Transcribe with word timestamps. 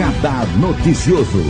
Radar 0.00 0.46
Noticioso. 0.58 1.44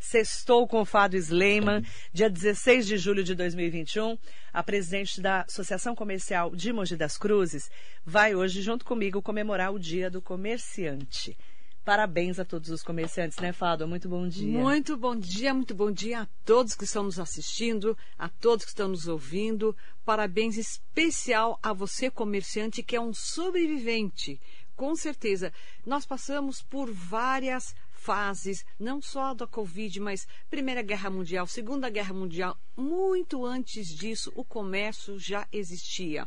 Sextou 0.00 0.66
com 0.66 0.80
o 0.80 0.84
Fado 0.84 1.16
Sleiman, 1.16 1.84
dia 2.12 2.28
16 2.28 2.84
de 2.84 2.96
julho 2.96 3.22
de 3.22 3.36
2021. 3.36 4.18
A 4.52 4.64
presidente 4.64 5.20
da 5.20 5.42
Associação 5.42 5.94
Comercial 5.94 6.50
de 6.50 6.72
Mogi 6.72 6.96
das 6.96 7.16
Cruzes 7.16 7.70
vai 8.04 8.34
hoje, 8.34 8.60
junto 8.60 8.84
comigo, 8.84 9.22
comemorar 9.22 9.72
o 9.72 9.78
Dia 9.78 10.10
do 10.10 10.20
Comerciante. 10.20 11.38
Parabéns 11.86 12.40
a 12.40 12.44
todos 12.44 12.68
os 12.70 12.82
comerciantes, 12.82 13.38
né, 13.38 13.52
Fado? 13.52 13.86
Muito 13.86 14.08
bom 14.08 14.26
dia. 14.26 14.58
Muito 14.58 14.96
bom 14.96 15.14
dia, 15.14 15.54
muito 15.54 15.72
bom 15.72 15.88
dia 15.88 16.22
a 16.22 16.26
todos 16.44 16.74
que 16.74 16.82
estão 16.82 17.04
nos 17.04 17.20
assistindo, 17.20 17.96
a 18.18 18.28
todos 18.28 18.64
que 18.64 18.72
estão 18.72 18.88
nos 18.88 19.06
ouvindo. 19.06 19.74
Parabéns 20.04 20.58
especial 20.58 21.60
a 21.62 21.72
você, 21.72 22.10
comerciante, 22.10 22.82
que 22.82 22.96
é 22.96 23.00
um 23.00 23.14
sobrevivente. 23.14 24.40
Com 24.74 24.96
certeza, 24.96 25.52
nós 25.86 26.04
passamos 26.04 26.60
por 26.60 26.90
várias 26.90 27.72
fases, 27.92 28.64
não 28.80 29.00
só 29.00 29.32
da 29.32 29.46
Covid, 29.46 30.00
mas 30.00 30.26
Primeira 30.50 30.82
Guerra 30.82 31.08
Mundial, 31.08 31.46
Segunda 31.46 31.88
Guerra 31.88 32.12
Mundial. 32.12 32.58
Muito 32.76 33.46
antes 33.46 33.94
disso, 33.94 34.32
o 34.34 34.44
comércio 34.44 35.20
já 35.20 35.46
existia. 35.52 36.26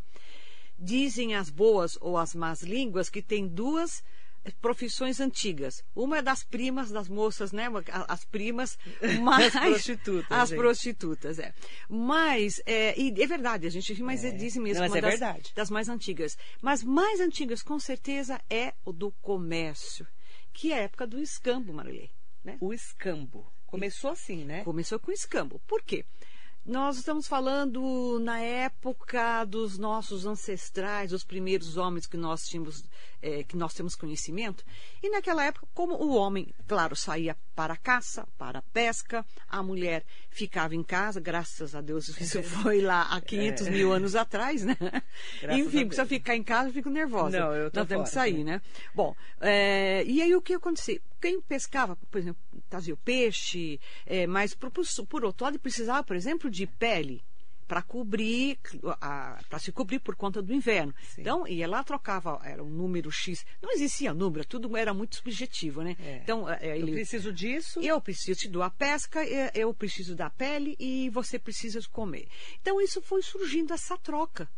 Dizem 0.77 1.35
as 1.35 1.49
boas 1.49 1.97
ou 1.99 2.17
as 2.17 2.33
más 2.33 2.61
línguas 2.61 3.09
que 3.09 3.21
tem 3.21 3.45
duas 3.45 4.02
profissões 4.61 5.20
antigas. 5.20 5.84
Uma 5.95 6.20
é 6.20 6.21
das 6.21 6.43
primas, 6.43 6.91
das 6.91 7.07
moças, 7.07 7.52
né? 7.52 7.67
As 8.07 8.25
primas, 8.25 8.77
mas 9.21 9.55
as 9.55 9.61
prostitutas. 9.61 10.31
As 10.31 10.49
gente. 10.49 10.57
prostitutas, 10.57 11.39
é. 11.39 11.53
Mas 11.89 12.61
é, 12.66 12.99
e 12.99 13.09
é 13.21 13.27
verdade, 13.27 13.67
a 13.67 13.70
gente 13.70 14.02
mas 14.02 14.23
é. 14.23 14.31
dizem 14.31 14.61
mesmo 14.61 14.81
Não, 14.81 14.89
mas 14.89 14.91
uma 14.91 14.97
é 14.97 15.02
das, 15.02 15.19
verdade. 15.19 15.52
das 15.55 15.69
mais 15.69 15.89
antigas. 15.89 16.38
Mas 16.61 16.83
mais 16.83 17.19
antigas, 17.19 17.61
com 17.61 17.80
certeza, 17.80 18.39
é 18.50 18.73
o 18.86 18.91
do 18.91 19.11
comércio, 19.22 20.08
que 20.53 20.72
é 20.72 20.80
a 20.80 20.83
época 20.83 21.06
do 21.06 21.19
escambo, 21.19 21.73
Marilei. 21.73 22.11
Né? 22.44 22.58
O 22.59 22.73
escambo. 22.73 23.52
Começou 23.66 24.11
assim, 24.11 24.44
né? 24.45 24.63
Começou 24.63 25.00
com 25.00 25.11
o 25.11 25.13
escambo. 25.13 25.59
Por 25.67 25.83
quê? 25.83 26.03
Nós 26.65 26.97
estamos 26.97 27.27
falando 27.27 28.19
na 28.21 28.39
época 28.39 29.43
dos 29.45 29.77
nossos 29.77 30.25
ancestrais, 30.25 31.11
os 31.11 31.23
primeiros 31.23 31.77
homens 31.77 32.05
que 32.05 32.17
nós 32.17 32.47
tínhamos, 32.47 32.83
é, 33.21 33.43
que 33.43 33.57
nós 33.57 33.73
temos 33.73 33.95
conhecimento. 33.95 34.63
E 35.01 35.09
naquela 35.09 35.43
época, 35.43 35.67
como 35.73 35.95
o 35.95 36.13
homem, 36.16 36.53
claro, 36.67 36.95
saía 36.95 37.35
para 37.55 37.73
a 37.73 37.77
caça, 37.77 38.27
para 38.38 38.59
a 38.59 38.61
pesca, 38.61 39.25
a 39.47 39.63
mulher 39.63 40.05
ficava 40.29 40.75
em 40.75 40.83
casa, 40.83 41.19
graças 41.19 41.73
a 41.73 41.81
Deus, 41.81 42.07
isso 42.07 42.43
foi 42.43 42.81
lá 42.81 43.01
há 43.03 43.19
500 43.19 43.67
é. 43.67 43.71
mil 43.71 43.91
anos 43.91 44.16
atrás, 44.16 44.63
né? 44.63 44.77
Graças 45.41 45.66
Enfim, 45.66 45.88
precisa 45.88 46.05
ficar 46.05 46.35
em 46.35 46.44
casa, 46.44 46.69
eu 46.69 46.73
fico 46.73 46.89
nervosa. 46.89 47.39
Não, 47.39 47.55
eu 47.55 47.71
tô 47.71 47.79
Nós 47.79 47.89
temos 47.89 48.09
que 48.09 48.13
fora, 48.13 48.25
sair, 48.25 48.44
né? 48.44 48.61
Bom, 48.94 49.16
é, 49.41 50.03
e 50.05 50.21
aí 50.21 50.35
o 50.35 50.41
que 50.41 50.53
acontecia? 50.53 51.01
Quem 51.22 51.42
pescava, 51.42 51.95
por 51.95 52.17
exemplo, 52.17 52.42
trazia 52.70 52.94
o 52.94 52.98
peixe, 52.98 53.80
é, 54.06 54.25
mas 54.25 54.53
por, 54.53 54.72
por 54.72 55.25
outro 55.25 55.45
lado 55.45 55.59
precisava, 55.59 56.03
por 56.03 56.16
exemplo, 56.16 56.50
de 56.50 56.66
pele 56.66 57.23
para 57.70 57.84
cobrir, 57.84 58.58
para 59.47 59.59
se 59.59 59.72
cobrir 59.72 60.00
por 60.00 60.16
conta 60.16 60.42
do 60.42 60.52
inverno. 60.52 60.92
Sim. 61.03 61.22
Então, 61.22 61.47
ia 61.47 61.67
lá, 61.67 61.84
trocava, 61.84 62.42
era 62.44 62.64
um 62.64 62.70
número 62.70 63.12
X. 63.12 63.45
Não 63.62 63.72
existia 63.72 64.12
número, 64.12 64.44
tudo 64.44 64.75
era 64.75 64.92
muito 64.92 65.17
subjetivo, 65.17 65.84
né? 65.84 65.95
É. 66.00 66.17
Então, 66.23 66.47
ele, 66.62 66.90
Eu 66.90 66.95
preciso 66.95 67.31
disso. 67.31 67.80
eu 67.80 68.02
preciso 68.02 68.40
te 68.40 68.47
dar 68.50 68.72
pesca, 68.72 69.23
eu 69.53 69.72
preciso 69.72 70.16
da 70.16 70.31
pele 70.31 70.75
e 70.80 71.12
você 71.12 71.38
precisa 71.38 71.80
comer. 71.92 72.28
Então, 72.59 72.81
isso 72.81 73.03
foi 73.03 73.22
surgindo, 73.22 73.72
essa 73.72 73.95
troca. 74.00 74.50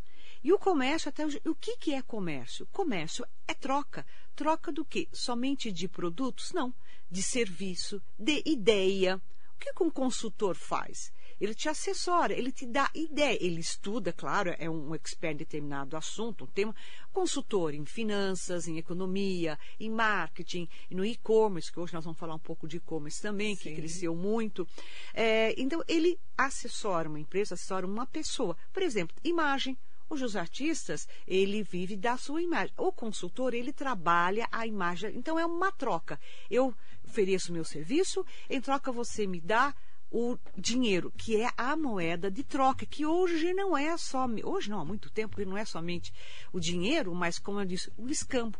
E 0.44 0.52
o 0.52 0.58
comércio, 0.58 1.08
até 1.08 1.24
hoje, 1.24 1.40
o 1.46 1.54
que, 1.54 1.76
que 1.76 1.94
é 1.94 2.02
comércio? 2.02 2.66
Comércio 2.72 3.24
é 3.46 3.54
troca. 3.54 4.04
Troca 4.34 4.72
do 4.72 4.84
quê? 4.84 5.08
Somente 5.12 5.70
de 5.70 5.86
produtos? 5.86 6.52
Não. 6.52 6.74
De 7.08 7.22
serviço, 7.22 8.02
de 8.18 8.42
ideia. 8.44 9.20
O 9.54 9.58
que, 9.58 9.72
que 9.72 9.82
um 9.84 9.90
consultor 9.90 10.56
faz? 10.56 11.12
Ele 11.40 11.54
te 11.54 11.68
assessora, 11.68 12.32
ele 12.32 12.50
te 12.50 12.66
dá 12.66 12.90
ideia. 12.94 13.38
Ele 13.40 13.60
estuda, 13.60 14.12
claro, 14.12 14.54
é 14.58 14.68
um 14.68 14.94
expert 14.94 15.34
em 15.34 15.36
determinado 15.36 15.96
assunto, 15.96 16.44
um 16.44 16.46
tema. 16.48 16.74
Consultor 17.12 17.74
em 17.74 17.84
finanças, 17.84 18.66
em 18.66 18.78
economia, 18.78 19.56
em 19.78 19.90
marketing, 19.90 20.68
no 20.90 21.04
e-commerce, 21.04 21.70
que 21.70 21.78
hoje 21.78 21.94
nós 21.94 22.04
vamos 22.04 22.18
falar 22.18 22.34
um 22.34 22.40
pouco 22.40 22.66
de 22.66 22.78
e-commerce 22.78 23.22
também, 23.22 23.54
que 23.54 23.70
Sim. 23.70 23.76
cresceu 23.76 24.14
muito. 24.16 24.66
É, 25.14 25.54
então, 25.60 25.82
ele 25.86 26.18
assessora 26.36 27.08
uma 27.08 27.20
empresa, 27.20 27.54
assessora 27.54 27.86
uma 27.86 28.06
pessoa. 28.06 28.56
Por 28.72 28.82
exemplo, 28.82 29.16
imagem. 29.22 29.78
Hoje 30.12 30.26
os 30.26 30.36
artistas, 30.36 31.08
ele 31.26 31.62
vive 31.62 31.96
da 31.96 32.18
sua 32.18 32.42
imagem. 32.42 32.74
O 32.76 32.92
consultor, 32.92 33.54
ele 33.54 33.72
trabalha 33.72 34.46
a 34.52 34.66
imagem. 34.66 35.16
Então 35.16 35.38
é 35.38 35.46
uma 35.46 35.72
troca. 35.72 36.20
Eu 36.50 36.74
ofereço 37.02 37.50
meu 37.50 37.64
serviço, 37.64 38.22
em 38.50 38.60
troca 38.60 38.92
você 38.92 39.26
me 39.26 39.40
dá 39.40 39.74
o 40.10 40.36
dinheiro, 40.54 41.10
que 41.16 41.40
é 41.40 41.48
a 41.56 41.74
moeda 41.74 42.30
de 42.30 42.44
troca, 42.44 42.84
que 42.84 43.06
hoje 43.06 43.54
não 43.54 43.74
é 43.74 43.96
só, 43.96 44.26
hoje 44.44 44.68
não, 44.68 44.80
há 44.80 44.84
muito 44.84 45.08
tempo, 45.08 45.34
que 45.34 45.46
não 45.46 45.56
é 45.56 45.64
somente 45.64 46.12
o 46.52 46.60
dinheiro, 46.60 47.14
mas 47.14 47.38
como 47.38 47.60
eu 47.60 47.64
disse, 47.64 47.90
o 47.96 48.06
escambo. 48.10 48.58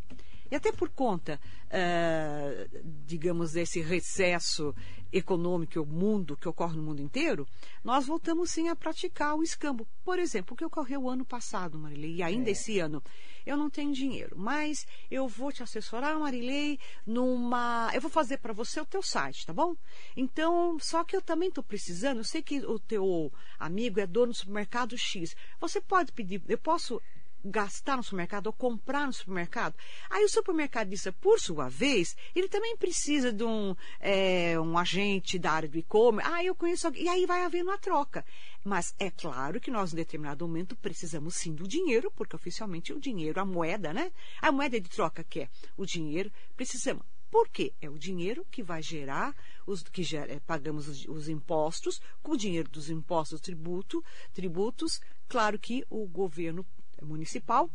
E 0.52 0.54
até 0.54 0.70
por 0.70 0.90
conta, 0.90 1.40
uh, 1.68 2.78
digamos, 3.06 3.52
desse 3.52 3.80
recesso 3.80 4.74
econômico 5.10 5.80
o 5.80 5.86
mundo 5.86 6.36
que 6.36 6.46
ocorre 6.46 6.76
no 6.76 6.82
mundo 6.82 7.00
inteiro, 7.00 7.48
nós 7.82 8.04
voltamos 8.04 8.50
sim 8.50 8.68
a 8.68 8.76
praticar 8.76 9.34
o 9.34 9.42
escambo. 9.42 9.88
Por 10.04 10.18
exemplo, 10.18 10.52
o 10.52 10.56
que 10.56 10.62
ocorreu 10.62 11.08
ano 11.08 11.24
passado, 11.24 11.78
Marilei, 11.78 12.16
e 12.16 12.22
ainda 12.22 12.50
é. 12.50 12.52
esse 12.52 12.78
ano. 12.78 13.02
Eu 13.46 13.56
não 13.56 13.70
tenho 13.70 13.94
dinheiro, 13.94 14.36
mas 14.38 14.86
eu 15.10 15.26
vou 15.26 15.50
te 15.50 15.62
assessorar, 15.62 16.18
Marilei, 16.18 16.78
numa. 17.06 17.90
Eu 17.94 18.02
vou 18.02 18.10
fazer 18.10 18.36
para 18.36 18.52
você 18.52 18.78
o 18.78 18.84
teu 18.84 19.02
site, 19.02 19.46
tá 19.46 19.54
bom? 19.54 19.74
Então, 20.14 20.76
só 20.78 21.02
que 21.02 21.16
eu 21.16 21.22
também 21.22 21.48
estou 21.48 21.64
precisando, 21.64 22.18
eu 22.18 22.24
sei 22.24 22.42
que 22.42 22.60
o 22.60 22.78
teu 22.78 23.32
amigo 23.58 24.00
é 24.00 24.06
dono 24.06 24.32
do 24.32 24.36
supermercado 24.36 24.98
X. 24.98 25.34
Você 25.58 25.80
pode 25.80 26.12
pedir, 26.12 26.42
eu 26.46 26.58
posso 26.58 27.00
gastar 27.44 27.96
no 27.96 28.02
supermercado 28.02 28.46
ou 28.46 28.52
comprar 28.52 29.06
no 29.06 29.12
supermercado. 29.12 29.74
Aí 30.10 30.24
o 30.24 30.28
supermercadista, 30.28 31.12
por 31.12 31.40
sua 31.40 31.68
vez, 31.68 32.16
ele 32.34 32.48
também 32.48 32.76
precisa 32.76 33.32
de 33.32 33.44
um, 33.44 33.74
é, 34.00 34.58
um 34.58 34.78
agente 34.78 35.38
da 35.38 35.52
área 35.52 35.68
do 35.68 35.78
e-commerce. 35.78 36.30
Ah, 36.32 36.44
eu 36.44 36.54
conheço 36.54 36.86
alguém. 36.86 37.04
E 37.04 37.08
aí 37.08 37.26
vai 37.26 37.42
havendo 37.42 37.70
uma 37.70 37.78
troca. 37.78 38.24
Mas 38.64 38.94
é 38.98 39.10
claro 39.10 39.60
que 39.60 39.70
nós, 39.70 39.92
em 39.92 39.96
determinado 39.96 40.46
momento, 40.46 40.76
precisamos 40.76 41.34
sim 41.34 41.52
do 41.52 41.66
dinheiro, 41.66 42.12
porque 42.14 42.36
oficialmente 42.36 42.92
o 42.92 43.00
dinheiro, 43.00 43.40
a 43.40 43.44
moeda, 43.44 43.92
né? 43.92 44.12
A 44.40 44.52
moeda 44.52 44.80
de 44.80 44.88
troca 44.88 45.24
que 45.24 45.40
é 45.40 45.48
o 45.76 45.84
dinheiro, 45.84 46.30
precisamos. 46.56 47.04
Por 47.32 47.48
quê? 47.48 47.72
É 47.80 47.88
o 47.88 47.98
dinheiro 47.98 48.46
que 48.50 48.62
vai 48.62 48.82
gerar, 48.82 49.34
os, 49.66 49.82
que 49.82 50.02
gera, 50.02 50.34
é, 50.34 50.38
pagamos 50.40 50.86
os, 50.86 51.08
os, 51.08 51.30
impostos, 51.30 51.98
com 52.22 52.32
o 52.32 52.36
dinheiro 52.36 52.68
dos 52.68 52.90
impostos, 52.90 53.40
tributo, 53.40 54.04
tributos, 54.34 55.00
claro 55.26 55.58
que 55.58 55.82
o 55.88 56.06
governo 56.06 56.62
municipal 57.06 57.70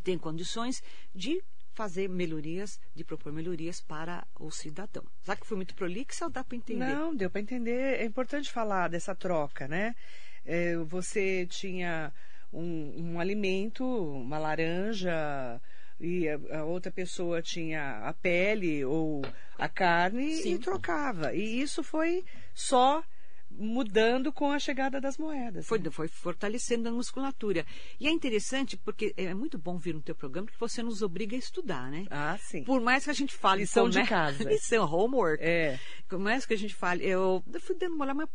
tem 0.00 0.18
condições 0.18 0.82
de 1.14 1.42
fazer 1.74 2.08
melhorias, 2.08 2.78
de 2.94 3.04
propor 3.04 3.32
melhorias 3.32 3.80
para 3.80 4.26
o 4.38 4.50
cidadão. 4.50 5.04
Será 5.22 5.36
que 5.36 5.46
foi 5.46 5.56
muito 5.56 5.74
prolixa 5.74 6.26
ou 6.26 6.30
dá 6.30 6.44
para 6.44 6.56
entender? 6.56 6.84
Não, 6.84 7.14
deu 7.14 7.30
para 7.30 7.40
entender. 7.40 8.00
É 8.00 8.04
importante 8.04 8.50
falar 8.50 8.88
dessa 8.88 9.14
troca, 9.14 9.66
né? 9.66 9.94
É, 10.44 10.76
você 10.76 11.46
tinha 11.46 12.12
um, 12.52 13.14
um, 13.14 13.20
alimento, 13.20 13.84
uma 13.84 14.38
laranja, 14.38 15.60
e 15.98 16.28
a, 16.28 16.58
a, 16.58 16.64
outra 16.64 16.92
pessoa 16.92 17.40
tinha 17.40 18.00
a 18.06 18.12
pele 18.12 18.84
ou 18.84 19.22
a 19.56 19.68
carne 19.68 20.34
Sim. 20.34 20.54
e 20.54 20.58
trocava. 20.58 21.32
E 21.32 21.62
isso 21.62 21.82
foi 21.82 22.24
só 22.52 23.02
mudando 23.58 24.32
com 24.32 24.50
a 24.50 24.58
chegada 24.58 25.00
das 25.00 25.18
moedas. 25.18 25.66
Foi, 25.66 25.78
né? 25.78 25.90
foi 25.90 26.08
fortalecendo 26.08 26.88
a 26.88 26.92
musculatura. 26.92 27.64
E 27.98 28.06
é 28.06 28.10
interessante 28.10 28.76
porque 28.76 29.12
é 29.16 29.32
muito 29.34 29.58
bom 29.58 29.78
vir 29.78 29.94
no 29.94 30.02
teu 30.02 30.14
programa 30.14 30.46
porque 30.46 30.58
você 30.58 30.82
nos 30.82 31.02
obriga 31.02 31.36
a 31.36 31.38
estudar, 31.38 31.90
né? 31.90 32.06
Ah, 32.10 32.36
sim. 32.40 32.64
Por 32.64 32.80
mais 32.80 33.04
que 33.04 33.10
a 33.10 33.14
gente 33.14 33.34
fale... 33.34 33.62
Lição 33.62 33.88
de 33.88 34.02
casa. 34.04 34.44
Lição, 34.48 34.84
homework. 34.84 35.42
É. 35.42 35.78
Por 36.08 36.18
mais 36.18 36.46
que 36.46 36.54
a 36.54 36.58
gente 36.58 36.74
fale... 36.74 37.04
Eu, 37.04 37.42
eu 37.52 37.60
fui 37.60 37.76
dando 37.76 37.94
uma 37.94 38.04
olhada, 38.04 38.28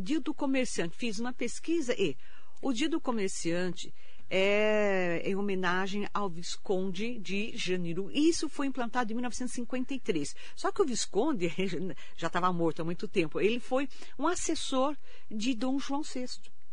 dia 0.00 0.20
do 0.20 0.34
comerciante, 0.34 0.96
fiz 0.96 1.18
uma 1.18 1.32
pesquisa 1.32 1.94
e 1.98 2.16
o 2.62 2.72
dia 2.72 2.88
do 2.88 3.00
comerciante 3.00 3.92
é 4.34 5.20
em 5.26 5.36
homenagem 5.36 6.08
ao 6.14 6.30
Visconde 6.30 7.18
de 7.18 7.54
Janeiro. 7.54 8.10
Isso 8.10 8.48
foi 8.48 8.66
implantado 8.66 9.12
em 9.12 9.14
1953. 9.14 10.34
Só 10.56 10.72
que 10.72 10.80
o 10.80 10.86
Visconde 10.86 11.52
já 12.16 12.28
estava 12.28 12.50
morto 12.50 12.80
há 12.80 12.84
muito 12.84 13.06
tempo. 13.06 13.38
Ele 13.38 13.60
foi 13.60 13.86
um 14.18 14.26
assessor 14.26 14.96
de 15.30 15.54
Dom 15.54 15.78
João 15.78 16.00
VI. 16.02 16.24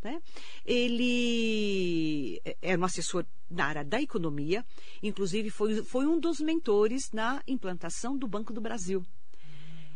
Né? 0.01 0.21
Ele 0.65 2.41
era 2.61 2.79
um 2.79 2.85
assessor 2.85 3.25
na 3.51 3.65
área 3.65 3.83
da 3.83 4.01
economia, 4.01 4.65
inclusive 5.03 5.49
foi, 5.49 5.83
foi 5.83 6.05
um 6.05 6.17
dos 6.17 6.39
mentores 6.39 7.11
na 7.11 7.43
implantação 7.45 8.17
do 8.17 8.25
Banco 8.25 8.53
do 8.53 8.61
Brasil. 8.61 9.03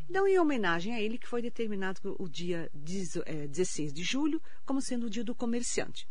Então, 0.09 0.27
em 0.27 0.37
homenagem 0.37 0.93
a 0.93 1.01
ele, 1.01 1.17
que 1.17 1.29
foi 1.29 1.41
determinado 1.41 2.13
o 2.19 2.27
dia 2.27 2.69
16 2.73 3.93
de 3.93 4.03
julho 4.03 4.41
como 4.65 4.81
sendo 4.81 5.05
o 5.05 5.09
dia 5.09 5.23
do 5.23 5.33
comerciante. 5.33 6.05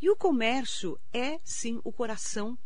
E 0.00 0.10
o 0.10 0.16
comércio 0.16 0.98
é, 1.12 1.40
sim, 1.44 1.80
o 1.84 1.92
coração 1.92 2.58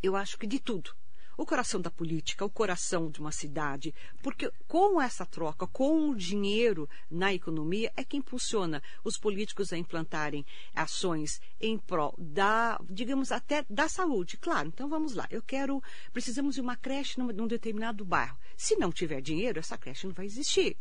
eu 0.00 0.14
acho 0.14 0.38
que 0.38 0.46
de 0.46 0.60
tudo 0.60 0.94
o 1.38 1.46
coração 1.46 1.80
da 1.80 1.88
política, 1.88 2.44
o 2.44 2.50
coração 2.50 3.08
de 3.08 3.20
uma 3.20 3.30
cidade, 3.30 3.94
porque 4.20 4.50
com 4.66 5.00
essa 5.00 5.24
troca, 5.24 5.68
com 5.68 6.10
o 6.10 6.16
dinheiro 6.16 6.90
na 7.08 7.32
economia, 7.32 7.92
é 7.96 8.02
que 8.02 8.16
impulsiona 8.16 8.82
os 9.04 9.16
políticos 9.16 9.72
a 9.72 9.78
implantarem 9.78 10.44
ações 10.74 11.40
em 11.60 11.78
prol 11.78 12.12
da, 12.18 12.80
digamos, 12.90 13.30
até 13.30 13.64
da 13.70 13.88
saúde. 13.88 14.36
Claro, 14.36 14.66
então 14.66 14.88
vamos 14.88 15.14
lá. 15.14 15.28
Eu 15.30 15.40
quero, 15.40 15.80
precisamos 16.12 16.56
de 16.56 16.60
uma 16.60 16.76
creche 16.76 17.20
num, 17.20 17.28
num 17.28 17.46
determinado 17.46 18.04
bairro. 18.04 18.36
Se 18.56 18.74
não 18.74 18.90
tiver 18.90 19.20
dinheiro, 19.20 19.60
essa 19.60 19.78
creche 19.78 20.08
não 20.08 20.14
vai 20.14 20.26
existir. 20.26 20.76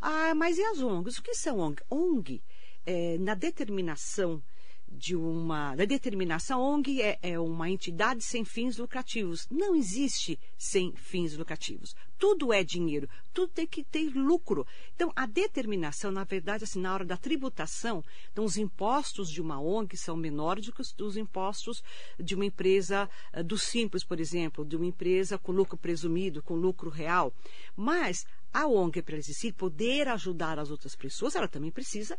Ah, 0.00 0.36
mas 0.36 0.56
e 0.56 0.62
as 0.62 0.78
ONGs? 0.78 1.18
O 1.18 1.22
que 1.22 1.34
são 1.34 1.58
ONG? 1.58 1.82
ONG, 1.90 2.44
é, 2.86 3.18
na 3.18 3.34
determinação 3.34 4.40
de 4.88 5.16
uma 5.16 5.74
da 5.74 5.84
determinação 5.84 6.60
ONG 6.60 7.02
é, 7.02 7.18
é, 7.20 7.38
uma 7.38 7.68
entidade 7.68 8.22
sem 8.22 8.44
fins 8.44 8.76
lucrativos. 8.76 9.46
Não 9.50 9.74
existe 9.74 10.38
sem 10.56 10.94
fins 10.94 11.36
lucrativos. 11.36 11.94
Tudo 12.18 12.52
é 12.52 12.64
dinheiro, 12.64 13.08
tudo 13.32 13.52
tem 13.52 13.66
que 13.66 13.84
ter 13.84 14.08
lucro. 14.14 14.66
Então, 14.94 15.12
a 15.14 15.26
determinação, 15.26 16.10
na 16.10 16.24
verdade, 16.24 16.64
assim, 16.64 16.80
na 16.80 16.94
hora 16.94 17.04
da 17.04 17.16
tributação, 17.16 18.02
então 18.32 18.44
os 18.44 18.56
impostos 18.56 19.30
de 19.30 19.42
uma 19.42 19.60
ONG 19.60 19.96
são 19.96 20.16
menores 20.16 20.66
do 20.66 20.72
que 20.72 20.80
os 20.80 21.16
impostos 21.16 21.82
de 22.18 22.34
uma 22.34 22.46
empresa 22.46 23.08
uh, 23.36 23.44
do 23.44 23.58
Simples, 23.58 24.02
por 24.02 24.18
exemplo, 24.18 24.64
de 24.64 24.76
uma 24.76 24.86
empresa 24.86 25.36
com 25.36 25.52
lucro 25.52 25.76
presumido, 25.76 26.42
com 26.42 26.54
lucro 26.54 26.88
real. 26.88 27.34
Mas 27.76 28.24
a 28.52 28.66
ONG, 28.66 29.02
para 29.02 29.18
existir, 29.18 29.52
poder 29.52 30.08
ajudar 30.08 30.58
as 30.58 30.70
outras 30.70 30.96
pessoas, 30.96 31.34
ela 31.34 31.48
também 31.48 31.70
precisa, 31.70 32.18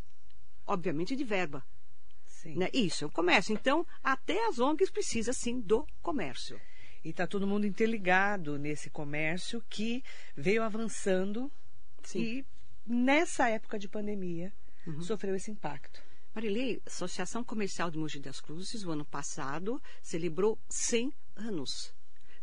obviamente, 0.68 1.16
de 1.16 1.24
verba. 1.24 1.64
Né? 2.56 2.70
Isso 2.74 3.04
é 3.04 3.08
o 3.08 3.12
comércio. 3.12 3.54
Então, 3.54 3.86
até 4.04 4.48
as 4.48 4.60
ONGs 4.60 4.90
precisam, 4.90 5.34
sim, 5.34 5.60
do 5.60 5.86
comércio. 6.02 6.60
E 7.04 7.10
está 7.10 7.26
todo 7.28 7.48
mundo 7.48 7.66
interligado 7.66 8.58
nesse 8.58 8.90
comércio 8.90 9.64
que 9.70 10.04
veio 10.36 10.64
avançando 10.64 11.52
sim. 12.04 12.20
e, 12.20 12.46
nessa 12.86 13.50
época 13.50 13.80
de 13.80 13.88
pandemia, 13.88 14.52
uhum. 14.86 15.02
sofreu 15.02 15.36
esse 15.36 15.52
impacto. 15.52 16.02
Marilei, 16.34 16.82
a 16.86 16.90
Associação 16.90 17.44
Comercial 17.44 17.90
de 17.90 17.98
Mogi 17.98 18.20
das 18.20 18.40
Cruzes, 18.40 18.84
o 18.84 18.92
ano 18.92 19.06
passado, 19.06 19.82
celebrou 20.02 20.60
100 20.70 21.12
anos. 21.36 21.94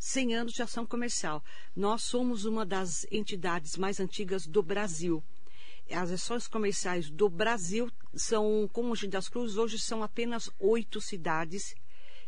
100 0.00 0.34
anos 0.34 0.52
de 0.52 0.62
ação 0.62 0.84
comercial. 0.84 1.42
Nós 1.74 2.02
somos 2.02 2.44
uma 2.44 2.66
das 2.66 3.06
entidades 3.10 3.76
mais 3.76 4.00
antigas 4.00 4.46
do 4.46 4.62
Brasil 4.62 5.22
as 5.90 6.10
ações 6.10 6.46
comerciais 6.46 7.10
do 7.10 7.28
Brasil 7.28 7.90
são, 8.14 8.68
como 8.72 8.88
Mogi 8.88 9.06
das 9.06 9.28
Cruzes, 9.28 9.56
hoje 9.56 9.78
são 9.78 10.02
apenas 10.02 10.48
oito 10.58 11.00
cidades 11.00 11.74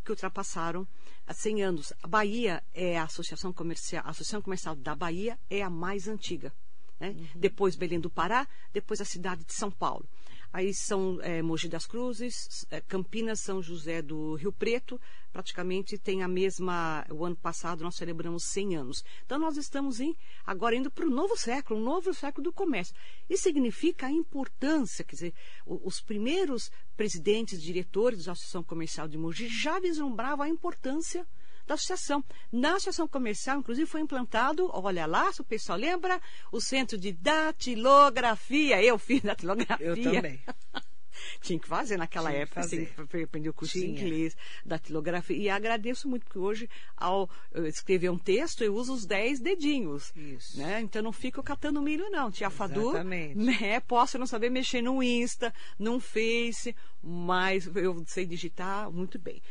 que 0.05 0.11
ultrapassaram 0.11 0.87
há 1.27 1.35
100 1.35 1.63
anos. 1.63 1.93
A 2.03 2.07
Bahia 2.07 2.63
é 2.75 2.99
a 2.99 3.05
associação 3.05 3.53
comercial, 3.53 4.05
a 4.07 4.11
associação 4.11 4.43
comercial 4.43 4.77
da 4.77 4.95
Bahia 4.95 5.39
é 5.49 5.63
a 5.63 5.71
mais 5.71 6.07
antiga. 6.07 6.53
Né? 7.01 7.11
Uhum. 7.11 7.27
Depois 7.35 7.77
Belém 7.77 8.01
do 8.01 8.11
Pará, 8.11 8.47
depois 8.73 9.01
a 9.01 9.05
cidade 9.05 9.45
de 9.45 9.53
São 9.53 9.71
Paulo. 9.71 10.09
Aí 10.53 10.73
são 10.73 11.19
é, 11.23 11.43
Mogi 11.43 11.69
das 11.69 11.87
Cruzes, 11.87 12.67
é, 12.71 12.81
Campinas, 12.81 13.41
São 13.41 13.63
José 13.63 14.01
do 14.01 14.35
Rio 14.35 14.53
Preto, 14.53 15.01
praticamente 15.33 15.99
tem 15.99 16.23
a 16.23 16.29
mesma. 16.29 17.05
O 17.11 17.25
ano 17.25 17.37
passado 17.37 17.83
nós 17.83 17.97
celebramos 17.97 18.45
100 18.45 18.77
anos. 18.77 19.05
Então 19.25 19.39
nós 19.39 19.57
estamos 19.57 20.01
em, 20.01 20.17
agora 20.45 20.77
indo 20.77 20.91
para 20.91 21.07
o 21.07 21.11
novo 21.11 21.37
século, 21.37 21.79
um 21.81 21.85
novo 21.85 22.15
século 22.15 22.45
do 22.45 22.53
comércio. 22.53 22.95
Isso 23.29 23.43
significa 23.43 24.07
a 24.07 24.11
importância, 24.11 25.05
quer 25.05 25.15
dizer, 25.15 25.35
os 25.67 26.01
primeiros 26.01 26.71
presidentes, 26.97 27.63
diretores 27.63 28.25
da 28.25 28.33
Associação 28.33 28.63
Comercial 28.63 29.07
de 29.07 29.19
Mogi 29.19 29.49
já 29.49 29.79
vislumbravam 29.79 30.45
a 30.45 30.49
importância 30.49 31.27
da 31.67 31.75
associação. 31.75 32.25
Na 32.53 32.71
associação 32.71 33.09
comercial, 33.09 33.59
inclusive, 33.59 33.89
foi 33.89 34.01
implantado, 34.01 34.71
olha 34.73 35.07
lá, 35.07 35.33
se 35.33 35.41
o 35.41 35.45
pessoal 35.45 35.79
lembra, 35.79 36.21
o 36.53 36.61
centro 36.61 36.97
de 36.97 37.13
datilografia. 37.13 38.83
Eu 38.83 38.99
fiz 38.99 39.23
datilografia. 39.23 39.87
Eu 39.87 40.03
também. 40.03 40.41
Tinha 41.41 41.59
que 41.59 41.67
fazer 41.67 41.97
naquela 41.97 42.31
Tinha 42.31 42.43
época, 42.43 42.61
assim, 42.61 42.87
aprender 43.25 43.49
o 43.49 43.55
curso 43.55 43.73
Tinha. 43.73 43.87
de 43.87 44.05
inglês, 44.05 44.37
datilografia. 44.65 45.37
E 45.37 45.49
agradeço 45.49 46.09
muito, 46.09 46.25
porque 46.25 46.39
hoje, 46.39 46.69
ao 46.97 47.29
escrever 47.65 48.11
um 48.11 48.19
texto, 48.19 48.63
eu 48.63 48.75
uso 48.75 48.93
os 48.93 49.07
dez 49.07 49.41
dedinhos. 49.41 50.13
Isso. 50.15 50.59
Né? 50.59 50.81
Então 50.81 51.03
não 51.03 51.13
fico 51.13 51.43
catando 51.43 51.81
milho, 51.83 52.11
não. 52.11 52.31
Tia 52.31 52.51
Fadu, 52.51 52.93
né? 53.03 53.81
posso 53.87 54.19
não 54.19 54.27
saber 54.27 54.51
mexer 54.51 54.83
no 54.83 55.03
Insta, 55.03 55.53
no 55.79 55.99
Face, 56.01 56.75
mas 57.03 57.67
eu 57.75 58.05
sei 58.07 58.27
digitar 58.27 58.91
muito 58.91 59.19
bem. 59.19 59.43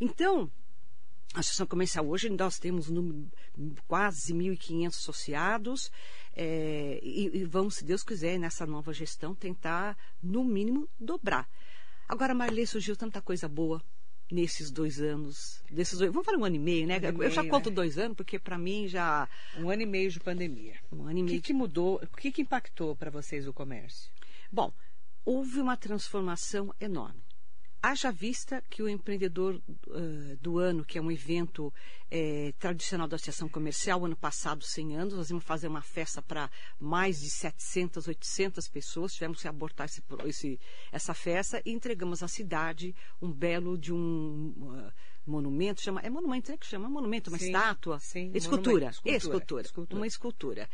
Então, 0.00 0.50
a 1.34 1.40
Associação 1.40 1.66
Comercial 1.66 2.06
hoje 2.06 2.28
nós 2.28 2.58
temos 2.58 2.90
um 2.90 3.26
quase 3.86 4.34
1.500 4.34 4.88
associados 4.88 5.90
é, 6.34 7.00
e, 7.02 7.38
e, 7.38 7.44
vamos, 7.44 7.76
se 7.76 7.84
Deus 7.84 8.02
quiser, 8.02 8.38
nessa 8.38 8.66
nova 8.66 8.92
gestão, 8.92 9.34
tentar, 9.34 9.96
no 10.22 10.44
mínimo, 10.44 10.88
dobrar. 10.98 11.48
Agora, 12.08 12.34
Marley, 12.34 12.66
surgiu 12.66 12.96
tanta 12.96 13.20
coisa 13.20 13.48
boa 13.48 13.82
nesses 14.30 14.70
dois 14.70 15.00
anos. 15.00 15.62
Desses 15.70 15.98
dois, 15.98 16.10
vamos 16.10 16.24
falar 16.24 16.38
um 16.38 16.44
ano 16.44 16.56
e 16.56 16.58
meio, 16.58 16.86
né? 16.86 16.98
Um 16.98 17.04
Eu 17.04 17.12
meio, 17.14 17.30
já 17.30 17.44
conto 17.44 17.68
é. 17.68 17.72
dois 17.72 17.98
anos, 17.98 18.16
porque 18.16 18.38
para 18.38 18.58
mim 18.58 18.88
já. 18.88 19.28
Um 19.58 19.70
ano 19.70 19.82
e 19.82 19.86
meio 19.86 20.10
de 20.10 20.20
pandemia. 20.20 20.74
Um 20.90 21.04
ano 21.04 21.18
e 21.18 21.22
meio. 21.22 21.38
O 21.38 21.40
que, 21.40 21.46
que 21.48 21.52
mudou? 21.52 22.00
O 22.02 22.16
que, 22.16 22.32
que 22.32 22.42
impactou 22.42 22.96
para 22.96 23.10
vocês 23.10 23.46
o 23.46 23.52
comércio? 23.52 24.10
Bom, 24.50 24.72
houve 25.24 25.60
uma 25.60 25.76
transformação 25.76 26.74
enorme. 26.80 27.22
Haja 27.84 28.12
vista 28.12 28.62
que 28.70 28.80
o 28.80 28.88
empreendedor 28.88 29.60
uh, 29.88 30.36
do 30.40 30.58
ano, 30.58 30.84
que 30.84 30.98
é 30.98 31.02
um 31.02 31.10
evento 31.10 31.74
eh, 32.08 32.54
tradicional 32.56 33.08
da 33.08 33.16
Associação 33.16 33.48
Comercial, 33.48 34.04
ano 34.04 34.14
passado, 34.14 34.62
100 34.62 34.96
anos, 34.96 35.14
nós 35.14 35.30
íamos 35.30 35.44
fazer 35.44 35.66
uma 35.66 35.82
festa 35.82 36.22
para 36.22 36.48
mais 36.78 37.18
de 37.18 37.28
700, 37.28 38.06
800 38.06 38.68
pessoas, 38.68 39.14
tivemos 39.14 39.42
que 39.42 39.48
abortar 39.48 39.86
esse, 39.86 40.00
esse, 40.26 40.60
essa 40.92 41.12
festa 41.12 41.60
e 41.64 41.72
entregamos 41.72 42.22
à 42.22 42.28
cidade 42.28 42.94
um 43.20 43.32
belo 43.32 43.76
de 43.76 43.92
um 43.92 44.54
uh, 44.58 44.92
monumento, 45.26 45.80
chama, 45.80 46.00
é 46.02 46.08
monumento, 46.08 46.52
é 46.52 46.56
que 46.56 46.66
chama? 46.66 46.88
Monumento, 46.88 47.30
uma 47.30 47.38
sim, 47.38 47.46
estátua? 47.46 47.98
Sim, 47.98 48.30
escultura, 48.32 48.90
escultura, 48.90 49.16
escultura, 49.16 49.62
escultura, 49.62 49.98
uma 49.98 50.06
escultura. 50.06 50.70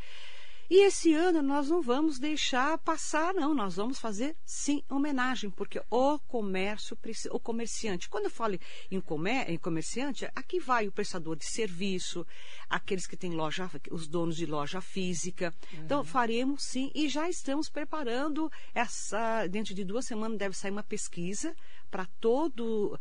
E 0.70 0.84
esse 0.84 1.14
ano 1.14 1.40
nós 1.40 1.68
não 1.68 1.80
vamos 1.80 2.18
deixar 2.18 2.76
passar, 2.78 3.32
não. 3.32 3.54
Nós 3.54 3.76
vamos 3.76 3.98
fazer, 3.98 4.36
sim, 4.44 4.82
homenagem, 4.88 5.50
porque 5.50 5.82
o 5.90 6.18
comércio, 6.20 6.96
o 7.30 7.40
comerciante, 7.40 8.08
quando 8.08 8.24
eu 8.24 8.30
falo 8.30 8.58
em, 8.90 9.00
comer, 9.00 9.48
em 9.50 9.56
comerciante, 9.56 10.28
aqui 10.34 10.60
vai 10.60 10.86
o 10.86 10.92
prestador 10.92 11.36
de 11.36 11.46
serviço, 11.46 12.26
aqueles 12.68 13.06
que 13.06 13.16
têm 13.16 13.32
loja, 13.32 13.70
os 13.90 14.06
donos 14.06 14.36
de 14.36 14.44
loja 14.44 14.80
física. 14.80 15.54
Uhum. 15.72 15.84
Então, 15.84 16.04
faremos 16.04 16.64
sim, 16.64 16.90
e 16.94 17.08
já 17.08 17.28
estamos 17.28 17.70
preparando 17.70 18.50
essa. 18.74 19.46
Dentro 19.46 19.74
de 19.74 19.84
duas 19.84 20.04
semanas 20.04 20.38
deve 20.38 20.56
sair 20.56 20.70
uma 20.70 20.82
pesquisa 20.82 21.54
para 21.90 22.06
todo 22.20 22.98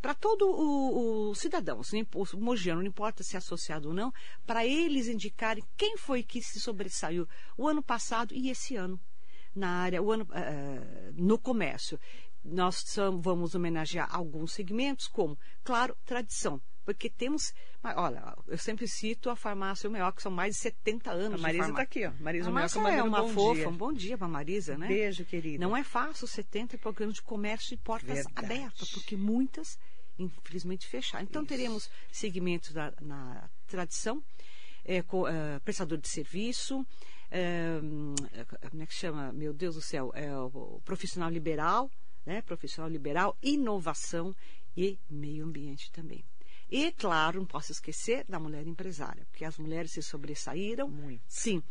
para 0.00 0.14
todo 0.14 0.48
o, 0.48 1.30
o 1.30 1.34
cidadão, 1.34 1.80
o 1.80 2.36
mogiano, 2.38 2.80
não 2.80 2.88
importa 2.88 3.22
se 3.22 3.36
é 3.36 3.38
associado 3.38 3.88
ou 3.88 3.94
não, 3.94 4.12
para 4.46 4.66
eles 4.66 5.08
indicarem 5.08 5.64
quem 5.76 5.96
foi 5.96 6.22
que 6.22 6.42
se 6.42 6.60
sobressaiu 6.60 7.28
o 7.56 7.68
ano 7.68 7.82
passado 7.82 8.34
e 8.34 8.50
esse 8.50 8.76
ano 8.76 9.00
na 9.54 9.68
área, 9.68 10.02
o 10.02 10.10
ano, 10.12 10.24
uh, 10.24 11.12
no 11.14 11.38
comércio. 11.38 11.98
Nós 12.42 12.84
vamos 13.20 13.54
homenagear 13.54 14.08
alguns 14.10 14.52
segmentos, 14.52 15.06
como, 15.06 15.38
claro, 15.62 15.96
tradição. 16.06 16.60
Porque 16.94 17.10
temos, 17.10 17.52
olha, 17.82 18.36
eu 18.46 18.58
sempre 18.58 18.86
cito 18.88 19.30
a 19.30 19.36
farmácia 19.36 19.88
O 19.88 19.92
Melhor, 19.92 20.12
que 20.12 20.22
são 20.22 20.30
mais 20.30 20.54
de 20.54 20.60
70 20.60 21.10
anos. 21.10 21.40
A 21.40 21.42
Marisa 21.42 21.70
está 21.70 21.82
aqui, 21.82 22.06
ó. 22.06 22.12
Marisa 22.20 22.48
a 22.48 22.52
Marisa 22.52 22.78
é 22.78 23.02
uma 23.02 23.22
um 23.22 23.28
fofa, 23.32 23.54
dia. 23.54 23.68
um 23.68 23.76
bom 23.76 23.92
dia 23.92 24.18
para 24.18 24.28
Marisa, 24.28 24.76
né? 24.76 24.88
Beijo, 24.88 25.24
querida. 25.24 25.64
Não 25.64 25.76
é 25.76 25.82
fácil 25.84 26.26
70 26.26 26.78
programas 26.78 27.16
de 27.16 27.22
comércio 27.22 27.70
de 27.70 27.76
portas 27.82 28.24
Verdade. 28.24 28.46
abertas, 28.46 28.90
porque 28.90 29.16
muitas 29.16 29.78
infelizmente 30.18 30.86
fechar. 30.86 31.22
Então, 31.22 31.42
Isso. 31.42 31.48
teremos 31.48 31.90
segmentos 32.12 32.72
da, 32.72 32.92
na 33.00 33.48
tradição, 33.66 34.22
é, 34.84 35.02
co, 35.02 35.26
é, 35.26 35.58
prestador 35.60 35.98
de 35.98 36.08
serviço, 36.08 36.86
é, 37.30 37.78
como 38.70 38.82
é 38.82 38.86
que 38.86 38.94
chama? 38.94 39.32
Meu 39.32 39.52
Deus 39.52 39.76
do 39.76 39.80
céu, 39.80 40.10
é 40.14 40.36
o 40.36 40.80
profissional 40.84 41.30
liberal, 41.30 41.90
né? 42.26 42.42
Profissional 42.42 42.90
liberal, 42.90 43.36
inovação 43.42 44.34
e 44.76 44.98
meio 45.08 45.44
ambiente 45.44 45.90
também. 45.92 46.24
E, 46.70 46.92
claro, 46.92 47.40
não 47.40 47.46
posso 47.46 47.72
esquecer 47.72 48.24
da 48.28 48.38
mulher 48.38 48.66
empresária, 48.66 49.26
porque 49.30 49.44
as 49.44 49.58
mulheres 49.58 49.90
se 49.90 50.02
sobressaíram. 50.02 50.88
Muito. 50.88 51.22
Sim. 51.26 51.62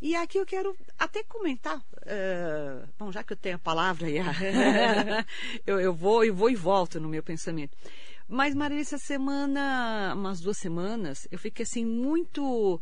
E 0.00 0.14
aqui 0.14 0.38
eu 0.38 0.46
quero 0.46 0.76
até 0.98 1.22
comentar, 1.24 1.78
uh, 1.78 2.88
bom, 2.98 3.10
já 3.10 3.24
que 3.24 3.32
eu 3.32 3.36
tenho 3.36 3.56
a 3.56 3.58
palavra, 3.58 4.06
eu, 5.66 5.80
eu 5.80 5.94
vou 5.94 6.24
e 6.24 6.30
vou 6.30 6.50
e 6.50 6.54
volto 6.54 7.00
no 7.00 7.08
meu 7.08 7.22
pensamento. 7.22 7.76
Mas, 8.28 8.54
Maria, 8.54 8.80
essa 8.80 8.98
semana, 8.98 10.12
umas 10.14 10.40
duas 10.40 10.58
semanas, 10.58 11.26
eu 11.30 11.38
fiquei 11.38 11.62
assim 11.62 11.84
muito 11.84 12.80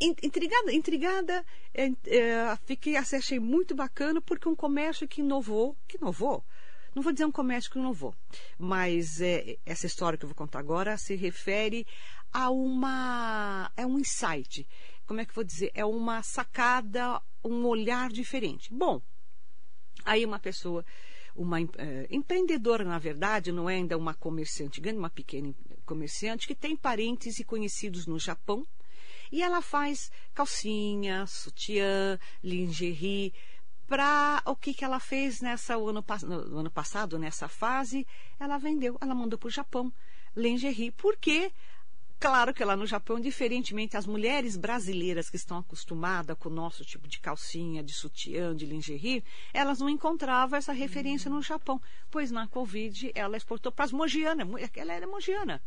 intrigada, 0.00 0.72
intrigada, 0.72 1.46
é, 1.72 1.86
é, 2.06 2.56
fiquei, 2.64 2.96
achei 2.96 3.38
muito 3.38 3.74
bacana 3.74 4.20
porque 4.20 4.48
um 4.48 4.56
comércio 4.56 5.06
que 5.06 5.20
inovou, 5.20 5.76
que 5.86 5.96
inovou, 5.96 6.44
Não 6.94 7.02
vou 7.02 7.12
dizer 7.12 7.24
um 7.24 7.32
comércio 7.32 7.70
que 7.70 7.78
vou, 7.92 8.14
mas 8.58 9.20
é, 9.20 9.58
essa 9.64 9.86
história 9.86 10.18
que 10.18 10.24
eu 10.24 10.28
vou 10.28 10.36
contar 10.36 10.58
agora 10.58 10.96
se 10.98 11.14
refere 11.14 11.86
a 12.32 12.50
uma. 12.50 13.70
É 13.76 13.86
um 13.86 13.98
insight. 13.98 14.66
Como 15.06 15.20
é 15.20 15.24
que 15.24 15.30
eu 15.30 15.36
vou 15.36 15.44
dizer? 15.44 15.70
É 15.74 15.84
uma 15.84 16.22
sacada, 16.22 17.20
um 17.44 17.66
olhar 17.66 18.10
diferente. 18.10 18.72
Bom, 18.72 19.00
aí 20.04 20.24
uma 20.24 20.38
pessoa 20.38 20.84
uma 21.34 21.60
é, 21.60 22.06
empreendedora, 22.10 22.84
na 22.84 22.98
verdade, 22.98 23.52
não 23.52 23.68
é 23.68 23.76
ainda 23.76 23.96
uma 23.96 24.14
comerciante 24.14 24.80
grande, 24.80 24.98
uma 24.98 25.10
pequena 25.10 25.54
comerciante, 25.84 26.46
que 26.46 26.54
tem 26.54 26.76
parentes 26.76 27.38
e 27.38 27.44
conhecidos 27.44 28.06
no 28.06 28.18
Japão. 28.18 28.66
E 29.30 29.42
ela 29.42 29.62
faz 29.62 30.10
calcinha, 30.34 31.26
sutiã, 31.26 32.18
lingerie. 32.44 33.32
Para 33.86 34.42
o 34.46 34.56
que, 34.56 34.72
que 34.72 34.84
ela 34.84 34.98
fez 34.98 35.40
nessa 35.40 35.76
o 35.76 35.88
ano, 35.88 36.04
no 36.22 36.58
ano 36.58 36.70
passado, 36.70 37.18
nessa 37.18 37.48
fase, 37.48 38.06
ela 38.38 38.58
vendeu, 38.58 38.96
ela 39.00 39.14
mandou 39.14 39.38
para 39.38 39.48
o 39.48 39.50
Japão 39.50 39.92
lingerie. 40.34 40.90
Por 40.90 41.16
quê? 41.16 41.52
Claro 42.22 42.54
que 42.54 42.64
lá 42.64 42.76
no 42.76 42.86
Japão, 42.86 43.18
diferentemente 43.18 43.96
as 43.96 44.06
mulheres 44.06 44.56
brasileiras 44.56 45.28
que 45.28 45.34
estão 45.34 45.58
acostumadas 45.58 46.38
com 46.38 46.48
o 46.48 46.52
nosso 46.52 46.84
tipo 46.84 47.08
de 47.08 47.18
calcinha, 47.18 47.82
de 47.82 47.92
sutiã, 47.92 48.54
de 48.54 48.64
lingerie, 48.64 49.24
elas 49.52 49.80
não 49.80 49.88
encontravam 49.88 50.56
essa 50.56 50.72
referência 50.72 51.28
no 51.28 51.42
Japão, 51.42 51.82
pois 52.12 52.30
na 52.30 52.46
Covid 52.46 53.10
ela 53.12 53.36
exportou 53.36 53.72
para 53.72 53.86
as 53.86 53.92
mogianas, 53.92 54.46
ela 54.76 54.92
era 54.92 55.04
mogiana. 55.04 55.60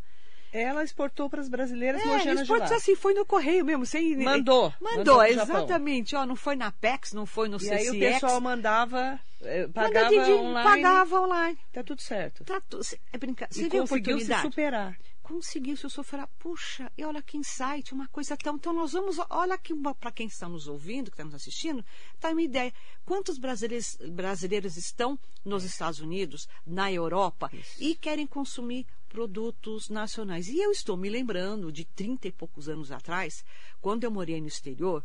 Ela 0.52 0.84
exportou 0.84 1.30
para 1.30 1.42
as 1.42 1.50
brasileiras 1.50 2.02
é, 2.02 2.06
mogianas 2.06 2.42
exportou 2.42 2.66
de 2.66 2.72
lá. 2.72 2.78
assim, 2.78 2.96
foi 2.96 3.14
no 3.14 3.26
correio 3.26 3.66
mesmo, 3.66 3.86
sem 3.86 4.16
mandou. 4.18 4.74
Mandou, 4.80 4.98
mandou 4.98 5.24
exatamente. 5.24 6.16
Ó, 6.16 6.26
não 6.26 6.36
foi 6.36 6.56
na 6.56 6.72
Pex, 6.72 7.14
não 7.14 7.26
foi 7.26 7.48
no 7.50 7.58
e 7.58 7.62
CCX. 7.62 7.90
aí 7.90 7.90
o 7.90 8.00
pessoal 8.00 8.42
mandava, 8.42 9.20
eh, 9.42 9.68
pagava 9.68 10.12
Manda 10.12 10.26
de, 10.26 10.32
online. 10.32 10.70
Pagava 10.70 11.22
online. 11.22 11.58
Tá 11.74 11.84
tudo 11.84 12.02
certo. 12.02 12.44
Tá 12.44 12.62
tu, 12.70 12.80
é 13.12 13.18
brincar. 13.18 13.48
Você 13.52 13.64
e 13.64 13.70
conseguiu 13.70 14.20
se 14.20 14.42
superar 14.42 14.98
conseguiu 15.26 15.76
se 15.76 15.90
sofrer. 15.90 16.26
Puxa, 16.40 16.92
e 16.98 17.04
olha 17.04 17.22
que 17.22 17.38
insight, 17.38 17.94
uma 17.94 18.08
coisa 18.08 18.38
tão. 18.38 18.56
Então, 18.56 18.72
nós 18.72 18.94
vamos. 18.94 19.18
Olha 19.30 19.56
aqui, 19.56 19.74
para 20.00 20.12
quem 20.12 20.28
está 20.28 20.48
nos 20.48 20.68
ouvindo, 20.68 21.10
que 21.10 21.16
está 21.16 21.26
nos 21.26 21.34
assistindo, 21.34 21.84
está 22.14 22.30
uma 22.30 22.42
ideia. 22.42 22.72
Quantos 23.06 23.38
brasileiros, 23.38 23.98
brasileiros 24.10 24.78
estão 24.78 25.20
nos 25.44 25.64
Estados 25.64 26.00
Unidos, 26.00 26.48
na 26.66 26.92
Europa, 26.92 27.50
Isso. 27.52 27.84
e 27.84 27.96
querem 27.96 28.28
consumir 28.28 28.86
produtos 29.16 29.88
nacionais. 29.88 30.50
E 30.50 30.60
eu 30.60 30.72
estou 30.72 30.98
me 30.98 31.10
lembrando 31.10 31.72
de 31.72 31.86
30 31.86 32.28
e 32.28 32.32
poucos 32.34 32.68
anos 32.68 32.92
atrás, 32.92 33.46
quando 33.80 34.04
eu 34.04 34.12
morei 34.12 34.42
no 34.42 34.48
exterior, 34.48 35.02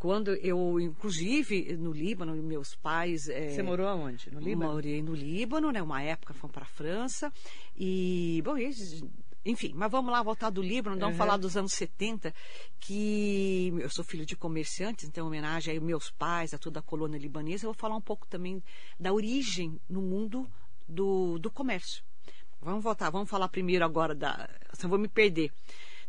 quando 0.00 0.34
eu, 0.34 0.80
inclusive, 0.80 1.76
no 1.76 1.92
Líbano, 1.92 2.34
meus 2.42 2.74
pais. 2.74 3.28
É, 3.28 3.50
Você 3.50 3.62
morou 3.62 3.86
aonde? 3.86 4.32
No 4.32 4.40
Líbano? 4.40 4.72
Morei 4.72 5.00
no 5.00 5.14
Líbano, 5.14 5.70
né? 5.70 5.80
Uma 5.80 6.02
época 6.02 6.34
fomos 6.34 6.52
para 6.52 6.64
a 6.64 6.66
França. 6.66 7.32
E, 7.76 8.42
bom, 8.44 8.58
eles 8.58 9.00
enfim, 9.44 9.72
mas 9.74 9.90
vamos 9.90 10.10
lá 10.12 10.22
voltar 10.22 10.50
do 10.50 10.62
Líbano, 10.62 10.96
vamos 10.96 11.14
uhum. 11.14 11.18
falar 11.18 11.36
dos 11.36 11.56
anos 11.56 11.72
70, 11.72 12.32
que 12.80 13.72
eu 13.78 13.90
sou 13.90 14.04
filho 14.04 14.24
de 14.24 14.36
comerciantes, 14.36 15.04
então, 15.08 15.24
em 15.24 15.28
homenagem 15.28 15.76
aos 15.76 15.84
meus 15.84 16.10
pais, 16.10 16.54
a 16.54 16.58
toda 16.58 16.78
a 16.78 16.82
colônia 16.82 17.18
libanesa, 17.18 17.66
eu 17.66 17.72
vou 17.72 17.78
falar 17.78 17.96
um 17.96 18.00
pouco 18.00 18.26
também 18.28 18.62
da 18.98 19.12
origem 19.12 19.80
no 19.88 20.00
mundo 20.00 20.48
do, 20.88 21.38
do 21.40 21.50
comércio. 21.50 22.04
Vamos 22.62 22.82
voltar, 22.82 23.10
vamos 23.10 23.28
falar 23.28 23.48
primeiro 23.48 23.84
agora 23.84 24.14
da. 24.14 24.48
Senão 24.72 24.90
vou 24.90 24.98
me 24.98 25.08
perder. 25.08 25.52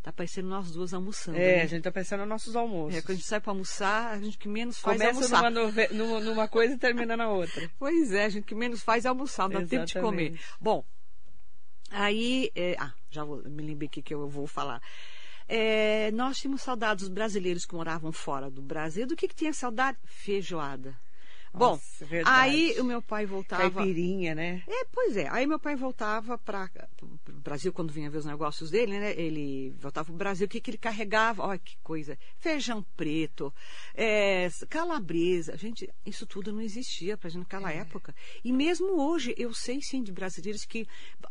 Tá 0.02 0.12
parecendo 0.12 0.48
nós 0.48 0.70
duas 0.70 0.92
almoçando. 0.92 1.38
É, 1.38 1.56
né? 1.56 1.62
a 1.62 1.66
gente 1.66 1.82
tá 1.82 1.90
parecendo 1.90 2.26
nossos 2.26 2.54
almoços. 2.54 2.98
É, 2.98 3.00
quando 3.00 3.12
a 3.12 3.14
gente 3.14 3.26
sai 3.26 3.40
para 3.40 3.52
almoçar, 3.52 4.12
a 4.12 4.20
gente 4.20 4.36
que 4.36 4.48
menos 4.48 4.78
faz 4.78 4.98
Começa 4.98 5.10
é 5.10 5.36
almoçar. 5.36 5.52
Começa 5.52 5.94
numa, 5.94 6.20
numa 6.20 6.48
coisa 6.48 6.74
e 6.74 6.78
termina 6.78 7.16
na 7.16 7.28
outra. 7.30 7.68
pois 7.78 8.12
é, 8.12 8.26
a 8.26 8.28
gente 8.28 8.44
que 8.44 8.54
menos 8.54 8.82
faz 8.82 9.04
é 9.04 9.08
almoçar, 9.08 9.48
não 9.48 9.62
dá 9.62 9.66
tempo 9.66 9.86
de 9.86 9.94
comer. 9.94 10.38
Bom, 10.60 10.84
Aí, 11.96 12.50
é, 12.56 12.74
ah, 12.78 12.92
já 13.08 13.22
vou, 13.22 13.40
me 13.44 13.62
lembrei 13.62 13.86
aqui 13.86 14.02
que 14.02 14.12
eu 14.12 14.28
vou 14.28 14.48
falar. 14.48 14.82
É, 15.46 16.10
nós 16.10 16.38
tínhamos 16.38 16.62
saudades 16.62 17.04
dos 17.04 17.14
brasileiros 17.14 17.64
que 17.64 17.74
moravam 17.74 18.10
fora 18.10 18.50
do 18.50 18.60
Brasil. 18.60 19.06
Do 19.06 19.14
que, 19.14 19.28
que 19.28 19.34
tinha 19.34 19.52
saudade? 19.52 19.96
Feijoada. 20.04 20.98
Bom, 21.54 21.70
Nossa, 21.70 22.06
aí 22.24 22.74
o 22.80 22.84
meu 22.84 23.00
pai 23.00 23.24
voltava. 23.24 23.70
Caipirinha, 23.70 24.34
né? 24.34 24.64
É, 24.66 24.84
pois 24.86 25.16
é. 25.16 25.28
Aí 25.30 25.46
meu 25.46 25.58
pai 25.58 25.76
voltava 25.76 26.36
para 26.36 26.68
o 27.00 27.32
Brasil 27.40 27.72
quando 27.72 27.92
vinha 27.92 28.10
ver 28.10 28.18
os 28.18 28.24
negócios 28.24 28.72
dele, 28.72 28.98
né? 28.98 29.12
Ele 29.16 29.72
voltava 29.78 30.06
para 30.06 30.14
o 30.14 30.18
Brasil, 30.18 30.46
o 30.46 30.48
que, 30.48 30.60
que 30.60 30.72
ele 30.72 30.78
carregava? 30.78 31.44
Olha 31.44 31.58
que 31.58 31.76
coisa. 31.80 32.18
Feijão 32.40 32.84
preto, 32.96 33.54
é, 33.94 34.48
calabresa. 34.68 35.56
Gente, 35.56 35.88
isso 36.04 36.26
tudo 36.26 36.52
não 36.52 36.60
existia 36.60 37.16
para 37.16 37.30
gente 37.30 37.42
naquela 37.42 37.72
é. 37.72 37.76
época. 37.76 38.12
E 38.42 38.52
mesmo 38.52 39.00
hoje, 39.00 39.32
eu 39.38 39.54
sei 39.54 39.80
sim 39.80 40.02
de 40.02 40.10
brasileiros 40.10 40.64
que. 40.64 40.88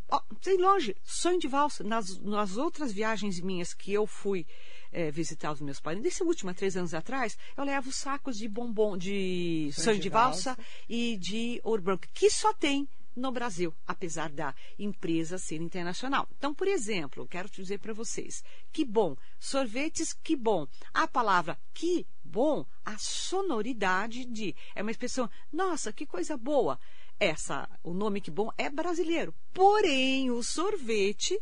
Ó, 0.10 0.22
sei 0.42 0.56
longe, 0.56 0.96
sonho 1.04 1.38
de 1.38 1.50
valsa. 1.50 1.84
Nas, 1.84 2.18
nas 2.20 2.56
outras 2.56 2.94
viagens 2.94 3.42
minhas 3.42 3.74
que 3.74 3.92
eu 3.92 4.08
fui 4.08 4.46
é, 4.94 5.12
visitar 5.12 5.52
os 5.52 5.60
meus 5.60 5.80
pais. 5.80 6.00
Nesse 6.00 6.24
último, 6.24 6.54
três 6.54 6.78
anos 6.78 6.94
atrás, 6.94 7.38
eu 7.58 7.64
levo 7.64 7.92
sacos 7.92 8.38
de 8.38 8.48
bombom, 8.48 8.96
de 8.96 9.72
sonho, 9.74 10.00
de, 10.00 10.10
valsa, 10.10 10.54
valsa 10.56 10.70
e 10.88 11.18
de 11.18 11.60
ouro 11.64 11.82
branco, 11.82 12.08
que 12.14 12.30
só 12.30 12.54
tem 12.54 12.88
no 13.16 13.32
Brasil, 13.32 13.74
apesar 13.86 14.30
da 14.30 14.56
empresa 14.78 15.38
ser 15.38 15.62
internacional. 15.62 16.28
Então, 16.38 16.54
por 16.54 16.68
exemplo, 16.68 17.28
quero 17.28 17.50
te 17.50 17.62
dizer 17.62 17.80
para 17.80 17.94
vocês, 17.94 18.44
que 18.72 18.84
bom, 18.84 19.16
sorvetes, 19.40 20.14
que 20.14 20.36
bom. 20.36 20.68
A 20.94 21.08
palavra 21.08 21.58
que 21.74 22.06
bom, 22.24 22.66
a 22.84 22.98
sonoridade 22.98 24.26
de, 24.26 24.56
é 24.76 24.82
uma 24.82 24.92
expressão, 24.92 25.30
nossa, 25.52 25.94
que 25.94 26.06
coisa 26.06 26.38
boa. 26.38 26.80
Essa, 27.20 27.70
o 27.84 27.94
nome 27.94 28.20
que 28.20 28.32
bom 28.32 28.50
é 28.58 28.70
brasileiro. 28.70 29.34
Porém, 29.54 30.32
o 30.32 30.42
sorvete 30.42 31.40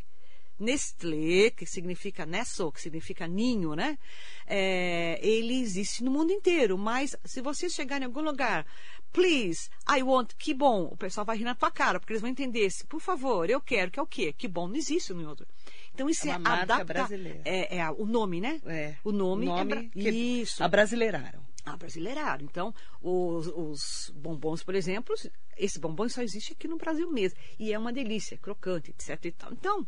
Nestlé, 0.59 1.51
que 1.51 1.65
significa 1.65 2.25
Nestle, 2.25 2.71
que 2.71 2.81
significa 2.81 3.27
ninho, 3.27 3.75
né? 3.75 3.97
É, 4.45 5.19
ele 5.21 5.59
existe 5.59 6.03
no 6.03 6.11
mundo 6.11 6.31
inteiro, 6.31 6.77
mas 6.77 7.15
se 7.25 7.41
você 7.41 7.69
chegar 7.69 8.01
em 8.01 8.05
algum 8.05 8.21
lugar, 8.21 8.65
please, 9.11 9.69
I 9.89 10.03
want, 10.03 10.33
que 10.37 10.53
bom, 10.53 10.83
o 10.85 10.97
pessoal 10.97 11.25
vai 11.25 11.37
rir 11.37 11.43
na 11.43 11.55
tua 11.55 11.71
cara, 11.71 11.99
porque 11.99 12.13
eles 12.13 12.21
vão 12.21 12.29
entender, 12.29 12.69
se, 12.69 12.85
por 12.85 12.99
favor, 12.99 13.49
eu 13.49 13.59
quero, 13.59 13.91
que 13.91 13.99
é 13.99 14.03
o 14.03 14.07
quê? 14.07 14.33
Que 14.33 14.47
bom, 14.47 14.67
não 14.67 14.75
existe 14.75 15.13
no 15.13 15.27
outro. 15.27 15.47
Então 15.93 16.09
isso 16.09 16.27
é, 16.27 16.31
é 16.31 16.33
adapta, 16.33 16.85
brasileira. 16.85 17.41
É, 17.43 17.77
é, 17.77 17.91
o 17.91 18.05
nome, 18.05 18.39
né? 18.39 18.61
É. 18.65 18.95
O 19.03 19.11
nome, 19.11 19.45
o 19.45 19.49
nome 19.49 19.73
é 19.73 19.89
que 19.89 20.09
isso. 20.09 20.63
Abrasileiraram. 20.63 21.41
Abrasileiraram. 21.65 22.43
Então, 22.43 22.73
os, 23.01 23.47
os, 23.47 24.13
bombons, 24.15 24.63
por 24.63 24.73
exemplo, 24.73 25.13
esse 25.57 25.79
bombom 25.79 26.09
só 26.09 26.21
existe 26.21 26.53
aqui 26.53 26.67
no 26.67 26.77
Brasil 26.77 27.09
mesmo. 27.11 27.37
E 27.59 27.71
é 27.71 27.77
uma 27.77 27.93
delícia, 27.93 28.37
crocante, 28.37 28.91
etc. 28.91 29.25
E 29.25 29.31
tal. 29.31 29.51
Então, 29.51 29.85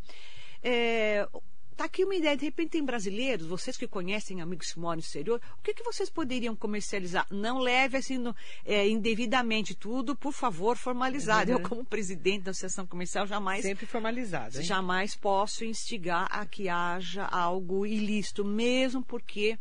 é, 0.63 1.27
Tá 1.75 1.86
aqui 1.86 2.03
uma 2.03 2.15
ideia, 2.15 2.38
de 2.38 2.46
repente 2.46 2.72
tem 2.72 2.86
brasileiros, 2.86 3.48
vocês 3.48 3.75
que 3.75 3.88
conhecem 3.88 4.41
amigos 4.41 4.72
que 4.72 4.79
moram 4.79 4.98
no 4.98 5.01
exterior, 5.01 5.41
o 5.58 5.62
que, 5.62 5.74
que 5.74 5.84
vocês 5.84 6.10
poderiam 6.10 6.55
comercializar? 6.55 7.25
Não 7.32 7.60
leve 7.60 7.98
assim 7.98 8.17
no, 8.17 8.36
é, 8.63 8.88
indevidamente 8.88 9.74
tudo, 9.74 10.15
por 10.15 10.34
favor, 10.34 10.77
formalizado. 10.77 11.51
Uhum. 11.51 11.58
Eu, 11.58 11.67
como 11.67 11.84
presidente 11.86 12.43
da 12.43 12.51
Associação 12.51 12.86
Comercial, 12.86 13.25
jamais. 13.25 13.63
Sempre 13.63 13.86
formalizado. 13.86 14.58
Hein? 14.58 14.63
Jamais 14.63 15.15
posso 15.15 15.65
instigar 15.65 16.27
a 16.32 16.46
que 16.46 16.70
haja 16.70 17.25
algo 17.25 17.86
ilícito, 17.86 18.46
mesmo 18.46 19.03
porque. 19.03 19.58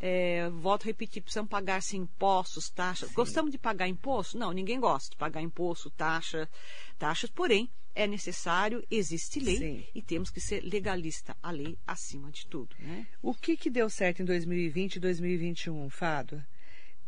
É, 0.00 0.48
volto 0.50 0.84
a 0.84 0.86
repetir, 0.86 1.20
precisamos 1.20 1.50
pagar 1.50 1.82
-se 1.82 1.96
impostos, 1.96 2.70
taxas. 2.70 3.08
Sim. 3.08 3.14
Gostamos 3.16 3.50
de 3.50 3.58
pagar 3.58 3.88
imposto? 3.88 4.38
Não, 4.38 4.52
ninguém 4.52 4.78
gosta 4.78 5.10
de 5.10 5.16
pagar 5.16 5.42
imposto, 5.42 5.90
taxa, 5.90 6.48
taxas, 6.96 7.28
porém, 7.30 7.68
é 7.98 8.06
necessário, 8.06 8.84
existe 8.88 9.40
lei 9.40 9.56
Sim. 9.56 9.84
e 9.92 10.00
temos 10.00 10.30
que 10.30 10.40
ser 10.40 10.62
legalista, 10.62 11.36
a 11.42 11.50
lei 11.50 11.76
acima 11.84 12.30
de 12.30 12.46
tudo. 12.46 12.76
Né? 12.78 13.04
O 13.20 13.34
que, 13.34 13.56
que 13.56 13.68
deu 13.68 13.90
certo 13.90 14.22
em 14.22 14.24
2020 14.24 14.94
e 14.94 15.00
2021, 15.00 15.90
Fado? 15.90 16.40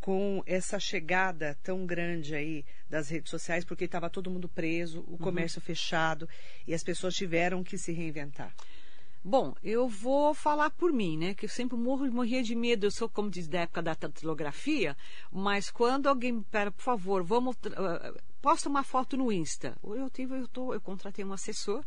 Com 0.01 0.43
essa 0.45 0.79
chegada 0.79 1.57
tão 1.63 1.85
grande 1.85 2.35
aí 2.35 2.65
das 2.89 3.07
redes 3.07 3.29
sociais, 3.29 3.63
porque 3.63 3.85
estava 3.85 4.09
todo 4.09 4.29
mundo 4.29 4.49
preso, 4.49 4.99
o 5.07 5.11
uhum. 5.11 5.17
comércio 5.17 5.59
uhum. 5.59 5.65
fechado 5.65 6.27
e 6.67 6.73
as 6.73 6.83
pessoas 6.83 7.15
tiveram 7.15 7.63
que 7.63 7.77
se 7.77 7.93
reinventar. 7.93 8.53
Bom, 9.23 9.55
eu 9.63 9.87
vou 9.87 10.33
falar 10.33 10.71
por 10.71 10.91
mim, 10.91 11.15
né? 11.15 11.33
Que 11.35 11.45
eu 11.45 11.49
sempre 11.49 11.77
morro, 11.77 12.11
morria 12.11 12.43
de 12.43 12.55
medo. 12.55 12.87
Eu 12.87 12.91
sou, 12.91 13.07
como 13.07 13.29
diz, 13.29 13.47
da 13.47 13.61
época 13.61 13.81
da 13.81 13.95
tatilografia, 13.95 14.97
mas 15.31 15.69
quando 15.69 16.07
alguém 16.07 16.31
me 16.33 16.43
pera, 16.43 16.71
por 16.71 16.81
favor, 16.81 17.23
vamos. 17.23 17.55
Posta 18.41 18.67
uma 18.67 18.83
foto 18.83 19.15
no 19.15 19.31
Insta. 19.31 19.77
Eu 19.83 20.09
tive, 20.09 20.39
eu, 20.39 20.47
tô, 20.47 20.73
eu 20.73 20.81
contratei 20.81 21.23
um 21.23 21.31
assessor, 21.31 21.85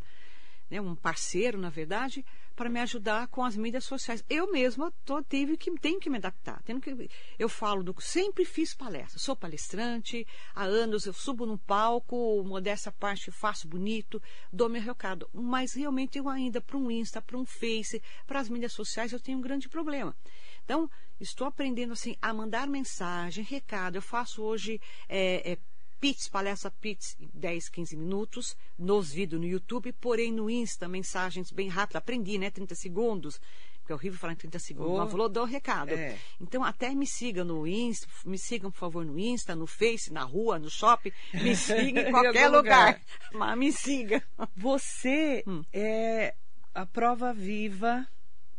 né, 0.70 0.80
um 0.80 0.94
parceiro, 0.94 1.58
na 1.58 1.68
verdade, 1.68 2.24
para 2.54 2.70
me 2.70 2.80
ajudar 2.80 3.26
com 3.28 3.44
as 3.44 3.56
mídias 3.56 3.84
sociais. 3.84 4.24
Eu 4.30 4.50
mesma 4.50 4.92
tô, 5.04 5.20
tive 5.22 5.56
que, 5.56 5.70
tenho 5.78 5.98
que 5.98 6.08
me 6.08 6.18
adaptar. 6.18 6.62
Tenho 6.62 6.80
que, 6.80 7.10
eu 7.38 7.48
falo 7.48 7.82
do 7.82 7.94
sempre 8.00 8.44
fiz 8.44 8.72
palestra. 8.72 9.18
Sou 9.18 9.34
palestrante, 9.34 10.26
há 10.54 10.62
anos 10.62 11.06
eu 11.06 11.12
subo 11.12 11.44
no 11.44 11.58
palco, 11.58 12.42
modesta 12.44 12.92
parte 12.92 13.32
faço 13.32 13.66
bonito, 13.66 14.22
dou 14.52 14.68
meu 14.68 14.80
recado. 14.80 15.28
Mas 15.32 15.74
realmente 15.74 16.18
eu 16.18 16.28
ainda, 16.28 16.60
para 16.60 16.76
um 16.76 16.90
Insta, 16.90 17.20
para 17.20 17.36
um 17.36 17.44
Face, 17.44 18.00
para 18.26 18.38
as 18.38 18.48
mídias 18.48 18.72
sociais, 18.72 19.12
eu 19.12 19.20
tenho 19.20 19.38
um 19.38 19.42
grande 19.42 19.68
problema. 19.68 20.16
Então, 20.64 20.88
estou 21.20 21.46
aprendendo 21.46 21.92
assim 21.92 22.16
a 22.22 22.32
mandar 22.32 22.66
mensagem, 22.66 23.44
recado. 23.44 23.96
Eu 23.96 24.02
faço 24.02 24.42
hoje 24.42 24.80
é, 25.08 25.52
é, 25.52 25.58
Pitts, 26.04 26.28
palestra 26.28 26.70
Pitts, 26.70 27.16
10, 27.32 27.70
15 27.70 27.96
minutos, 27.96 28.54
nos 28.78 29.10
vídeos 29.10 29.40
no 29.40 29.46
YouTube, 29.46 29.90
porém 29.94 30.30
no 30.30 30.50
Insta, 30.50 30.86
mensagens 30.86 31.50
bem 31.50 31.66
rápidas. 31.66 32.02
Aprendi, 32.02 32.36
né? 32.36 32.50
30 32.50 32.74
segundos. 32.74 33.40
Porque 33.78 33.90
é 33.90 33.94
horrível 33.94 34.18
falar 34.18 34.34
em 34.34 34.36
30 34.36 34.58
segundos. 34.58 34.92
Oh, 34.92 34.98
mas 34.98 35.10
falou, 35.10 35.30
dou 35.30 35.44
o 35.44 35.46
recado. 35.46 35.92
É. 35.94 36.18
Então, 36.38 36.62
até 36.62 36.94
me 36.94 37.06
siga 37.06 37.42
no 37.42 37.66
Insta, 37.66 38.06
me 38.26 38.36
sigam, 38.36 38.70
por 38.70 38.76
favor, 38.76 39.02
no 39.02 39.18
Insta, 39.18 39.56
no 39.56 39.66
Face, 39.66 40.12
na 40.12 40.24
rua, 40.24 40.58
no 40.58 40.68
shopping. 40.68 41.10
Me 41.32 41.56
siga 41.56 42.02
em 42.02 42.10
qualquer 42.10 42.48
lugar. 42.48 42.96
lugar. 42.96 43.00
Mas 43.32 43.56
me 43.56 43.72
siga. 43.72 44.22
Você 44.54 45.42
hum. 45.46 45.64
é 45.72 46.34
a 46.74 46.84
prova 46.84 47.32
viva 47.32 48.06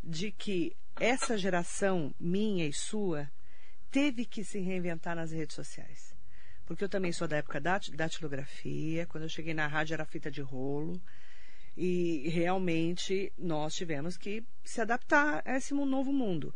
de 0.04 0.32
que 0.32 0.76
essa 1.00 1.38
geração 1.38 2.12
minha 2.20 2.66
e 2.66 2.74
sua 2.74 3.30
teve 3.92 4.26
que 4.26 4.44
se 4.44 4.58
reinventar 4.58 5.16
nas 5.16 5.32
redes 5.32 5.56
sociais. 5.56 6.15
Porque 6.66 6.84
eu 6.84 6.90
também 6.90 7.12
sou 7.12 7.28
da 7.28 7.38
época 7.38 7.60
da 7.60 7.80
datilografia, 7.94 9.06
quando 9.06 9.24
eu 9.24 9.30
cheguei 9.30 9.54
na 9.54 9.68
rádio 9.68 9.94
era 9.94 10.06
fita 10.06 10.32
de 10.32 10.42
rolo, 10.42 11.00
e 11.78 12.30
realmente 12.30 13.32
nós 13.38 13.76
tivemos 13.76 14.18
que 14.18 14.44
se 14.64 14.82
adaptar 14.82 15.42
a 15.46 15.58
esse 15.58 15.74
novo 15.74 16.12
mundo. 16.12 16.54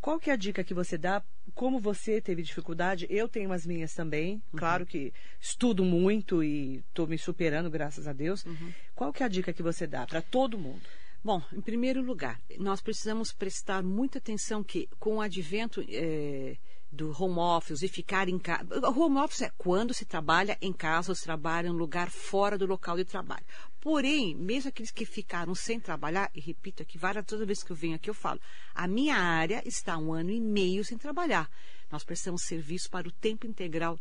Qual 0.00 0.18
que 0.18 0.30
é 0.30 0.32
a 0.32 0.36
dica 0.36 0.64
que 0.64 0.74
você 0.74 0.96
dá? 0.96 1.22
Como 1.54 1.78
você 1.78 2.20
teve 2.20 2.42
dificuldade? 2.42 3.06
Eu 3.10 3.28
tenho 3.28 3.52
as 3.52 3.66
minhas 3.66 3.94
também. 3.94 4.34
Uhum. 4.34 4.58
Claro 4.58 4.86
que 4.86 5.12
estudo 5.38 5.84
muito 5.84 6.42
e 6.42 6.78
estou 6.88 7.06
me 7.06 7.18
superando, 7.18 7.70
graças 7.70 8.06
a 8.06 8.12
Deus. 8.12 8.44
Uhum. 8.44 8.72
Qual 8.94 9.12
que 9.12 9.22
é 9.22 9.26
a 9.26 9.28
dica 9.28 9.52
que 9.52 9.62
você 9.62 9.86
dá 9.86 10.06
para 10.06 10.22
todo 10.22 10.58
mundo? 10.58 10.82
Bom, 11.22 11.42
em 11.52 11.60
primeiro 11.60 12.00
lugar, 12.00 12.40
nós 12.58 12.80
precisamos 12.80 13.30
prestar 13.30 13.82
muita 13.82 14.16
atenção 14.16 14.64
que 14.64 14.88
com 14.98 15.16
o 15.16 15.20
advento 15.20 15.84
é, 15.86 16.56
do 16.92 17.14
home 17.16 17.38
office 17.38 17.82
e 17.82 17.88
ficar 17.88 18.28
em 18.28 18.38
casa. 18.38 18.66
Home 18.88 19.18
office 19.18 19.42
é 19.42 19.52
quando 19.56 19.94
se 19.94 20.04
trabalha 20.04 20.58
em 20.60 20.72
casa 20.72 21.12
ou 21.12 21.14
se 21.14 21.24
trabalha 21.24 21.68
em 21.68 21.70
um 21.70 21.76
lugar 21.76 22.10
fora 22.10 22.58
do 22.58 22.66
local 22.66 22.96
de 22.96 23.04
trabalho. 23.04 23.44
Porém, 23.80 24.34
mesmo 24.34 24.68
aqueles 24.68 24.90
que 24.90 25.06
ficaram 25.06 25.54
sem 25.54 25.78
trabalhar, 25.78 26.30
e 26.34 26.40
repito 26.40 26.82
aqui 26.82 26.98
várias 26.98 27.24
toda 27.24 27.46
vez 27.46 27.62
que 27.62 27.70
eu 27.70 27.76
venho 27.76 27.94
aqui 27.94 28.10
eu 28.10 28.14
falo, 28.14 28.40
a 28.74 28.86
minha 28.86 29.16
área 29.16 29.62
está 29.66 29.96
um 29.96 30.12
ano 30.12 30.30
e 30.30 30.40
meio 30.40 30.84
sem 30.84 30.98
trabalhar. 30.98 31.48
Nós 31.90 32.04
prestamos 32.04 32.42
serviço 32.42 32.90
para 32.90 33.08
o 33.08 33.12
tempo 33.12 33.46
integral 33.46 33.98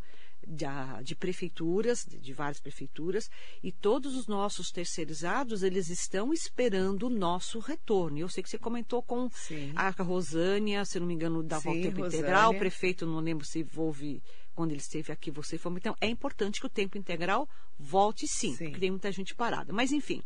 de, 0.50 0.66
de 1.04 1.16
prefeituras, 1.16 2.06
de, 2.06 2.34
várias 2.34 2.60
prefeituras, 2.60 3.30
e 3.62 3.72
todos 3.72 4.16
os 4.16 4.28
nossos 4.28 4.72
terceirizados, 4.72 5.62
eles 5.62 5.90
estão 5.90 6.34
esperando 6.34 7.04
o 7.08 7.10
nosso 7.10 7.60
retorno. 7.60 8.18
Eu 8.18 8.28
sei 8.28 8.42
que 8.42 8.50
você 8.50 8.58
comentou 8.58 9.04
com 9.04 9.30
Sim. 9.30 9.72
a 9.76 9.90
Rosânia, 9.90 10.84
se 10.86 11.00
não 11.00 11.06
me 11.06 11.14
engano, 11.14 11.44
da 11.44 11.60
Sim, 11.60 11.82
Tempo 11.82 12.02
Rosânia. 12.02 12.18
Integral, 12.18 12.52
o 12.52 12.58
prefeito, 12.58 13.06
não 13.06 13.20
lembro 13.20 13.46
se 13.46 13.66
houve 13.76 14.24
quando 14.56 14.72
ele 14.72 14.82
esteve 14.82 15.14
aqui, 15.14 15.30
você 15.30 15.58
foi. 15.58 15.72
Então, 15.74 15.96
é 16.02 16.08
importante 16.08 16.60
que 16.60 16.66
o 16.66 16.70
tempo 16.70 16.98
integral 16.98 17.48
volte 17.78 18.28
sim, 18.28 18.56
sim. 18.56 18.66
porque 18.66 18.80
tem 18.80 18.92
muita 18.92 19.12
gente 19.12 19.36
parada. 19.36 19.72
Mas, 19.72 19.92
enfim. 19.92 20.22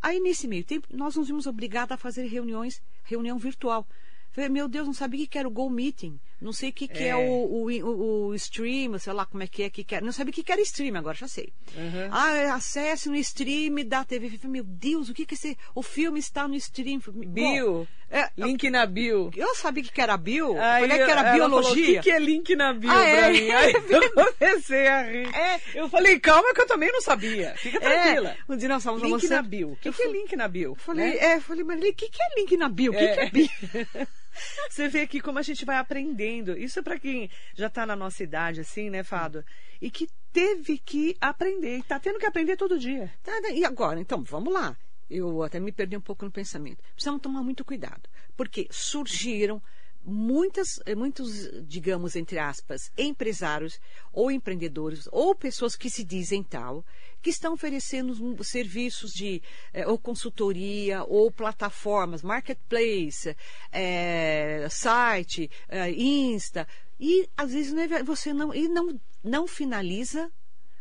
Aí, 0.00 0.18
nesse 0.18 0.48
meio 0.48 0.64
tempo, 0.64 0.88
nós 0.90 1.16
nos 1.16 1.26
vimos 1.26 1.46
obrigados 1.46 1.92
a 1.92 1.98
fazer 1.98 2.26
reuniões, 2.26 2.80
reunião 3.04 3.36
virtual. 3.36 3.86
Falei, 4.30 4.48
meu 4.48 4.66
Deus, 4.68 4.86
não 4.86 4.94
sabia 4.94 5.24
o 5.24 5.28
que 5.28 5.38
era 5.38 5.46
o 5.46 5.50
Go 5.50 5.68
Meeting. 5.68 6.18
Não 6.40 6.52
sei 6.52 6.70
o 6.70 6.72
que, 6.72 6.88
que 6.88 7.04
é, 7.04 7.08
é 7.08 7.16
o, 7.16 7.20
o, 7.20 8.28
o, 8.28 8.34
stream, 8.34 8.98
sei 8.98 9.12
lá 9.12 9.26
como 9.26 9.42
é 9.42 9.46
que 9.46 9.62
é. 9.62 9.70
Que 9.70 9.84
que 9.84 9.94
é. 9.94 10.00
Não 10.00 10.10
sabia 10.10 10.30
o 10.30 10.34
que, 10.34 10.50
era 10.50 10.60
stream, 10.62 10.96
agora 10.96 11.16
já 11.16 11.28
sei. 11.28 11.52
Uhum. 11.76 12.08
Ah, 12.10 12.34
é, 12.34 12.48
acesse 12.48 13.10
no 13.10 13.16
stream 13.16 13.84
da 13.86 14.04
TV. 14.04 14.38
Meu 14.44 14.64
Deus, 14.64 15.10
o 15.10 15.14
que 15.14 15.26
que 15.26 15.34
esse... 15.34 15.56
O 15.74 15.82
filme 15.82 16.18
está 16.18 16.48
no 16.48 16.54
stream. 16.54 17.00
Bio. 17.26 17.86
é, 18.10 18.30
link 18.38 18.70
na 18.70 18.86
bio. 18.86 19.30
Eu 19.36 19.54
sabia 19.54 19.84
que 19.84 20.00
era 20.00 20.16
bio. 20.16 20.58
Aí, 20.58 20.88
falei 20.88 21.04
que 21.04 21.10
era 21.10 21.32
biologia. 21.32 22.00
O 22.00 22.02
que, 22.02 22.10
que 22.10 22.10
é 22.10 22.18
link 22.18 22.56
na 22.56 22.72
bio 22.72 22.90
ah, 22.90 23.04
é? 23.04 23.30
mim? 23.30 23.50
Aí 23.50 23.74
eu 23.90 24.12
comecei 24.12 24.86
a 24.86 25.02
rir. 25.02 25.34
É. 25.34 25.60
Eu 25.74 25.90
falei, 25.90 26.18
calma 26.18 26.54
que 26.54 26.60
eu 26.62 26.66
também 26.66 26.90
não 26.90 27.02
sabia. 27.02 27.54
Fica 27.58 27.76
é. 27.78 27.80
tranquila. 27.80 28.36
Um 28.48 28.56
dia 28.56 28.68
nós 28.68 28.82
falamos 28.82 29.06
Link 29.06 29.28
na 29.28 29.42
bio. 29.42 29.72
O 29.72 29.76
que, 29.76 29.92
que 29.92 30.02
é 30.02 30.10
link 30.10 30.34
na 30.36 30.48
bio? 30.48 30.74
Falei, 30.74 31.10
né? 31.10 31.16
é, 31.18 31.40
falei, 31.40 31.64
mas 31.64 31.78
o 31.78 31.82
que, 31.82 32.08
que 32.08 32.22
é 32.22 32.40
link 32.40 32.56
na 32.56 32.68
bio? 32.68 32.92
O 32.92 32.96
que, 32.96 33.06
que 33.06 33.20
é 33.20 33.30
bio? 33.30 33.50
Você 34.70 34.88
vê 34.88 35.02
aqui 35.02 35.20
como 35.20 35.38
a 35.38 35.42
gente 35.42 35.64
vai 35.64 35.76
aprendendo. 35.76 36.56
Isso 36.56 36.78
é 36.78 36.82
para 36.82 36.98
quem 36.98 37.30
já 37.54 37.66
está 37.66 37.84
na 37.86 37.96
nossa 37.96 38.22
idade, 38.22 38.60
assim, 38.60 38.90
né, 38.90 39.02
Fado? 39.02 39.44
E 39.80 39.90
que 39.90 40.08
teve 40.32 40.78
que 40.78 41.16
aprender. 41.20 41.76
E 41.76 41.80
está 41.80 41.98
tendo 41.98 42.18
que 42.18 42.26
aprender 42.26 42.56
todo 42.56 42.78
dia. 42.78 43.12
Tá, 43.22 43.40
né? 43.40 43.52
e 43.52 43.64
agora? 43.64 44.00
Então, 44.00 44.22
vamos 44.22 44.52
lá. 44.52 44.76
Eu 45.08 45.42
até 45.42 45.58
me 45.58 45.72
perdi 45.72 45.96
um 45.96 46.00
pouco 46.00 46.24
no 46.24 46.30
pensamento. 46.30 46.82
Precisamos 46.94 47.20
tomar 47.20 47.42
muito 47.42 47.64
cuidado. 47.64 48.08
Porque 48.36 48.68
surgiram 48.70 49.60
muitas, 50.04 50.80
eh, 50.86 50.94
muitos, 50.94 51.50
digamos, 51.66 52.16
entre 52.16 52.38
aspas, 52.38 52.90
empresários 52.96 53.78
ou 54.12 54.30
empreendedores 54.30 55.08
ou 55.12 55.34
pessoas 55.34 55.76
que 55.76 55.90
se 55.90 56.04
dizem 56.04 56.42
tal, 56.42 56.84
que 57.22 57.30
estão 57.30 57.52
oferecendo 57.52 58.44
serviços 58.44 59.12
de 59.12 59.42
eh, 59.72 59.86
ou 59.86 59.98
consultoria 59.98 61.04
ou 61.04 61.30
plataformas, 61.30 62.22
marketplace, 62.22 63.36
é, 63.70 64.66
site, 64.70 65.50
é, 65.68 65.90
Insta, 65.90 66.66
e 66.98 67.28
às 67.36 67.52
vezes 67.52 67.74
é 67.74 68.02
você 68.02 68.32
não, 68.32 68.54
e 68.54 68.68
não, 68.68 69.00
não 69.22 69.46
finaliza 69.46 70.30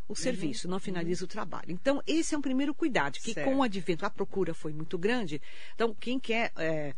o 0.08 0.12
uhum. 0.12 0.16
serviço, 0.16 0.68
não 0.68 0.80
finaliza 0.80 1.24
uhum. 1.24 1.26
o 1.26 1.30
trabalho. 1.30 1.72
Então, 1.72 2.02
esse 2.08 2.34
é 2.34 2.38
um 2.38 2.42
primeiro 2.42 2.74
cuidado, 2.74 3.20
que 3.20 3.34
certo. 3.34 3.48
com 3.48 3.58
o 3.58 3.64
advento, 3.64 4.06
a 4.06 4.10
procura 4.10 4.54
foi 4.54 4.74
muito 4.74 4.98
grande. 4.98 5.42
Então, 5.76 5.94
quem 5.94 6.20
quer 6.20 6.52
é, 6.58 6.96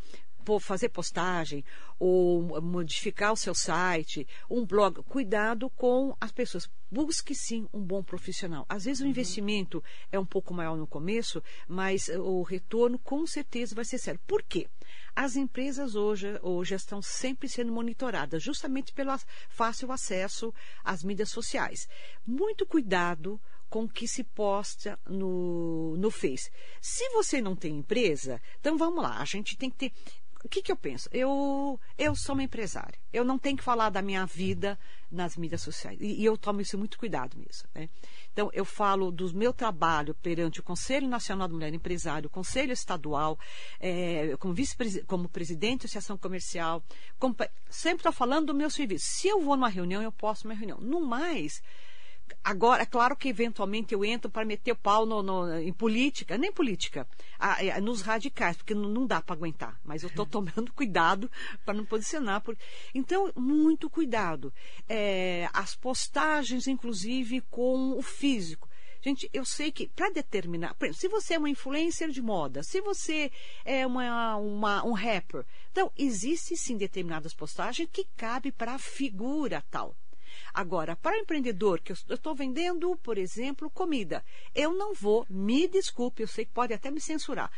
fazer 0.60 0.90
postagem 0.90 1.64
ou 2.00 2.62
modificar 2.62 3.32
o 3.32 3.38
seu 3.38 3.54
site, 3.54 4.28
um 4.50 4.66
blog, 4.66 5.04
cuidado 5.04 5.70
com 5.70 6.16
as 6.20 6.32
pessoas. 6.32 6.70
Busque 6.90 7.34
sim 7.34 7.68
um 7.74 7.80
bom 7.80 8.04
profissional. 8.04 8.66
Às 8.68 8.86
vezes 8.86 9.02
o 9.02 9.04
uhum. 9.04 9.12
investimento 9.12 9.84
é 10.12 10.20
um 10.20 10.26
pouco 10.26 10.54
maior 10.54 10.76
no 10.76 10.88
começo, 10.88 11.42
mas 11.68 12.10
o 12.10 12.42
retorno 12.42 13.00
com 13.00 13.26
certeza 13.26 13.76
vai 13.76 13.86
ser 13.86 13.98
sério. 13.98 14.20
Por 14.28 14.44
quê? 14.44 14.68
As 15.16 15.36
empresas 15.36 15.96
hoje, 15.96 16.40
hoje 16.42 16.76
estão 16.76 17.02
sempre 17.02 17.48
sendo 17.48 17.72
monitoradas, 17.72 18.42
justamente 18.42 18.94
pelo 18.94 19.12
fácil 19.50 19.92
acesso 19.92 20.54
às 20.84 21.04
mídias 21.04 21.30
sociais. 21.30 21.88
Muito 22.26 22.66
cuidado 22.66 23.40
com 23.72 23.86
o 23.86 23.90
que 23.90 24.06
se 24.06 24.22
posta 24.22 25.00
no, 25.08 25.96
no 25.96 26.12
Face. 26.12 26.52
Se 26.82 27.08
você 27.12 27.42
não 27.42 27.56
tem 27.56 27.78
empresa, 27.78 28.42
então 28.60 28.78
vamos 28.78 29.02
lá, 29.02 29.18
a 29.18 29.26
gente 29.26 29.58
tem 29.58 29.70
que 29.70 29.78
ter 29.78 29.94
o 30.44 30.50
que, 30.50 30.62
que 30.62 30.72
eu 30.72 30.76
penso? 30.76 31.08
Eu, 31.12 31.80
eu 31.98 32.16
sou 32.16 32.34
uma 32.34 32.44
empresária. 32.44 32.98
Eu 33.14 33.24
não 33.24 33.38
tenho 33.38 33.58
que 33.58 33.64
falar 33.64 33.90
da 33.90 34.02
minha 34.02 34.26
vida 34.26 34.78
nas 35.12 35.38
mídias 35.38 35.62
sociais. 35.62 36.00
E, 36.02 36.22
e 36.22 36.26
eu 36.26 36.38
tomo 36.38 36.62
isso 36.62 36.78
muito 36.78 36.98
cuidado 36.98 37.38
nisso. 37.38 37.68
Né? 37.76 37.90
Então, 38.32 38.50
eu 38.54 38.66
falo 38.66 39.12
do 39.12 39.32
meu 39.36 39.54
trabalho 39.54 40.16
perante 40.16 40.60
o 40.60 40.64
Conselho 40.64 41.08
Nacional 41.08 41.48
da 41.48 41.54
Mulher 41.54 41.74
Empresária, 41.74 42.28
o 42.28 42.30
Conselho 42.30 42.72
Estadual, 42.72 43.38
é, 43.80 44.36
como, 44.38 44.54
vice 44.54 44.76
como 45.06 45.30
presidente 45.30 45.82
da 45.82 45.86
Associação 45.86 46.18
Comercial. 46.18 46.84
Como, 47.20 47.36
sempre 47.70 47.98
estou 47.98 48.12
falando 48.12 48.48
do 48.48 48.56
meu 48.56 48.70
serviço. 48.70 49.06
Se 49.08 49.28
eu 49.28 49.42
vou 49.42 49.56
numa 49.56 49.70
reunião, 49.70 50.02
eu 50.02 50.12
posso 50.12 50.48
numa 50.48 50.58
reunião. 50.58 50.80
No 50.80 51.02
mais, 51.02 51.62
Agora, 52.44 52.84
é 52.84 52.86
claro 52.86 53.15
que 53.15 53.30
eventualmente 53.30 53.94
eu 53.94 54.04
entro 54.04 54.30
para 54.30 54.46
meter 54.46 54.72
o 54.72 54.76
pau 54.76 55.06
no, 55.06 55.22
no, 55.22 55.60
em 55.60 55.74
política, 55.74 56.38
nem 56.38 56.52
política, 56.52 57.08
a, 57.39 57.58
a, 57.76 57.82
nos 57.82 58.02
radicais, 58.02 58.58
porque 58.58 58.74
não, 58.74 58.89
não 58.89 59.06
dá 59.06 59.22
para 59.22 59.36
aguentar. 59.36 59.80
Mas 59.84 60.04
eu 60.04 60.10
estou 60.10 60.26
tomando 60.28 60.74
cuidado 60.74 61.30
para 61.65 61.74
não 61.74 61.86
posicionar. 61.86 62.41
Por... 62.41 62.58
Então, 62.94 63.32
muito 63.36 63.89
cuidado. 63.89 64.54
É, 64.88 65.50
as 65.54 65.76
postagens, 65.76 66.67
inclusive, 66.67 67.41
com 67.50 67.98
o 67.98 68.02
físico. 68.02 68.70
Gente, 69.04 69.28
eu 69.34 69.44
sei 69.44 69.72
que 69.72 69.88
para 69.88 70.12
determinar, 70.12 70.76
por 70.76 70.86
exemplo, 70.86 71.00
se 71.00 71.08
você 71.08 71.34
é 71.34 71.38
uma 71.39 71.50
influencer 71.50 72.10
de 72.10 72.22
moda, 72.22 72.62
se 72.62 72.80
você 72.82 73.32
é 73.65 73.86
uma, 73.86 74.36
uma, 74.36 74.86
um 74.86 74.91
rapper, 74.91 75.44
então 75.72 75.91
existe 75.98 76.56
sim 76.56 76.78
determinadas 76.78 77.34
postagens 77.34 77.89
que 77.91 78.06
cabe 78.15 78.52
para 78.52 78.76
a 78.76 78.80
figura 78.80 79.63
tal. 79.72 79.96
Agora, 80.54 80.96
para 80.96 81.17
o 81.17 81.20
empreendedor, 81.20 81.82
que 81.82 81.91
eu 81.91 81.98
estou 82.10 82.36
vendendo, 82.36 82.96
por 82.98 83.17
exemplo, 83.17 83.70
comida, 83.70 84.24
eu 84.54 84.74
não 84.74 84.94
vou, 84.94 85.26
me 85.30 85.67
desculpe, 85.67 86.24
eu 86.24 86.28
sei 86.28 86.46
que 86.46 86.52
pode 86.52 86.74
até 86.74 86.91
me 86.91 87.00
censurar. 87.00 87.52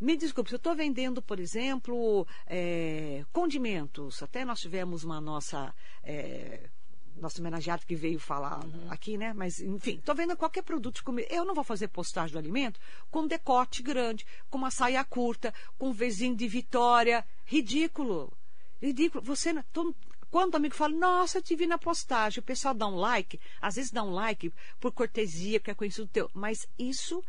Me 0.00 0.16
desculpe, 0.16 0.48
se 0.48 0.54
eu 0.54 0.58
estou 0.58 0.74
vendendo, 0.74 1.20
por 1.20 1.38
exemplo, 1.38 2.26
é, 2.46 3.22
condimentos, 3.32 4.22
até 4.22 4.46
nós 4.46 4.60
tivemos 4.60 5.04
uma 5.04 5.20
nossa. 5.20 5.74
É, 6.02 6.70
nosso 7.16 7.40
homenageado 7.40 7.84
que 7.84 7.94
veio 7.94 8.18
falar 8.18 8.64
uhum. 8.64 8.86
aqui, 8.88 9.18
né? 9.18 9.34
Mas, 9.34 9.60
enfim, 9.60 9.96
estou 9.96 10.14
vendo 10.14 10.36
qualquer 10.36 10.62
produto 10.62 10.96
de 10.96 11.02
comida. 11.02 11.28
Eu 11.30 11.44
não 11.44 11.54
vou 11.54 11.62
fazer 11.62 11.88
postagem 11.88 12.32
do 12.32 12.38
alimento 12.38 12.80
com 13.10 13.26
decote 13.26 13.82
grande, 13.82 14.24
com 14.48 14.56
uma 14.56 14.70
saia 14.70 15.04
curta, 15.04 15.52
com 15.76 15.90
um 15.90 15.92
vizinho 15.92 16.34
de 16.34 16.48
Vitória. 16.48 17.22
Ridículo. 17.44 18.32
Ridículo. 18.80 19.22
Você, 19.24 19.52
todo, 19.72 19.94
quando 20.30 20.54
o 20.54 20.56
amigo 20.56 20.74
fala, 20.74 20.94
nossa, 20.94 21.38
eu 21.38 21.42
te 21.42 21.56
vi 21.56 21.66
na 21.66 21.78
postagem, 21.78 22.40
o 22.40 22.44
pessoal 22.44 22.72
dá 22.72 22.86
um 22.86 22.94
like, 22.94 23.40
às 23.60 23.74
vezes 23.74 23.90
dá 23.90 24.02
um 24.02 24.10
like 24.10 24.52
por 24.78 24.92
cortesia, 24.92 25.58
porque 25.58 25.72
é 25.72 25.74
conhecido 25.74 26.06
teu, 26.06 26.30
mas 26.32 26.68
isso 26.78 27.22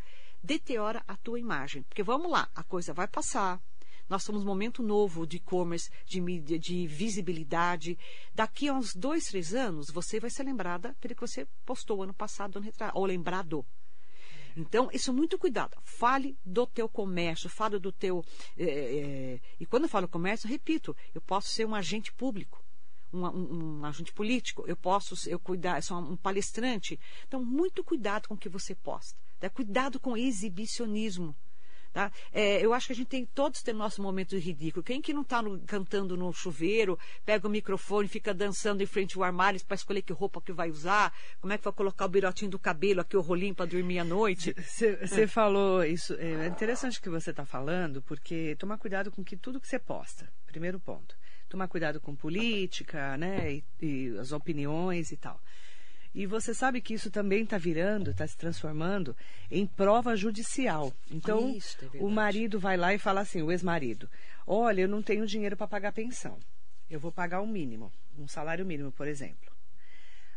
deteriora 0.43 1.03
a 1.07 1.15
tua 1.15 1.39
imagem. 1.39 1.83
Porque 1.83 2.03
vamos 2.03 2.31
lá, 2.31 2.49
a 2.55 2.63
coisa 2.63 2.93
vai 2.93 3.07
passar, 3.07 3.59
Nós 4.09 4.23
estamos 4.23 4.43
num 4.43 4.49
momento 4.49 4.83
novo 4.83 5.25
de 5.25 5.37
e-commerce, 5.37 5.89
de 6.05 6.19
mídia, 6.19 6.59
de 6.59 6.85
visibilidade. 6.85 7.97
Daqui 8.35 8.67
a 8.67 8.73
uns 8.73 8.93
dois, 8.93 9.23
três 9.23 9.53
anos, 9.53 9.89
você 9.89 10.19
vai 10.19 10.29
ser 10.29 10.43
lembrada 10.43 10.93
pelo 10.99 11.15
que 11.15 11.21
você 11.21 11.47
postou 11.65 12.03
ano 12.03 12.13
passado, 12.13 12.57
ano 12.57 12.65
retrasado, 12.65 12.99
ou 12.99 13.05
lembrado. 13.05 13.65
Então, 14.57 14.89
isso 14.91 15.13
muito 15.13 15.39
cuidado. 15.39 15.77
Fale 15.81 16.37
do 16.45 16.67
teu 16.67 16.89
comércio, 16.89 17.49
fale 17.49 17.79
do 17.79 17.91
teu. 17.91 18.21
É, 18.57 18.65
é, 18.65 19.39
e 19.59 19.65
quando 19.65 19.83
eu 19.83 19.89
falo 19.89 20.09
comércio, 20.09 20.49
repito, 20.49 20.93
eu 21.15 21.21
posso 21.21 21.47
ser 21.47 21.65
um 21.65 21.73
agente 21.73 22.11
público. 22.11 22.60
Um, 23.13 23.25
um, 23.25 23.79
um, 23.79 23.85
agente 23.85 24.13
político, 24.13 24.63
eu 24.67 24.75
posso 24.75 25.29
eu 25.29 25.37
cuidar, 25.37 25.77
eu 25.77 25.81
sou 25.81 25.97
um 25.97 26.15
palestrante. 26.15 26.99
Então, 27.27 27.43
muito 27.43 27.83
cuidado 27.83 28.27
com 28.27 28.35
o 28.35 28.37
que 28.37 28.47
você 28.47 28.73
posta. 28.73 29.19
Tá? 29.39 29.49
Cuidado 29.49 29.99
com 29.99 30.15
exibicionismo. 30.15 31.35
Tá? 31.93 32.09
É, 32.31 32.63
eu 32.65 32.73
acho 32.73 32.87
que 32.87 32.93
a 32.93 32.95
gente 32.95 33.09
tem 33.09 33.25
todos 33.25 33.61
tem 33.61 33.73
nosso 33.73 34.01
momento 34.01 34.29
de 34.29 34.39
ridículo. 34.39 34.81
Quem 34.81 35.01
que 35.01 35.11
não 35.11 35.23
está 35.23 35.43
cantando 35.67 36.15
no 36.15 36.31
chuveiro, 36.31 36.97
pega 37.25 37.45
o 37.45 37.51
microfone, 37.51 38.07
fica 38.07 38.33
dançando 38.33 38.81
em 38.81 38.85
frente 38.85 39.17
ao 39.17 39.23
armário 39.23 39.59
para 39.65 39.75
escolher 39.75 40.01
que 40.01 40.13
roupa 40.13 40.41
que 40.41 40.53
vai 40.53 40.69
usar, 40.69 41.13
como 41.41 41.51
é 41.51 41.57
que 41.57 41.63
vai 41.65 41.73
colocar 41.73 42.05
o 42.05 42.09
birotinho 42.09 42.49
do 42.49 42.57
cabelo 42.57 43.01
aqui, 43.01 43.17
o 43.17 43.21
rolinho 43.21 43.53
para 43.53 43.65
dormir 43.65 43.99
à 43.99 44.05
noite? 44.05 44.55
Você 44.55 45.23
é. 45.23 45.27
falou 45.27 45.83
isso. 45.83 46.13
É 46.13 46.47
interessante 46.47 46.97
o 46.97 47.01
que 47.01 47.09
você 47.09 47.31
está 47.31 47.43
falando, 47.43 48.01
porque 48.03 48.55
tomar 48.57 48.77
cuidado 48.77 49.11
com 49.11 49.21
que 49.21 49.35
tudo 49.35 49.59
que 49.59 49.67
você 49.67 49.77
posta. 49.77 50.31
Primeiro 50.45 50.79
ponto. 50.79 51.13
Tomar 51.51 51.67
cuidado 51.67 51.99
com 51.99 52.15
política, 52.15 53.17
né? 53.17 53.55
E, 53.55 53.63
e 53.81 54.17
as 54.17 54.31
opiniões 54.31 55.11
e 55.11 55.17
tal. 55.17 55.37
E 56.15 56.25
você 56.25 56.53
sabe 56.53 56.79
que 56.79 56.93
isso 56.93 57.11
também 57.11 57.43
está 57.43 57.57
virando, 57.57 58.11
está 58.11 58.25
se 58.25 58.37
transformando 58.37 59.13
em 59.49 59.67
prova 59.67 60.15
judicial. 60.15 60.93
Então, 61.11 61.49
isso, 61.49 61.77
é 61.93 61.97
o 61.99 62.09
marido 62.09 62.57
vai 62.57 62.77
lá 62.77 62.93
e 62.93 62.97
fala 62.97 63.19
assim, 63.19 63.41
o 63.41 63.51
ex-marido, 63.51 64.09
olha, 64.47 64.83
eu 64.83 64.87
não 64.87 65.01
tenho 65.01 65.27
dinheiro 65.27 65.57
para 65.57 65.67
pagar 65.67 65.91
pensão. 65.91 66.39
Eu 66.89 67.01
vou 67.01 67.11
pagar 67.11 67.41
o 67.41 67.43
um 67.43 67.47
mínimo, 67.47 67.91
um 68.17 68.29
salário 68.29 68.65
mínimo, 68.65 68.93
por 68.93 69.07
exemplo. 69.09 69.51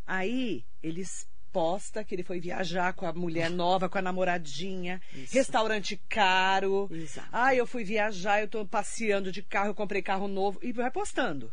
Aí, 0.04 0.64
eles 0.82 1.28
posta 1.54 2.02
que 2.02 2.12
ele 2.12 2.24
foi 2.24 2.40
viajar 2.40 2.92
com 2.94 3.06
a 3.06 3.12
mulher 3.12 3.48
nova, 3.48 3.88
com 3.88 3.96
a 3.96 4.02
namoradinha, 4.02 5.00
Isso. 5.14 5.32
restaurante 5.32 5.96
caro. 6.08 6.88
Exato. 6.90 7.28
Ah, 7.30 7.54
eu 7.54 7.64
fui 7.64 7.84
viajar, 7.84 8.40
eu 8.40 8.46
estou 8.46 8.66
passeando 8.66 9.30
de 9.30 9.40
carro, 9.40 9.68
eu 9.68 9.74
comprei 9.74 10.02
carro 10.02 10.26
novo 10.26 10.58
e 10.60 10.72
vai 10.72 10.90
postando. 10.90 11.52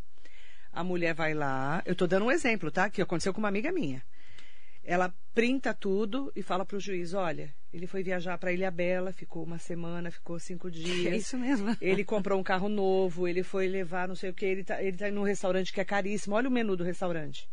A 0.73 0.83
mulher 0.83 1.13
vai 1.13 1.35
lá, 1.35 1.83
eu 1.85 1.93
estou 1.93 2.07
dando 2.07 2.25
um 2.25 2.31
exemplo, 2.31 2.71
tá? 2.71 2.89
Que 2.89 2.99
aconteceu 2.99 3.31
com 3.31 3.37
uma 3.39 3.47
amiga 3.47 3.71
minha. 3.71 4.01
Ela 4.83 5.13
printa 5.35 5.71
tudo 5.71 6.31
e 6.35 6.41
fala 6.41 6.65
para 6.65 6.77
o 6.77 6.79
juiz: 6.79 7.13
olha, 7.13 7.53
ele 7.71 7.85
foi 7.85 8.01
viajar 8.01 8.39
para 8.39 8.51
Ilha 8.51 8.71
Bela, 8.71 9.13
ficou 9.13 9.43
uma 9.43 9.59
semana, 9.59 10.09
ficou 10.09 10.39
cinco 10.39 10.71
dias. 10.71 11.13
É 11.13 11.15
isso 11.15 11.37
mesmo. 11.37 11.77
Ele 11.79 12.03
comprou 12.03 12.39
um 12.39 12.43
carro 12.43 12.67
novo, 12.69 13.27
ele 13.27 13.43
foi 13.43 13.67
levar 13.67 14.07
não 14.07 14.15
sei 14.15 14.31
o 14.31 14.33
que, 14.33 14.45
ele 14.45 14.61
está 14.61 14.81
ele 14.81 14.97
tá 14.97 15.11
num 15.11 15.21
restaurante 15.21 15.71
que 15.71 15.79
é 15.79 15.85
caríssimo. 15.85 16.35
Olha 16.35 16.49
o 16.49 16.51
menu 16.51 16.75
do 16.75 16.83
restaurante. 16.83 17.47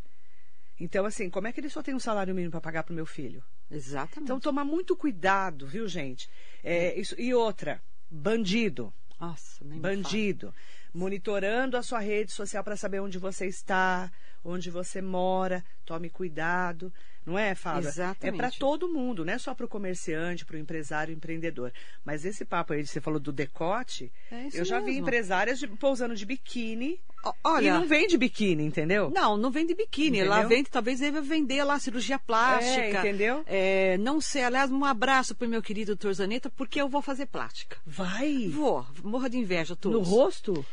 Então, 0.81 1.05
assim, 1.05 1.29
como 1.29 1.47
é 1.47 1.53
que 1.53 1.61
ele 1.61 1.69
só 1.69 1.83
tem 1.83 1.95
um 1.95 2.01
salário 2.01 2.35
mínimo 2.35 2.53
para 2.53 2.61
pagar 2.61 2.85
para 2.85 2.93
o 2.93 2.97
meu 2.97 3.07
filho? 3.07 3.43
Exatamente. 3.71 4.25
Então, 4.25 4.41
tomar 4.41 4.65
muito 4.65 4.97
cuidado, 4.97 5.67
viu, 5.67 5.89
gente? 5.89 6.31
É, 6.63 6.99
isso, 6.99 7.15
e 7.21 7.35
outra, 7.35 7.83
bandido. 8.11 8.93
Nossa, 9.21 9.65
nem 9.65 9.81
Bandido 9.81 10.55
monitorando 10.93 11.77
a 11.77 11.83
sua 11.83 12.01
rede 12.01 12.33
social 12.33 12.65
para 12.65 12.77
saber 12.77 13.01
onde 13.01 13.19
você 13.19 13.47
está, 13.47 14.11
onde 14.45 14.71
você 14.71 15.01
mora. 15.01 15.65
Tome 15.85 16.11
cuidado, 16.11 16.93
não 17.29 17.39
é, 17.39 17.55
Fábio? 17.55 17.89
Exatamente. 17.89 18.35
É 18.35 18.37
para 18.37 18.51
todo 18.51 18.89
mundo, 18.89 19.25
não 19.25 19.33
é 19.33 19.39
só 19.39 19.55
para 19.55 19.67
o 19.67 19.69
comerciante, 19.69 20.45
para 20.45 20.57
o 20.57 20.59
empresário, 20.59 21.15
empreendedor. 21.15 21.73
Mas 22.05 22.25
esse 22.25 22.45
papo 22.45 22.73
aí, 22.73 22.87
você 22.87 23.01
falou 23.01 23.21
do 23.21 23.31
decote, 23.31 24.11
é 24.33 24.49
eu 24.53 24.65
já 24.65 24.81
mesmo. 24.81 24.93
vi 24.93 24.99
empresárias 24.99 25.59
de, 25.59 25.67
pousando 25.69 26.15
de 26.15 26.25
biquíni. 26.25 26.99
Olha, 27.45 27.69
e 27.69 27.71
não 27.71 27.87
vende 27.87 28.17
biquíni, 28.17 28.65
entendeu? 28.65 29.11
Não, 29.11 29.37
não 29.37 29.51
vende 29.51 29.75
biquíni. 29.75 30.19
Entendeu? 30.19 30.33
Ela 30.33 30.47
vende, 30.47 30.71
talvez 30.71 31.01
deve 31.01 31.21
vender 31.21 31.63
lá 31.65 31.79
cirurgia 31.79 32.19
plástica. 32.19 32.81
É, 32.81 32.99
entendeu? 32.99 33.43
É, 33.47 33.99
não 33.99 34.21
sei. 34.21 34.45
Aliás, 34.45 34.71
um 34.71 34.85
abraço 34.85 35.35
para 35.35 35.47
o 35.47 35.51
meu 35.51 35.61
querido 35.61 35.89
doutor 35.89 36.15
Zaneta, 36.15 36.49
porque 36.49 36.81
eu 36.81 36.89
vou 36.89 37.03
fazer 37.03 37.27
plástica. 37.27 37.77
Vai? 37.85 38.49
Vou. 38.49 38.87
Morra 39.03 39.29
de 39.29 39.37
inveja 39.37 39.77
todos. 39.77 39.99
No 39.99 40.05
rosto? 40.05 40.65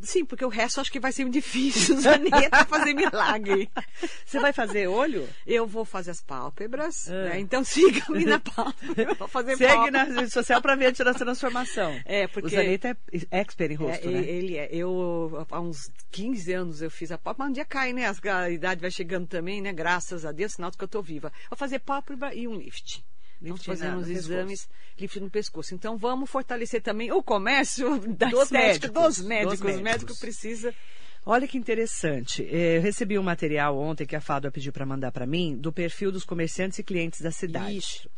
Sim, 0.00 0.24
porque 0.24 0.44
o 0.44 0.48
resto 0.48 0.80
acho 0.80 0.92
que 0.92 1.00
vai 1.00 1.12
ser 1.12 1.28
difícil, 1.28 2.00
Zaneta, 2.00 2.64
fazer 2.66 2.94
milagre. 2.94 3.68
Você 4.24 4.38
vai 4.38 4.52
fazer 4.52 4.86
olho? 4.86 5.28
Eu 5.46 5.66
vou 5.66 5.84
fazer 5.84 6.12
as 6.12 6.20
pálpebras, 6.20 7.08
ah. 7.08 7.30
né? 7.30 7.40
Então 7.40 7.64
siga-me 7.64 8.24
na 8.24 8.38
pálpebra. 8.38 9.14
Vou 9.14 9.28
fazer 9.28 9.56
Segue 9.56 9.74
pálpebra. 9.74 10.06
na 10.06 10.20
rede 10.20 10.32
social 10.32 10.62
para 10.62 10.76
ver 10.76 10.86
a 10.86 11.14
transformação. 11.14 12.00
É, 12.04 12.26
porque... 12.28 12.46
O 12.46 12.50
Zaneta 12.50 12.96
é 13.12 13.40
expert 13.40 13.72
em 13.72 13.74
rosto, 13.74 14.08
é, 14.08 14.12
né? 14.12 14.20
Ele 14.20 14.56
é. 14.56 14.68
Eu, 14.72 15.46
há 15.50 15.60
uns 15.60 15.90
15 16.10 16.52
anos 16.52 16.82
eu 16.82 16.90
fiz 16.90 17.10
a 17.10 17.18
pálpebra, 17.18 17.44
mas 17.44 17.50
um 17.50 17.54
dia 17.54 17.64
cai, 17.64 17.92
né? 17.92 18.04
A 18.08 18.50
idade 18.50 18.80
vai 18.80 18.90
chegando 18.90 19.26
também, 19.26 19.60
né? 19.60 19.72
Graças 19.72 20.24
a 20.24 20.32
Deus, 20.32 20.52
sinal 20.52 20.70
de 20.70 20.78
que 20.78 20.84
eu 20.84 20.86
estou 20.86 21.02
viva. 21.02 21.32
Vou 21.50 21.56
fazer 21.56 21.80
pálpebra 21.80 22.34
e 22.34 22.46
um 22.46 22.54
lift. 22.54 23.02
Fazendo 23.64 23.98
os 23.98 24.08
exames, 24.08 24.66
pescoço. 24.66 24.98
lift 24.98 25.20
no 25.20 25.30
pescoço. 25.30 25.74
Então 25.74 25.96
vamos 25.96 26.28
fortalecer 26.28 26.82
também 26.82 27.12
o 27.12 27.22
comércio 27.22 27.98
da 28.16 28.28
dos 28.28 28.44
estética, 28.44 28.88
médicos, 28.88 29.16
dos 29.16 29.26
médicos. 29.26 29.58
Dos 29.58 29.60
médicos. 29.60 29.80
O 29.80 29.84
médico 29.84 30.18
precisa. 30.18 30.74
Olha 31.24 31.46
que 31.46 31.58
interessante. 31.58 32.42
É, 32.50 32.78
eu 32.78 32.82
recebi 32.82 33.18
um 33.18 33.22
material 33.22 33.78
ontem 33.78 34.06
que 34.06 34.16
a 34.16 34.20
Fábio 34.20 34.50
pediu 34.50 34.72
para 34.72 34.86
mandar 34.86 35.12
para 35.12 35.26
mim 35.26 35.56
do 35.56 35.72
perfil 35.72 36.10
dos 36.10 36.24
comerciantes 36.24 36.78
e 36.78 36.82
clientes 36.82 37.20
da 37.20 37.30
cidade. 37.30 37.76
Isso. 37.76 38.10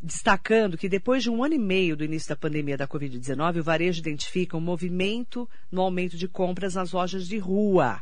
Destacando 0.00 0.76
que 0.76 0.88
depois 0.88 1.22
de 1.22 1.30
um 1.30 1.42
ano 1.42 1.54
e 1.54 1.58
meio 1.58 1.96
do 1.96 2.04
início 2.04 2.28
da 2.28 2.36
pandemia 2.36 2.76
da 2.76 2.88
Covid-19, 2.88 3.60
o 3.60 3.62
varejo 3.62 4.00
identifica 4.00 4.56
um 4.56 4.60
movimento 4.60 5.48
no 5.70 5.80
aumento 5.80 6.16
de 6.16 6.28
compras 6.28 6.74
nas 6.74 6.92
lojas 6.92 7.26
de 7.26 7.38
rua. 7.38 8.00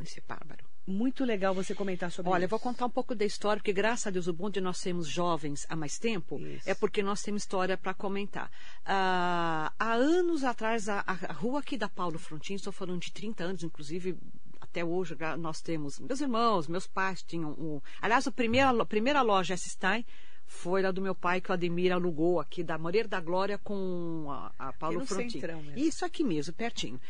Esse 0.00 0.20
é 0.20 0.22
bárbaro 0.26 0.63
muito 0.86 1.24
legal 1.24 1.54
você 1.54 1.74
comentar 1.74 2.10
sobre 2.10 2.30
Olha, 2.30 2.40
isso. 2.40 2.44
eu 2.46 2.48
vou 2.50 2.58
contar 2.58 2.86
um 2.86 2.90
pouco 2.90 3.14
da 3.14 3.24
história, 3.24 3.60
porque 3.60 3.72
graças 3.72 4.06
a 4.06 4.10
Deus 4.10 4.26
o 4.26 4.32
bom 4.32 4.50
de 4.50 4.60
nós 4.60 4.78
sermos 4.78 5.08
jovens 5.08 5.66
há 5.68 5.76
mais 5.76 5.98
tempo 5.98 6.38
isso. 6.38 6.68
é 6.68 6.74
porque 6.74 7.02
nós 7.02 7.22
temos 7.22 7.42
história 7.42 7.76
para 7.76 7.94
comentar. 7.94 8.50
Ah, 8.84 9.72
há 9.78 9.94
anos 9.94 10.44
atrás, 10.44 10.88
a, 10.88 11.00
a, 11.06 11.32
rua 11.32 11.60
aqui 11.60 11.76
da 11.76 11.88
Paulo 11.88 12.18
Frontin, 12.18 12.54
estou 12.54 12.72
falando 12.72 13.00
de 13.00 13.12
30 13.12 13.44
anos, 13.44 13.62
inclusive 13.62 14.16
até 14.60 14.84
hoje 14.84 15.16
nós 15.38 15.60
temos, 15.60 16.00
meus 16.00 16.20
irmãos, 16.20 16.66
meus 16.66 16.86
pais 16.86 17.22
tinham 17.22 17.52
um... 17.52 17.80
Aliás, 18.02 18.26
a 18.26 18.32
primeira, 18.32 18.70
a 18.70 18.86
primeira 18.86 19.22
loja 19.22 19.54
S-Stein 19.54 20.04
foi 20.46 20.82
lá 20.82 20.90
do 20.90 21.00
meu 21.00 21.14
pai 21.14 21.40
que 21.40 21.50
o 21.50 21.54
Ademir 21.54 21.92
alugou 21.92 22.40
aqui 22.40 22.62
da 22.62 22.76
Moreira 22.76 23.08
da 23.08 23.20
Glória 23.20 23.58
com 23.58 24.26
a, 24.28 24.52
a 24.58 24.72
Paulo 24.72 25.04
Frontin. 25.06 25.40
Isso 25.76 26.04
aqui 26.04 26.22
mesmo, 26.22 26.52
pertinho. 26.52 27.00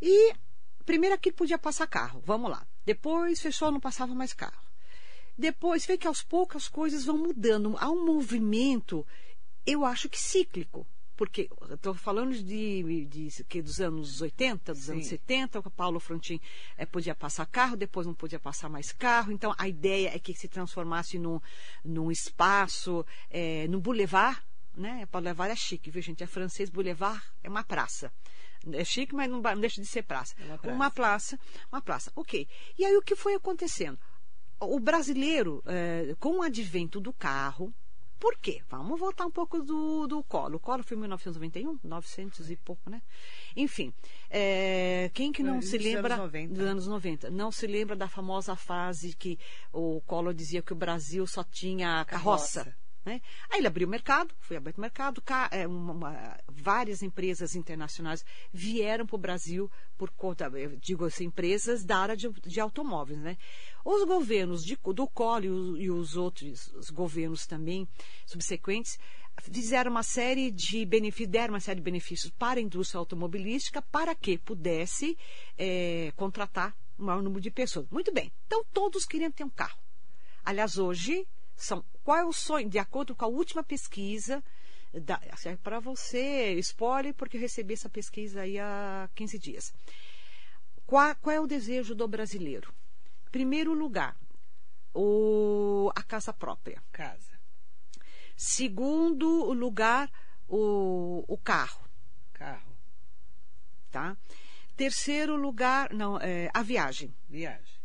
E 0.00 0.34
primeiro 0.86 1.14
aqui 1.14 1.32
podia 1.32 1.58
passar 1.58 1.86
carro, 1.86 2.22
vamos 2.24 2.50
lá. 2.50 2.66
Depois 2.84 3.40
fechou, 3.40 3.70
não 3.70 3.80
passava 3.80 4.14
mais 4.14 4.32
carro. 4.32 4.64
Depois 5.36 5.84
vê 5.84 5.98
que 5.98 6.06
aos 6.06 6.22
poucos 6.22 6.64
as 6.64 6.68
coisas 6.68 7.04
vão 7.04 7.18
mudando. 7.18 7.76
Há 7.78 7.90
um 7.90 8.06
movimento, 8.06 9.04
eu 9.66 9.84
acho 9.84 10.08
que 10.08 10.18
cíclico. 10.18 10.86
Porque 11.16 11.48
estou 11.70 11.94
falando 11.94 12.34
de, 12.34 13.04
de, 13.06 13.30
de, 13.30 13.62
dos 13.62 13.80
anos 13.80 14.20
80, 14.20 14.74
dos 14.74 14.84
Sim. 14.84 14.92
anos 14.92 15.06
70, 15.06 15.60
o 15.60 15.70
Paulo 15.70 15.98
Frontin 15.98 16.38
é, 16.76 16.84
podia 16.84 17.14
passar 17.14 17.46
carro, 17.46 17.74
depois 17.74 18.06
não 18.06 18.14
podia 18.14 18.38
passar 18.38 18.68
mais 18.68 18.92
carro. 18.92 19.32
Então 19.32 19.54
a 19.56 19.66
ideia 19.66 20.14
é 20.14 20.18
que 20.18 20.34
se 20.34 20.46
transformasse 20.46 21.18
num, 21.18 21.40
num 21.82 22.10
espaço, 22.10 23.04
é, 23.30 23.66
num 23.68 23.80
boulevard. 23.80 24.38
Né? 24.76 25.06
Boulevard 25.10 25.52
é 25.52 25.56
chique, 25.56 25.90
viu, 25.90 26.02
gente? 26.02 26.22
É 26.22 26.26
francês, 26.26 26.68
boulevard 26.68 27.22
é 27.42 27.48
uma 27.48 27.64
praça. 27.64 28.12
É 28.72 28.84
chique, 28.84 29.14
mas 29.14 29.30
não, 29.30 29.40
não 29.40 29.60
deixa 29.60 29.80
de 29.80 29.86
ser 29.86 30.02
praça. 30.02 30.34
É 30.38 30.44
uma 30.44 30.58
praça. 30.58 30.74
Uma 30.74 30.90
praça, 30.90 31.40
uma 31.72 31.80
praça. 31.80 32.12
Ok. 32.14 32.46
E 32.78 32.84
aí 32.84 32.96
o 32.96 33.02
que 33.02 33.16
foi 33.16 33.34
acontecendo? 33.34 33.98
O 34.60 34.78
brasileiro, 34.78 35.62
é, 35.66 36.14
com 36.18 36.38
o 36.38 36.42
advento 36.42 37.00
do 37.00 37.12
carro, 37.12 37.72
por 38.18 38.36
quê? 38.38 38.62
Vamos 38.70 38.98
voltar 38.98 39.26
um 39.26 39.30
pouco 39.30 39.62
do, 39.62 40.06
do 40.06 40.22
Colo. 40.24 40.56
O 40.56 40.60
Colo 40.60 40.82
foi 40.82 40.96
em 40.96 41.00
1991, 41.00 41.78
900 41.84 42.50
e 42.50 42.56
pouco, 42.56 42.88
né? 42.88 43.02
Enfim, 43.54 43.92
é, 44.30 45.10
quem 45.12 45.30
que 45.30 45.42
não 45.42 45.60
se 45.60 45.76
lembra 45.76 46.16
dos 46.48 46.66
anos 46.66 46.86
90? 46.86 47.30
Não 47.30 47.52
se 47.52 47.66
lembra 47.66 47.94
da 47.94 48.08
famosa 48.08 48.56
fase 48.56 49.14
que 49.14 49.38
o 49.72 50.00
Colo 50.06 50.32
dizia 50.32 50.62
que 50.62 50.72
o 50.72 50.76
Brasil 50.76 51.26
só 51.26 51.44
tinha 51.44 52.04
carroça. 52.06 52.64
carroça. 52.64 52.85
Né? 53.06 53.22
Aí 53.48 53.60
ele 53.60 53.68
abriu 53.68 53.86
o 53.86 53.90
mercado, 53.90 54.34
foi 54.40 54.56
aberto 54.56 54.78
o 54.78 54.80
mercado, 54.80 55.22
é, 55.52 55.64
uma, 55.64 55.92
uma, 55.92 56.40
várias 56.48 57.04
empresas 57.04 57.54
internacionais 57.54 58.24
vieram 58.52 59.06
para 59.06 59.14
o 59.14 59.18
Brasil 59.18 59.70
por 59.96 60.10
conta, 60.10 60.50
digo 60.80 61.04
assim, 61.04 61.26
empresas 61.26 61.84
da 61.84 61.98
área 61.98 62.16
de, 62.16 62.28
de 62.28 62.58
automóveis. 62.58 63.20
Né? 63.20 63.38
Os 63.84 64.04
governos 64.04 64.64
de, 64.64 64.76
do 64.92 65.06
Collor 65.06 65.78
e 65.78 65.88
os 65.88 66.16
outros 66.16 66.66
os 66.74 66.90
governos 66.90 67.46
também 67.46 67.88
subsequentes 68.26 68.98
fizeram 69.40 69.92
uma 69.92 70.02
série 70.02 70.50
de 70.50 70.84
benefícios, 70.84 71.28
deram 71.28 71.54
uma 71.54 71.60
série 71.60 71.78
de 71.78 71.84
benefícios 71.84 72.32
para 72.32 72.58
a 72.58 72.62
indústria 72.62 72.98
automobilística 72.98 73.80
para 73.80 74.16
que 74.16 74.36
pudesse 74.36 75.16
é, 75.56 76.12
contratar 76.16 76.76
um 76.98 77.04
maior 77.04 77.22
número 77.22 77.40
de 77.40 77.52
pessoas. 77.52 77.86
Muito 77.88 78.12
bem. 78.12 78.32
Então 78.48 78.64
todos 78.72 79.04
queriam 79.04 79.30
ter 79.30 79.44
um 79.44 79.50
carro. 79.50 79.78
Aliás, 80.44 80.76
hoje 80.76 81.24
são 81.56 81.84
qual 82.04 82.18
é 82.18 82.24
o 82.24 82.32
sonho, 82.32 82.68
de 82.68 82.78
acordo 82.78 83.16
com 83.16 83.24
a 83.24 83.28
última 83.28 83.64
pesquisa 83.64 84.42
Para 85.62 85.80
você, 85.80 86.54
spoiler, 86.54 87.14
porque 87.14 87.36
eu 87.36 87.40
recebi 87.40 87.74
essa 87.74 87.88
pesquisa 87.88 88.42
aí 88.42 88.58
há 88.58 89.08
15 89.14 89.38
dias. 89.38 89.74
Qual, 90.86 91.14
qual 91.16 91.36
é 91.36 91.40
o 91.40 91.46
desejo 91.46 91.94
do 91.94 92.08
brasileiro? 92.08 92.72
Primeiro 93.30 93.74
lugar, 93.74 94.16
o, 94.94 95.90
a 95.94 96.02
casa 96.02 96.32
própria. 96.32 96.82
Casa. 96.92 97.38
Segundo 98.36 99.52
lugar, 99.52 100.10
o, 100.48 101.24
o 101.28 101.36
carro. 101.36 101.84
Carro. 102.32 102.76
Tá? 103.90 104.16
Terceiro 104.76 105.36
lugar, 105.36 105.92
não, 105.92 106.18
é, 106.18 106.50
a 106.54 106.62
viagem. 106.62 107.14
Viagem. 107.28 107.76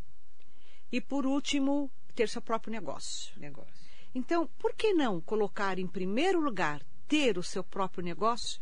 E 0.92 1.00
por 1.02 1.26
último, 1.26 1.90
ter 2.12 2.30
seu 2.30 2.42
próprio 2.42 2.72
negócio. 2.72 3.34
Negócio. 3.40 3.74
Então, 4.14 4.48
por 4.60 4.74
que 4.74 4.94
não 4.94 5.22
colocar 5.22 5.80
em 5.80 5.88
primeiro 5.88 6.40
lugar 6.40 6.84
ter 7.08 7.38
o 7.38 7.44
seu 7.44 7.64
próprio 7.64 8.04
negócio? 8.04 8.62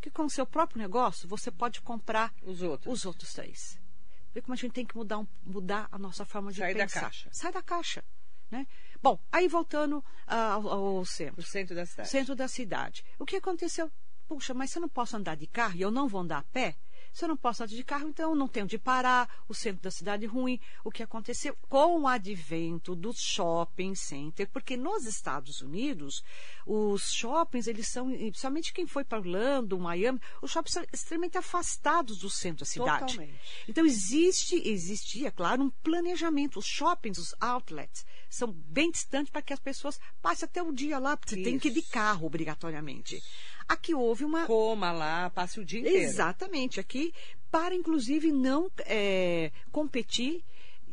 Que 0.00 0.10
com 0.10 0.24
o 0.24 0.30
seu 0.30 0.46
próprio 0.46 0.78
negócio 0.78 1.28
você 1.28 1.50
pode 1.50 1.80
comprar 1.80 2.32
os 2.42 2.62
outros, 2.62 2.92
os 2.92 3.04
outros 3.04 3.32
três. 3.32 3.80
Vê 4.32 4.40
como 4.40 4.52
a 4.52 4.56
gente 4.56 4.72
tem 4.72 4.86
que 4.86 4.96
mudar, 4.96 5.18
um, 5.18 5.26
mudar 5.44 5.88
a 5.90 5.98
nossa 5.98 6.24
forma 6.24 6.52
de 6.52 6.58
Sai 6.58 6.74
pensar. 6.74 7.00
da 7.00 7.06
caixa. 7.06 7.28
Sai 7.32 7.52
da 7.52 7.62
caixa. 7.62 8.04
Né? 8.50 8.66
Bom, 9.02 9.18
aí 9.32 9.48
voltando 9.48 10.04
ao, 10.26 10.68
ao 10.68 11.04
centro. 11.04 11.40
O 11.40 11.44
centro 11.44 11.74
da 11.74 11.84
cidade. 11.84 12.08
Centro 12.08 12.36
da 12.36 12.46
cidade. 12.46 13.04
O 13.18 13.26
que 13.26 13.36
aconteceu? 13.36 13.90
Puxa, 14.28 14.54
mas 14.54 14.70
se 14.70 14.78
eu 14.78 14.82
não 14.82 14.88
posso 14.88 15.16
andar 15.16 15.36
de 15.36 15.46
carro 15.46 15.76
e 15.76 15.80
eu 15.80 15.90
não 15.90 16.06
vou 16.06 16.20
andar 16.20 16.38
a 16.38 16.42
pé, 16.42 16.76
se 17.16 17.24
eu 17.24 17.30
não 17.30 17.36
posso 17.36 17.62
andar 17.62 17.74
de 17.74 17.82
carro, 17.82 18.10
então 18.10 18.34
não 18.34 18.46
tenho 18.46 18.66
de 18.66 18.76
parar, 18.76 19.42
o 19.48 19.54
centro 19.54 19.80
da 19.80 19.90
cidade 19.90 20.26
ruim. 20.26 20.60
O 20.84 20.90
que 20.90 21.02
aconteceu 21.02 21.56
com 21.66 22.02
o 22.02 22.06
advento 22.06 22.94
do 22.94 23.10
shopping 23.14 23.94
center, 23.94 24.46
porque 24.52 24.76
nos 24.76 25.06
Estados 25.06 25.62
Unidos, 25.62 26.22
os 26.66 27.10
shoppings, 27.10 27.68
eles 27.68 27.88
são, 27.88 28.10
principalmente 28.10 28.70
quem 28.70 28.86
foi 28.86 29.02
para 29.02 29.18
Orlando, 29.18 29.78
Miami, 29.78 30.20
os 30.42 30.50
shoppings 30.50 30.74
são 30.74 30.84
extremamente 30.92 31.38
afastados 31.38 32.18
do 32.18 32.28
centro 32.28 32.60
da 32.60 32.66
cidade. 32.66 33.14
Totalmente. 33.14 33.40
Então 33.66 33.86
existe, 33.86 34.56
existia, 34.68 35.30
claro, 35.30 35.62
um 35.62 35.70
planejamento. 35.70 36.58
Os 36.58 36.66
shoppings, 36.66 37.16
os 37.16 37.34
outlets, 37.40 38.04
são 38.28 38.52
bem 38.52 38.90
distantes 38.90 39.30
para 39.30 39.40
que 39.40 39.54
as 39.54 39.60
pessoas 39.60 39.98
passem 40.20 40.44
até 40.44 40.62
o 40.62 40.70
dia 40.70 40.98
lá, 40.98 41.16
porque 41.16 41.34
você 41.34 41.42
tem 41.42 41.58
que 41.58 41.68
ir 41.68 41.72
de 41.72 41.82
carro 41.82 42.26
obrigatoriamente. 42.26 43.22
Aqui 43.68 43.94
houve 43.94 44.24
uma. 44.24 44.46
Coma 44.46 44.92
lá, 44.92 45.30
passe 45.30 45.58
o 45.58 45.64
dia 45.64 45.80
inteiro. 45.80 45.98
Exatamente. 45.98 46.78
Aqui, 46.78 47.12
para 47.50 47.74
inclusive 47.74 48.30
não 48.32 48.70
é, 48.80 49.50
competir. 49.72 50.44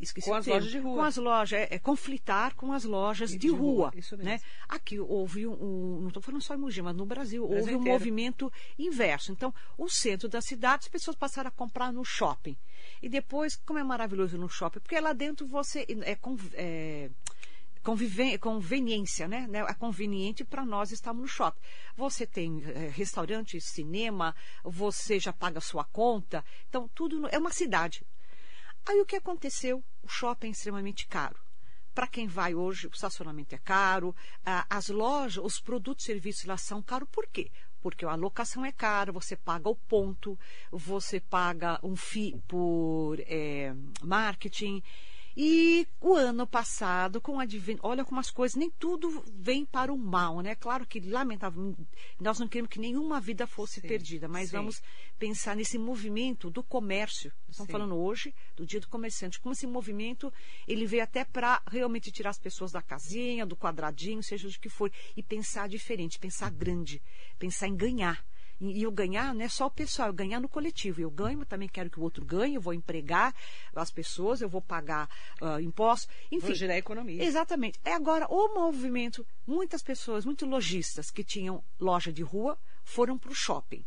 Esqueci 0.01 0.27
com 0.27 0.35
as 0.35 0.43
termo, 0.43 0.59
lojas 0.59 0.71
de 0.71 0.79
rua. 0.79 0.95
Com 0.95 1.01
as 1.01 1.17
lojas, 1.17 1.59
é, 1.59 1.67
é 1.75 1.79
conflitar 1.79 2.55
com 2.55 2.73
as 2.73 2.83
lojas 2.83 3.29
de, 3.29 3.37
de, 3.37 3.49
rua. 3.49 3.89
rua 3.89 3.93
isso 3.95 4.17
mesmo. 4.17 4.31
Né? 4.31 4.41
Aqui 4.67 4.99
houve 4.99 5.47
um, 5.47 5.53
um 5.53 5.99
não 6.01 6.07
estou 6.09 6.21
falando 6.21 6.41
só 6.41 6.53
em 6.53 6.57
Mogi, 6.57 6.81
mas 6.81 6.95
no 6.95 7.05
Brasil, 7.05 7.47
Brasil 7.47 7.61
houve 7.61 7.75
um 7.75 7.79
inteiro. 7.79 7.99
movimento 7.99 8.51
inverso. 8.77 9.31
Então, 9.31 9.53
o 9.77 9.87
centro 9.87 10.27
da 10.27 10.41
cidade, 10.41 10.83
as 10.83 10.89
pessoas 10.89 11.15
passaram 11.15 11.47
a 11.47 11.51
comprar 11.51 11.93
no 11.93 12.03
shopping. 12.03 12.57
E 13.01 13.07
depois, 13.07 13.55
como 13.55 13.79
é 13.79 13.83
maravilhoso 13.83 14.37
no 14.37 14.49
shopping, 14.49 14.81
porque 14.81 14.99
lá 14.99 15.13
dentro 15.13 15.47
você 15.47 15.85
é, 16.05 16.11
é 16.11 17.09
conveniência, 17.83 19.27
né? 19.27 19.47
É 19.67 19.73
conveniente 19.73 20.43
para 20.45 20.65
nós 20.65 20.91
estarmos 20.91 21.21
no 21.23 21.27
shopping. 21.27 21.59
Você 21.95 22.25
tem 22.25 22.63
é, 22.63 22.87
restaurante, 22.87 23.59
cinema, 23.59 24.35
você 24.63 25.19
já 25.19 25.33
paga 25.33 25.59
sua 25.59 25.83
conta. 25.83 26.43
Então, 26.69 26.89
tudo 26.95 27.27
é 27.27 27.37
uma 27.37 27.51
cidade. 27.51 28.05
Aí 28.85 28.99
o 28.99 29.05
que 29.05 29.15
aconteceu? 29.15 29.83
O 30.01 30.07
shopping 30.07 30.47
é 30.47 30.51
extremamente 30.51 31.07
caro. 31.07 31.37
Para 31.93 32.07
quem 32.07 32.27
vai 32.27 32.55
hoje, 32.55 32.87
o 32.87 32.91
estacionamento 32.91 33.53
é 33.53 33.57
caro, 33.59 34.15
as 34.67 34.89
lojas, 34.89 35.43
os 35.43 35.59
produtos 35.59 36.03
e 36.03 36.07
serviços 36.07 36.45
lá 36.45 36.57
são 36.57 36.81
caros. 36.81 37.07
Por 37.11 37.27
quê? 37.27 37.51
Porque 37.81 38.03
a 38.03 38.15
locação 38.15 38.65
é 38.65 38.71
cara, 38.71 39.11
você 39.11 39.35
paga 39.35 39.69
o 39.69 39.75
ponto, 39.75 40.39
você 40.71 41.19
paga 41.19 41.79
um 41.83 41.95
FII 41.95 42.41
por 42.47 43.19
é, 43.19 43.75
marketing. 44.01 44.81
E 45.35 45.87
o 45.99 46.13
ano 46.13 46.45
passado, 46.45 47.19
com 47.19 47.37
o 47.37 47.39
advento, 47.39 47.81
olha 47.83 48.05
como 48.05 48.19
as 48.19 48.29
coisas, 48.29 48.55
nem 48.55 48.69
tudo 48.69 49.23
vem 49.33 49.65
para 49.65 49.91
o 49.91 49.97
mal, 49.97 50.41
né? 50.41 50.53
Claro 50.55 50.85
que, 50.85 50.99
lamentavelmente, 50.99 51.87
nós 52.19 52.39
não 52.39 52.47
queremos 52.47 52.69
que 52.69 52.79
nenhuma 52.79 53.19
vida 53.19 53.47
fosse 53.47 53.81
sim, 53.81 53.87
perdida, 53.87 54.27
mas 54.27 54.49
sim. 54.49 54.57
vamos 54.57 54.81
pensar 55.17 55.55
nesse 55.55 55.77
movimento 55.77 56.51
do 56.51 56.61
comércio. 56.61 57.31
Nós 57.47 57.55
estamos 57.55 57.67
Sim. 57.67 57.71
falando 57.71 57.95
hoje 57.95 58.33
do 58.55 58.65
dia 58.65 58.79
do 58.79 58.87
comerciante, 58.87 59.39
como 59.39 59.53
esse 59.53 59.65
movimento, 59.65 60.31
ele 60.67 60.85
veio 60.85 61.03
até 61.03 61.25
para 61.25 61.61
realmente 61.67 62.11
tirar 62.11 62.29
as 62.29 62.39
pessoas 62.39 62.71
da 62.71 62.81
casinha, 62.81 63.45
do 63.45 63.55
quadradinho, 63.55 64.21
seja 64.21 64.47
do 64.47 64.59
que 64.59 64.69
for, 64.69 64.91
e 65.15 65.23
pensar 65.23 65.67
diferente, 65.67 66.19
pensar 66.19 66.51
grande, 66.51 67.01
pensar 67.39 67.67
em 67.67 67.75
ganhar. 67.75 68.23
E 68.61 68.83
eu 68.83 68.91
ganhar 68.91 69.33
não 69.33 69.43
é 69.43 69.49
só 69.49 69.65
o 69.65 69.71
pessoal, 69.71 70.09
eu 70.09 70.13
ganhar 70.13 70.39
no 70.39 70.47
coletivo. 70.47 71.01
Eu 71.01 71.09
ganho, 71.09 71.39
mas 71.39 71.47
também 71.47 71.67
quero 71.67 71.89
que 71.89 71.99
o 71.99 72.03
outro 72.03 72.25
ganhe, 72.25 72.55
eu 72.55 72.61
vou 72.61 72.73
empregar 72.73 73.35
as 73.75 73.91
pessoas, 73.91 74.41
eu 74.41 74.49
vou 74.49 74.61
pagar 74.61 75.09
uh, 75.41 75.59
impostos, 75.59 76.09
enfim. 76.31 76.47
Vou 76.47 76.55
girar 76.55 76.75
a 76.75 76.79
economia. 76.79 77.23
Exatamente. 77.23 77.79
É 77.83 77.93
agora 77.93 78.27
o 78.29 78.53
movimento, 78.53 79.25
muitas 79.45 79.81
pessoas, 79.81 80.25
muitos 80.25 80.47
lojistas 80.47 81.11
que 81.11 81.23
tinham 81.23 81.63
loja 81.79 82.11
de 82.11 82.21
rua 82.21 82.57
foram 82.83 83.17
para 83.17 83.31
o 83.31 83.35
shopping. 83.35 83.83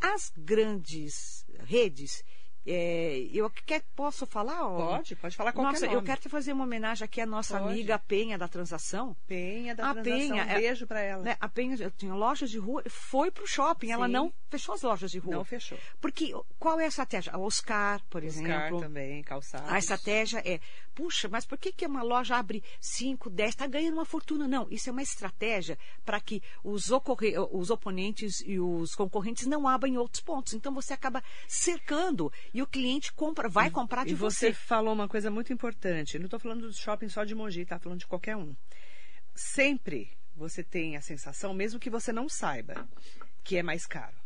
As 0.00 0.32
grandes 0.36 1.44
redes, 1.60 2.24
é, 2.66 3.28
eu 3.32 3.50
quer, 3.50 3.82
posso 3.96 4.24
falar? 4.26 4.62
ó? 4.64 4.96
Pode, 4.96 5.16
pode 5.16 5.36
falar 5.36 5.52
qualquer 5.52 5.72
Nossa, 5.72 5.86
nome. 5.86 5.98
eu 5.98 6.02
quero 6.02 6.28
fazer 6.28 6.52
uma 6.52 6.64
homenagem 6.64 7.04
aqui 7.04 7.20
à 7.20 7.26
nossa 7.26 7.58
Pode. 7.58 7.72
amiga 7.72 7.98
Penha 7.98 8.38
da 8.38 8.46
Transação. 8.46 9.16
Penha 9.26 9.74
da 9.74 9.90
A 9.90 9.94
transação. 9.94 10.18
Penha, 10.18 10.44
um 10.44 10.48
é- 10.50 10.60
beijo 10.60 10.86
para 10.86 11.00
ela. 11.00 11.22
Né? 11.22 11.36
A 11.40 11.48
Penha 11.48 11.76
eu 11.80 11.90
tinha 11.90 12.14
lojas 12.14 12.50
de 12.50 12.58
rua, 12.58 12.82
foi 12.88 13.30
para 13.30 13.42
o 13.42 13.46
shopping, 13.46 13.90
ela 13.90 14.06
Sim. 14.06 14.12
não 14.12 14.32
fechou 14.48 14.74
as 14.74 14.82
lojas 14.82 15.10
de 15.10 15.18
rua. 15.18 15.34
Não 15.34 15.44
fechou. 15.44 15.78
Porque 16.00 16.32
qual 16.58 16.78
é 16.78 16.84
a 16.84 16.88
estratégia? 16.88 17.32
A 17.32 17.38
Oscar, 17.38 18.00
por 18.08 18.22
Oscar 18.24 18.44
exemplo. 18.44 18.80
também, 18.80 19.22
calçados. 19.22 19.68
A 19.68 19.78
estratégia 19.78 20.42
é, 20.44 20.60
puxa, 20.94 21.28
mas 21.28 21.44
por 21.44 21.58
que, 21.58 21.72
que 21.72 21.86
uma 21.86 22.02
loja 22.02 22.36
abre 22.36 22.62
5, 22.80 23.30
10, 23.30 23.50
está 23.50 23.66
ganhando 23.66 23.94
uma 23.94 24.04
fortuna? 24.04 24.46
Não, 24.46 24.66
isso 24.70 24.88
é 24.88 24.92
uma 24.92 25.02
estratégia 25.02 25.78
para 26.04 26.20
que 26.20 26.42
os, 26.62 26.90
ocorre- 26.90 27.34
os 27.50 27.70
oponentes 27.70 28.40
e 28.46 28.58
os 28.60 28.94
concorrentes 28.94 29.46
não 29.46 29.66
abram 29.66 29.90
em 29.92 29.96
outros 29.98 30.22
pontos. 30.22 30.52
Então 30.52 30.72
você 30.74 30.92
acaba 30.92 31.22
cercando 31.48 32.32
e 32.52 32.62
o 32.62 32.66
cliente 32.66 33.12
compra, 33.12 33.48
vai 33.48 33.70
comprar 33.70 34.04
de 34.04 34.12
E 34.12 34.14
você 34.14 34.48
você. 34.48 34.52
falou 34.54 34.92
uma 34.94 35.08
coisa 35.08 35.30
muito 35.30 35.52
importante. 35.52 36.18
Não 36.18 36.26
estou 36.26 36.38
falando 36.40 36.62
do 36.68 36.72
shopping 36.72 37.08
só 37.08 37.24
de 37.24 37.34
Mogi, 37.34 37.64
tá 37.64 37.78
falando 37.78 37.98
de 38.00 38.06
qualquer 38.06 38.36
um. 38.36 38.54
Sempre 39.34 40.10
você 40.34 40.62
tem 40.62 40.96
a 40.96 41.00
sensação, 41.00 41.54
mesmo 41.54 41.78
que 41.80 41.90
você 41.90 42.12
não 42.12 42.28
saiba, 42.28 42.88
que 43.44 43.56
é 43.56 43.62
mais 43.62 43.86
caro. 43.86 44.16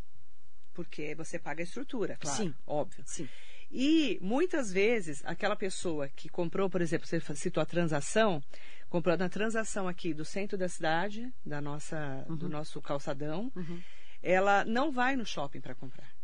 Porque 0.74 1.14
você 1.14 1.38
paga 1.38 1.62
a 1.62 1.64
estrutura, 1.64 2.16
claro. 2.20 2.36
Sim. 2.44 2.54
Óbvio. 2.66 3.02
Sim. 3.06 3.28
E 3.70 4.18
muitas 4.22 4.72
vezes 4.72 5.22
aquela 5.24 5.56
pessoa 5.56 6.08
que 6.08 6.28
comprou, 6.28 6.70
por 6.70 6.80
exemplo, 6.80 7.06
você 7.06 7.20
citou 7.34 7.62
a 7.62 7.66
transação, 7.66 8.42
comprou 8.88 9.16
na 9.16 9.28
transação 9.28 9.88
aqui 9.88 10.14
do 10.14 10.24
centro 10.24 10.56
da 10.56 10.68
cidade, 10.68 11.32
da 11.44 11.60
nossa, 11.60 12.24
do 12.28 12.48
nosso 12.48 12.80
calçadão, 12.80 13.50
Uhum. 13.56 13.82
ela 14.22 14.64
não 14.64 14.90
vai 14.92 15.16
no 15.16 15.26
shopping 15.26 15.60
para 15.60 15.74
comprar. 15.74 16.14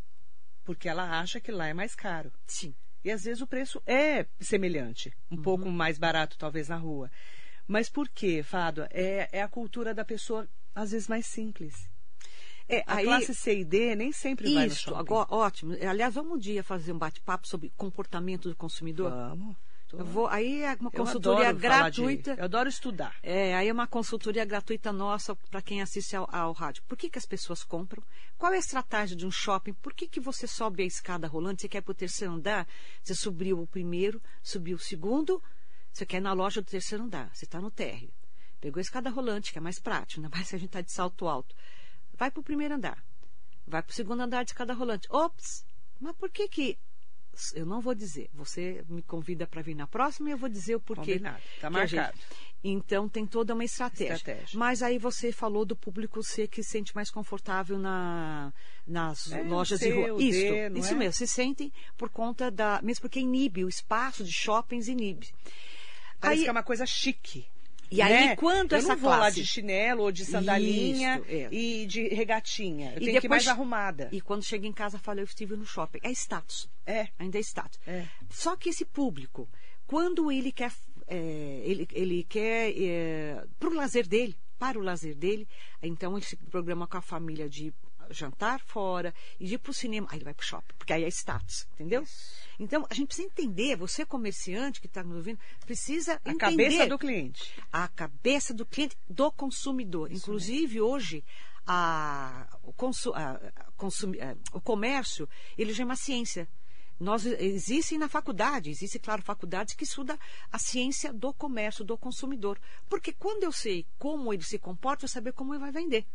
Porque 0.65 0.89
ela 0.89 1.19
acha 1.21 1.41
que 1.41 1.51
lá 1.51 1.67
é 1.67 1.75
mais 1.75 1.95
caro. 1.95 2.33
Sim. 2.47 2.75
E 3.05 3.11
às 3.11 3.25
vezes 3.25 3.43
o 3.43 3.47
preço 3.49 3.83
é 3.85 4.27
semelhante, 4.41 5.13
um 5.31 5.37
Uhum. 5.37 5.43
pouco 5.43 5.69
mais 5.69 5.99
barato 5.99 6.39
talvez 6.39 6.69
na 6.69 6.77
rua. 6.77 7.11
Mas 7.67 7.89
por 7.89 8.09
quê, 8.09 8.43
Fado? 8.45 8.87
É, 8.91 9.29
é 9.33 9.43
a 9.43 9.49
cultura 9.49 9.93
da 9.93 10.05
pessoa, 10.05 10.49
às 10.75 10.93
vezes, 10.93 11.09
mais 11.09 11.27
simples. 11.27 11.91
É, 12.73 12.85
A 12.87 12.97
aí, 12.97 13.05
classe 13.05 13.35
C 13.35 13.61
e 13.61 13.65
D 13.65 13.95
nem 13.95 14.13
sempre 14.13 14.53
vai 14.55 14.67
no 14.67 14.73
isso, 14.73 14.83
shopping. 14.83 14.99
agora, 15.01 15.27
ótimo. 15.31 15.77
Aliás, 15.89 16.15
vamos 16.15 16.33
um 16.35 16.39
dia 16.39 16.63
fazer 16.65 16.93
um 16.93 16.99
bate-papo 16.99 17.47
sobre 17.47 17.71
comportamento 17.77 18.49
do 18.49 18.57
consumidor. 18.57 19.11
Vamos. 19.11 19.57
Eu 19.93 20.07
vou, 20.07 20.27
aí 20.27 20.63
é 20.63 20.75
uma 20.81 20.91
consultoria 20.91 21.41
falar 21.45 21.53
de- 21.53 21.61
gratuita. 21.61 22.35
eu 22.39 22.45
adoro 22.45 22.67
estudar. 22.67 23.15
É, 23.23 23.55
aí 23.55 23.69
é 23.69 23.73
uma 23.75 23.87
consultoria 23.87 24.43
gratuita 24.43 24.91
nossa 24.91 25.37
para 25.37 25.61
quem 25.61 25.83
assiste 25.83 26.17
ao, 26.17 26.27
ao 26.35 26.53
rádio. 26.55 26.83
Por 26.89 26.97
que, 26.97 27.11
que 27.11 27.19
as 27.19 27.27
pessoas 27.27 27.63
compram? 27.63 28.03
Qual 28.39 28.51
é 28.55 28.57
a 28.57 28.59
estratégia 28.59 29.15
de 29.15 29.27
um 29.27 29.31
shopping? 29.31 29.75
Por 29.75 29.93
que, 29.93 30.09
que 30.09 30.19
você 30.19 30.47
sobe 30.47 30.83
a 30.83 30.87
escada 30.87 31.29
rolante? 31.29 31.61
Você 31.61 31.69
quer 31.69 31.83
para 31.83 31.93
o 31.93 31.95
terceiro 31.95 32.33
andar? 32.33 32.67
Você 33.03 33.15
subiu 33.15 33.61
o 33.61 33.67
primeiro, 33.67 34.19
subiu 34.43 34.77
o 34.77 34.81
segundo, 34.81 35.43
você 35.93 36.07
quer 36.07 36.17
ir 36.17 36.21
na 36.21 36.33
loja 36.33 36.63
do 36.63 36.71
terceiro 36.71 37.05
andar. 37.05 37.29
Você 37.35 37.45
está 37.45 37.61
no 37.61 37.71
térreo. 37.71 38.11
Pegou 38.63 38.79
a 38.79 38.81
escada 38.81 39.11
rolante, 39.11 39.53
que 39.53 39.59
é 39.59 39.61
mais 39.61 39.79
prático, 39.79 40.21
ainda 40.23 40.35
mais 40.35 40.49
se 40.49 40.55
a 40.55 40.59
gente 40.59 40.69
está 40.69 40.81
de 40.81 40.91
salto 40.91 41.29
alto. 41.29 41.55
Vai 42.23 42.31
para 42.31 42.41
o 42.41 42.45
primeiro 42.45 42.75
andar. 42.77 43.03
Vai 43.67 43.83
para 43.83 43.91
o 43.91 43.95
segundo 43.95 44.21
andar 44.21 44.45
de 44.45 44.53
escada 44.53 44.73
rolante. 44.73 45.09
Ops! 45.11 45.65
Mas 46.01 46.15
por 46.15 46.31
que 46.31 46.47
que... 46.47 46.79
Eu 47.53 47.67
não 47.67 47.81
vou 47.81 47.97
dizer. 47.97 48.31
Você 48.33 48.85
me 48.89 49.03
convida 49.03 49.45
para 49.45 49.61
vir 49.61 49.75
na 49.75 49.89
próxima 49.89 50.29
e 50.29 50.33
eu 50.33 50.39
vou 50.39 50.49
dizer 50.49 50.77
o 50.77 50.81
porquê. 50.81 51.15
Combinado. 51.15 51.43
Tá 51.61 51.69
que 51.69 51.77
a 51.77 51.87
gente- 51.87 51.97
marcado. 51.99 52.19
Então 52.63 53.09
tem 53.09 53.27
toda 53.27 53.55
uma 53.55 53.65
estratégia. 53.65 54.15
Estratégia. 54.15 54.57
Mas 54.57 54.85
aí 54.85 54.99
você 54.99 55.33
falou 55.33 55.65
do 55.65 55.75
público 55.75 56.23
C 56.23 56.47
que 56.47 56.63
se 56.63 56.71
sente 56.71 56.95
mais 56.95 57.11
confortável 57.11 57.77
na, 57.77 58.53
nas 58.87 59.33
É, 59.33 59.43
lojas 59.43 59.81
de 59.81 59.91
rua. 59.91 60.23
Isso, 60.23 60.39
D, 60.39 60.79
isso 60.79 60.93
é? 60.93 60.97
mesmo. 60.97 61.13
Se 61.15 61.27
sentem 61.27 61.73
por 61.97 62.09
conta 62.09 62.53
da. 62.53 62.81
Mesmo 62.83 63.03
porque 63.03 63.19
inibe, 63.19 63.65
o 63.65 63.69
espaço 63.69 64.23
de 64.23 64.31
shoppings 64.33 64.87
inibe. 64.87 65.29
Parece 66.21 66.39
Aí- 66.41 66.45
que 66.45 66.49
é 66.49 66.53
uma 66.53 66.63
coisa 66.63 66.87
chique. 66.87 67.47
E 67.93 68.03
aí, 68.03 68.29
né? 68.29 68.37
quanto 68.37 68.73
eu 68.73 68.79
essa 68.79 68.89
não 68.89 68.97
vou 68.97 69.11
lá 69.11 69.19
classe- 69.19 69.41
de 69.41 69.47
chinelo 69.47 70.03
ou 70.03 70.13
de 70.13 70.25
sandalinha 70.25 71.19
Isso, 71.19 71.27
é. 71.29 71.49
e 71.55 71.87
de 71.87 72.09
regatinha. 72.09 72.93
Eu 72.93 72.97
E 72.97 73.01
tenho 73.01 73.11
que 73.13 73.19
ir 73.19 73.21
depois- 73.23 73.45
mais 73.45 73.49
arrumada. 73.49 74.09
E 74.13 74.21
quando 74.21 74.43
chega 74.43 74.67
em 74.67 74.73
casa, 74.73 74.99
fala, 74.99 75.21
eu 75.21 75.25
estive 75.25 75.57
no 75.57 75.65
shopping. 75.67 75.99
É 76.03 76.11
status. 76.13 76.69
É. 76.87 77.09
Ainda 77.19 77.39
é 77.39 77.41
status. 77.41 77.79
É. 77.87 78.07
Só 78.31 78.57
que 78.57 78.69
esse 78.71 78.85
público, 78.85 79.49
quando 79.87 80.31
ele 80.33 80.51
quer, 80.53 80.73
é, 81.07 81.63
ele, 81.65 81.87
ele 81.93 82.25
quer 82.25 82.73
para 83.59 83.69
o 83.69 83.75
lazer 83.75 84.07
dele, 84.07 84.35
para 84.59 84.79
o 84.79 84.83
lazer 84.83 85.15
dele, 85.15 85.47
então 85.83 86.17
ele 86.17 86.25
se 86.25 86.37
programa 86.37 86.87
com 86.87 86.97
a 86.97 87.03
família 87.03 87.49
de 87.49 87.73
jantar 88.13 88.61
fora 88.61 89.15
e 89.41 89.47
de 89.47 89.55
ir 89.55 89.59
para 89.59 89.71
o 89.71 89.75
cinema, 89.75 90.07
aí 90.11 90.19
ele 90.19 90.25
vai 90.25 90.35
para 90.35 90.43
o 90.43 90.47
shopping, 90.47 90.75
porque 90.79 90.93
aí 90.93 91.05
é 91.05 91.09
status, 91.09 91.67
entendeu? 91.75 92.05
Então, 92.59 92.87
a 92.89 92.95
gente 92.95 93.07
precisa 93.09 93.27
entender, 93.29 93.77
você 93.77 94.05
comerciante 94.07 94.81
que 94.81 94.87
está 94.87 95.03
nos 95.03 95.17
ouvindo, 95.17 95.39
precisa 95.67 96.21
A 96.25 96.31
entender 96.31 96.39
cabeça 96.39 96.87
do 96.87 96.99
cliente. 96.99 97.53
a 97.73 97.89
cabeça 97.89 98.55
do 98.55 98.65
cliente, 98.67 98.97
do 99.09 99.31
consumidor. 99.33 100.13
Inclusive, 100.13 100.81
hoje, 100.81 101.25
a- 101.67 102.47
o, 102.63 102.73
consu- 102.73 103.13
a- 103.15 103.33
a- 103.57 103.65
consumi- 103.77 104.21
a- 104.21 104.37
o 104.53 104.61
comércio, 104.61 105.29
ele 105.57 105.73
já 105.73 105.83
é 105.83 105.87
uma 105.87 105.97
ciência. 105.97 106.49
Nós, 107.01 107.27
existem 107.27 107.99
na 107.99 108.09
faculdade, 108.09 108.71
existem, 108.71 109.01
claro, 109.01 109.23
faculdades 109.23 109.75
que 109.75 109.83
estudam 109.83 110.17
a 110.53 110.59
ciência 110.59 111.13
do 111.13 111.33
comércio, 111.35 111.85
do 111.85 111.99
consumidor. 111.99 112.61
Porque 112.89 113.13
quando 113.13 113.43
eu 113.43 113.51
sei 113.51 113.85
como 113.99 114.33
ele 114.33 114.45
se 114.45 114.57
comporta, 114.59 115.05
eu 115.05 115.09
saber 115.09 115.33
como 115.33 115.53
ele 115.53 115.61
vai 115.61 115.73
vender. 115.73 116.07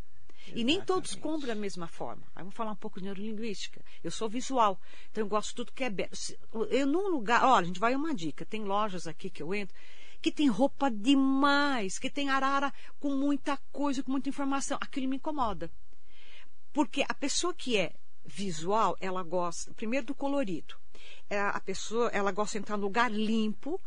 E 0.54 0.64
nem 0.64 0.82
todos 0.82 1.12
Exatamente. 1.12 1.22
compram 1.22 1.48
da 1.48 1.56
mesma 1.56 1.88
forma. 1.88 2.24
Aí 2.36 2.44
vamos 2.44 2.56
falar 2.56 2.72
um 2.72 2.76
pouco 2.76 3.00
de 3.00 3.06
neurolinguística. 3.06 3.84
Eu 4.04 4.12
sou 4.12 4.30
visual, 4.30 4.80
então 5.12 5.24
eu 5.24 5.28
gosto 5.28 5.50
de 5.50 5.56
tudo 5.56 5.74
que 5.74 5.84
é 5.84 5.90
belo. 5.90 6.12
Eu 6.70 6.88
num 6.88 7.10
lugar, 7.10 7.44
olha, 7.44 7.64
a 7.64 7.68
gente 7.68 7.80
vai 7.80 7.96
uma 7.96 8.14
dica. 8.14 8.46
Tem 8.46 8.64
lojas 8.64 9.08
aqui 9.08 9.30
que 9.30 9.44
eu 9.44 9.54
entro 9.54 9.76
que 10.22 10.32
tem 10.32 10.48
roupa 10.48 10.90
demais, 10.90 12.00
que 12.00 12.10
tem 12.10 12.30
arara 12.30 12.74
com 13.00 13.16
muita 13.16 13.58
coisa, 13.72 14.04
com 14.04 14.12
muita 14.12 14.30
informação. 14.30 14.78
Aquilo 14.82 15.08
me 15.08 15.18
incomoda. 15.18 15.72
Porque 16.74 17.04
a 17.08 17.14
pessoa 17.14 17.54
que 17.54 17.78
é 17.78 17.94
visual, 18.26 18.96
ela 19.00 19.24
gosta, 19.24 19.74
primeiro, 19.74 20.08
do 20.08 20.16
colorido. 20.16 20.76
É, 21.30 21.40
a 21.40 21.60
pessoa, 21.60 22.10
ela 22.10 22.32
gosta 22.32 22.58
de 22.58 22.64
entrar 22.64 22.78
num 22.78 22.84
lugar 22.84 23.12
limpo, 23.12 23.80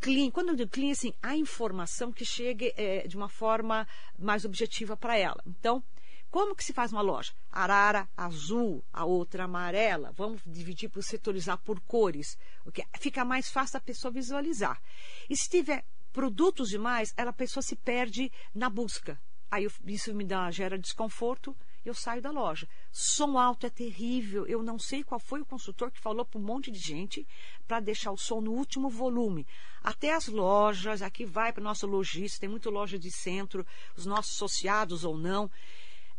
clean. 0.00 0.30
Quando 0.30 0.50
eu 0.50 0.56
digo 0.56 0.70
clean, 0.70 0.92
assim, 0.92 1.12
a 1.22 1.36
informação 1.36 2.12
que 2.12 2.24
chegue 2.24 2.72
é, 2.76 3.06
de 3.06 3.16
uma 3.16 3.28
forma 3.28 3.86
mais 4.18 4.44
objetiva 4.44 4.96
para 4.96 5.16
ela. 5.16 5.42
Então, 5.46 5.82
como 6.30 6.54
que 6.54 6.64
se 6.64 6.72
faz 6.72 6.92
uma 6.92 7.00
loja? 7.02 7.32
Arara 7.50 8.08
azul, 8.16 8.84
a 8.92 9.04
outra 9.04 9.44
amarela. 9.44 10.12
Vamos 10.16 10.40
dividir 10.46 10.88
por 10.88 11.02
setorizar 11.02 11.58
por 11.58 11.80
cores. 11.80 12.38
O 12.64 12.70
que 12.70 12.84
fica 13.00 13.24
mais 13.24 13.50
fácil 13.50 13.78
a 13.78 13.80
pessoa 13.80 14.12
visualizar. 14.12 14.80
E 15.28 15.36
se 15.36 15.48
tiver 15.48 15.84
produtos 16.12 16.68
demais, 16.68 17.12
ela, 17.16 17.30
a 17.30 17.32
pessoa 17.32 17.62
se 17.62 17.76
perde 17.76 18.30
na 18.54 18.70
busca. 18.70 19.20
Aí 19.50 19.64
eu- 19.64 19.72
isso 19.86 20.14
me 20.14 20.24
dá, 20.24 20.48
gera 20.50 20.78
desconforto, 20.78 21.56
eu 21.84 21.94
saio 21.94 22.22
da 22.22 22.30
loja. 22.30 22.68
Som 22.92 23.36
alto 23.38 23.66
é 23.66 23.70
terrível. 23.70 24.46
Eu 24.46 24.62
não 24.62 24.78
sei 24.78 25.02
qual 25.02 25.18
foi 25.18 25.40
o 25.40 25.46
consultor 25.46 25.90
que 25.90 25.98
falou 25.98 26.24
para 26.24 26.38
um 26.38 26.44
monte 26.44 26.70
de 26.70 26.78
gente 26.78 27.26
para 27.66 27.80
deixar 27.80 28.12
o 28.12 28.16
som 28.16 28.40
no 28.40 28.52
último 28.52 28.88
volume. 28.88 29.46
Até 29.82 30.14
as 30.14 30.28
lojas, 30.28 31.02
aqui 31.02 31.24
vai 31.24 31.52
para 31.52 31.60
o 31.60 31.64
nosso 31.64 31.86
lojista, 31.86 32.40
tem 32.40 32.48
muita 32.48 32.70
loja 32.70 32.98
de 32.98 33.10
centro, 33.10 33.66
os 33.96 34.06
nossos 34.06 34.34
associados 34.36 35.04
ou 35.04 35.16
não. 35.16 35.50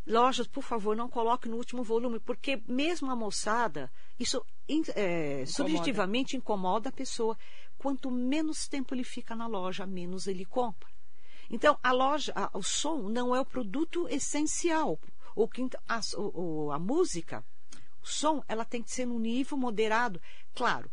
Lojas, 0.06 0.48
por 0.48 0.64
favor, 0.64 0.96
não 0.96 1.08
coloque 1.08 1.48
no 1.48 1.58
último 1.58 1.84
volume, 1.84 2.20
porque 2.20 2.62
mesmo 2.68 3.10
a 3.12 3.16
moçada, 3.16 3.92
isso 4.20 4.44
é, 4.96 5.44
subjetivamente 5.46 6.36
incomoda 6.36 6.90
a 6.90 6.92
pessoa. 6.92 7.38
Quanto 7.78 8.10
menos 8.10 8.68
tempo 8.68 8.94
ele 8.96 9.04
fica 9.04 9.36
na 9.36 9.48
loja, 9.48 9.86
menos 9.86 10.26
ele 10.28 10.44
compra. 10.46 10.90
Então, 11.50 11.78
a 11.84 11.92
loja, 11.92 12.32
a- 12.36 12.50
o 12.58 12.64
som 12.64 13.10
não 13.10 13.36
é 13.36 13.40
o 13.40 13.46
produto 13.46 14.08
essencial. 14.10 15.00
O 15.36 15.48
que, 15.48 15.68
a, 15.88 16.00
o- 16.18 16.72
a 16.72 16.80
música, 16.80 17.44
o 18.02 18.08
som, 18.08 18.44
ela 18.48 18.66
tem 18.66 18.82
que 18.82 18.92
ser 18.92 19.06
num 19.06 19.20
nível 19.20 19.58
moderado. 19.58 20.20
Claro, 20.56 20.90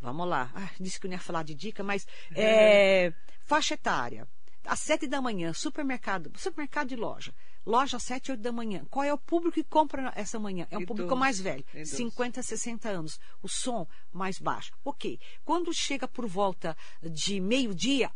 vamos 0.00 0.26
lá. 0.28 0.50
Ah, 0.54 0.70
disse 0.80 0.98
que 0.98 1.06
eu 1.06 1.10
não 1.10 1.16
ia 1.16 1.20
falar 1.22 1.42
de 1.42 1.54
dica, 1.54 1.82
mas 1.82 2.06
é, 2.34 3.12
faixa 3.44 3.74
etária. 3.74 4.26
Às 4.64 4.80
sete 4.80 5.06
da 5.06 5.20
manhã, 5.20 5.52
supermercado, 5.52 6.30
supermercado 6.38 6.88
de 6.88 6.96
loja. 6.96 7.34
Loja 7.64 7.96
às 7.98 8.02
sete, 8.02 8.30
oito 8.30 8.40
da 8.40 8.52
manhã. 8.52 8.84
Qual 8.90 9.04
é 9.04 9.12
o 9.12 9.18
público 9.18 9.54
que 9.54 9.64
compra 9.64 10.12
essa 10.16 10.38
manhã? 10.38 10.66
É 10.70 10.78
um 10.78 10.86
público 10.86 11.14
mais 11.14 11.38
velho, 11.38 11.64
Idoso. 11.74 11.96
50, 11.96 12.42
60 12.42 12.88
anos. 12.88 13.20
O 13.42 13.48
som 13.48 13.86
mais 14.12 14.38
baixo. 14.38 14.72
Ok. 14.84 15.18
Quando 15.44 15.72
chega 15.72 16.08
por 16.08 16.26
volta 16.26 16.76
de 17.02 17.40
meio-dia, 17.40 18.10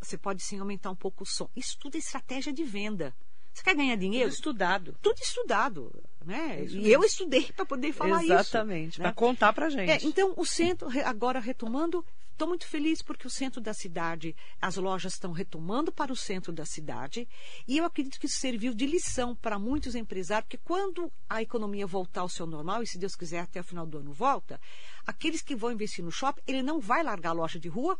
você 0.00 0.16
pode 0.16 0.42
sim 0.42 0.58
aumentar 0.58 0.90
um 0.90 0.96
pouco 0.96 1.22
o 1.24 1.26
som. 1.26 1.48
Isso 1.56 1.76
tudo 1.78 1.96
é 1.96 1.98
estratégia 1.98 2.52
de 2.52 2.64
venda. 2.64 3.14
Você 3.58 3.64
quer 3.64 3.74
ganhar 3.74 3.94
Tudo 3.94 4.00
dinheiro? 4.00 4.30
estudado. 4.30 4.96
Tudo 5.02 5.18
estudado. 5.20 5.92
Né? 6.24 6.62
Isso 6.62 6.76
E 6.76 6.92
eu 6.92 7.02
estudei 7.02 7.50
para 7.50 7.66
poder 7.66 7.92
falar 7.92 8.22
isso. 8.22 8.32
Exatamente. 8.32 9.00
né? 9.00 9.06
Para 9.06 9.12
contar 9.12 9.52
pra 9.52 9.68
gente. 9.68 9.90
É, 9.90 9.98
então, 10.06 10.32
o 10.36 10.46
centro, 10.46 10.88
agora 11.04 11.40
retomando, 11.40 12.04
estou 12.30 12.46
muito 12.46 12.68
feliz 12.68 13.02
porque 13.02 13.26
o 13.26 13.30
centro 13.30 13.60
da 13.60 13.74
cidade, 13.74 14.36
as 14.60 14.76
lojas 14.76 15.14
estão 15.14 15.32
retomando 15.32 15.90
para 15.90 16.12
o 16.12 16.16
centro 16.16 16.52
da 16.52 16.64
cidade. 16.64 17.26
E 17.66 17.78
eu 17.78 17.84
acredito 17.84 18.20
que 18.20 18.26
isso 18.26 18.38
serviu 18.38 18.72
de 18.72 18.86
lição 18.86 19.34
para 19.34 19.58
muitos 19.58 19.96
empresários, 19.96 20.46
porque 20.46 20.60
quando 20.64 21.10
a 21.28 21.42
economia 21.42 21.86
voltar 21.86 22.20
ao 22.20 22.28
seu 22.28 22.46
normal, 22.46 22.84
e 22.84 22.86
se 22.86 22.96
Deus 22.96 23.16
quiser 23.16 23.40
até 23.40 23.58
o 23.60 23.64
final 23.64 23.86
do 23.86 23.98
ano 23.98 24.12
volta, 24.12 24.60
aqueles 25.04 25.42
que 25.42 25.56
vão 25.56 25.72
investir 25.72 26.04
no 26.04 26.12
shopping, 26.12 26.42
ele 26.46 26.62
não 26.62 26.78
vai 26.78 27.02
largar 27.02 27.30
a 27.30 27.32
loja 27.32 27.58
de 27.58 27.68
rua 27.68 27.98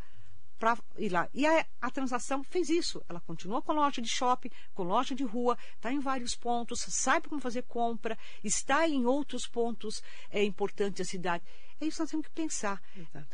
para 0.59 0.77
ir 0.97 1.09
lá. 1.09 1.27
E 1.33 1.47
a, 1.47 1.65
a 1.81 1.89
transação 1.89 2.43
fez 2.43 2.69
isso. 2.69 3.01
Ela 3.07 3.21
continuou 3.21 3.61
com 3.61 3.71
loja 3.71 4.01
de 4.01 4.09
shopping, 4.09 4.51
com 4.75 4.83
loja 4.83 5.15
de 5.15 5.23
rua, 5.23 5.57
está 5.75 5.91
em 5.91 5.99
vários 5.99 6.35
pontos, 6.35 6.85
sabe 6.89 7.29
como 7.29 7.41
fazer 7.41 7.63
compra, 7.63 8.17
está 8.43 8.87
em 8.87 9.05
outros 9.05 9.47
pontos 9.47 10.03
é, 10.29 10.43
importantes 10.43 10.99
da 10.99 11.09
cidade. 11.09 11.43
É 11.81 11.85
isso 11.85 11.95
que 11.95 12.01
nós 12.01 12.11
temos 12.11 12.27
que 12.27 12.33
pensar. 12.33 12.81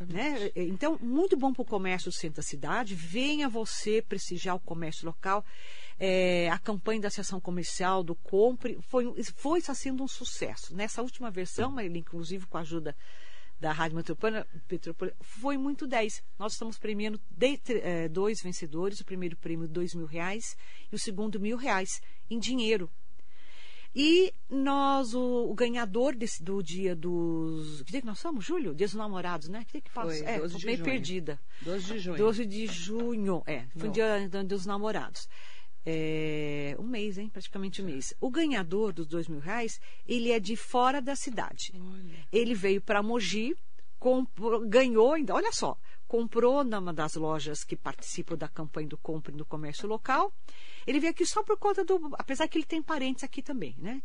Né? 0.07 0.51
Então, 0.55 0.99
muito 1.01 1.35
bom 1.35 1.51
para 1.51 1.63
o 1.63 1.65
comércio 1.65 2.11
do 2.11 2.13
centro 2.13 2.37
da 2.37 2.43
cidade. 2.43 2.93
Venha 2.93 3.49
você 3.49 4.03
prestigiar 4.03 4.55
o 4.55 4.59
comércio 4.59 5.03
local. 5.03 5.43
É, 5.97 6.47
a 6.51 6.59
campanha 6.59 7.01
da 7.01 7.07
Associação 7.07 7.39
Comercial 7.39 8.03
do 8.03 8.13
Compre 8.13 8.77
foi, 8.83 9.11
foi 9.35 9.57
está 9.57 9.73
sendo 9.73 10.03
um 10.03 10.07
sucesso. 10.07 10.75
Nessa 10.75 11.01
última 11.01 11.31
versão, 11.31 11.79
ele, 11.79 11.97
inclusive 11.97 12.45
com 12.45 12.57
a 12.57 12.61
ajuda 12.61 12.95
da 13.59 13.71
Rádio 13.71 13.95
Metropolitana, 13.97 14.45
foi 15.21 15.57
muito 15.57 15.87
10. 15.87 16.21
Nós 16.37 16.53
estamos 16.53 16.77
premiando 16.77 17.19
de- 17.31 17.59
eh, 17.67 18.07
dois 18.09 18.41
vencedores, 18.41 18.99
o 18.99 19.05
primeiro 19.05 19.35
prêmio 19.37 19.67
dois 19.67 19.93
mil 19.95 20.05
reais 20.05 20.55
e 20.91 20.95
o 20.95 20.99
segundo 20.99 21.39
mil 21.39 21.57
reais 21.57 22.01
em 22.29 22.37
dinheiro. 22.39 22.89
E 23.97 24.33
nós, 24.49 25.13
o, 25.13 25.49
o 25.49 25.53
ganhador 25.55 26.13
desse, 26.15 26.43
do 26.43 26.61
dia 26.61 26.93
dos. 26.93 27.81
Que 27.83 27.91
dia 27.93 28.01
que 28.01 28.07
nós 28.07 28.19
somos, 28.19 28.43
Júlio? 28.43 28.75
Dia 28.75 28.87
dos 28.87 28.93
namorados, 28.95 29.47
né? 29.47 29.63
Que 29.65 29.71
dia 29.73 29.81
que 29.81 29.89
passa? 29.89 30.09
Foi, 30.09 30.25
é, 30.25 30.37
12 30.37 30.53
tô 30.53 30.59
de 30.59 30.65
meio 30.65 30.77
junho. 30.79 30.89
perdida. 30.89 31.39
12 31.61 31.85
de 31.93 31.99
junho. 31.99 32.17
12 32.17 32.45
de 32.45 32.67
junho, 32.67 33.41
é. 33.45 33.63
Foi 33.77 33.87
o 33.87 33.91
dia 33.93 34.27
do- 34.27 34.43
dos 34.43 34.65
namorados. 34.65 35.29
É, 35.85 36.75
um 36.79 36.87
mês, 36.87 37.17
hein? 37.17 37.29
Praticamente 37.29 37.81
um 37.81 37.85
mês. 37.85 38.13
O 38.19 38.29
ganhador 38.29 38.91
dos 38.91 39.05
dois 39.05 39.27
mil 39.27 39.39
reais, 39.39 39.79
ele 40.07 40.31
é 40.31 40.39
de 40.39 40.55
fora 40.55 40.99
da 41.01 41.15
cidade. 41.15 41.71
Olha. 41.75 42.27
Ele 42.31 42.55
veio 42.55 42.81
para 42.81 43.03
Mogi, 43.03 43.55
comprou- 43.99 44.67
ganhou 44.67 45.13
ainda, 45.13 45.35
olha 45.35 45.51
só, 45.51 45.77
comprou 46.07 46.63
numa 46.63 46.93
das 46.93 47.15
lojas 47.15 47.63
que 47.63 47.75
participam 47.75 48.35
da 48.35 48.47
campanha 48.47 48.87
do 48.87 48.97
Compre 48.97 49.35
no 49.35 49.45
Comércio 49.45 49.87
Local. 49.87 50.33
Ele 50.87 50.99
veio 50.99 51.11
aqui 51.11 51.25
só 51.25 51.43
por 51.43 51.57
conta 51.57 51.83
do. 51.83 51.99
Apesar 52.17 52.47
que 52.47 52.57
ele 52.57 52.65
tem 52.65 52.81
parentes 52.81 53.23
aqui 53.23 53.41
também, 53.41 53.75
né? 53.77 54.01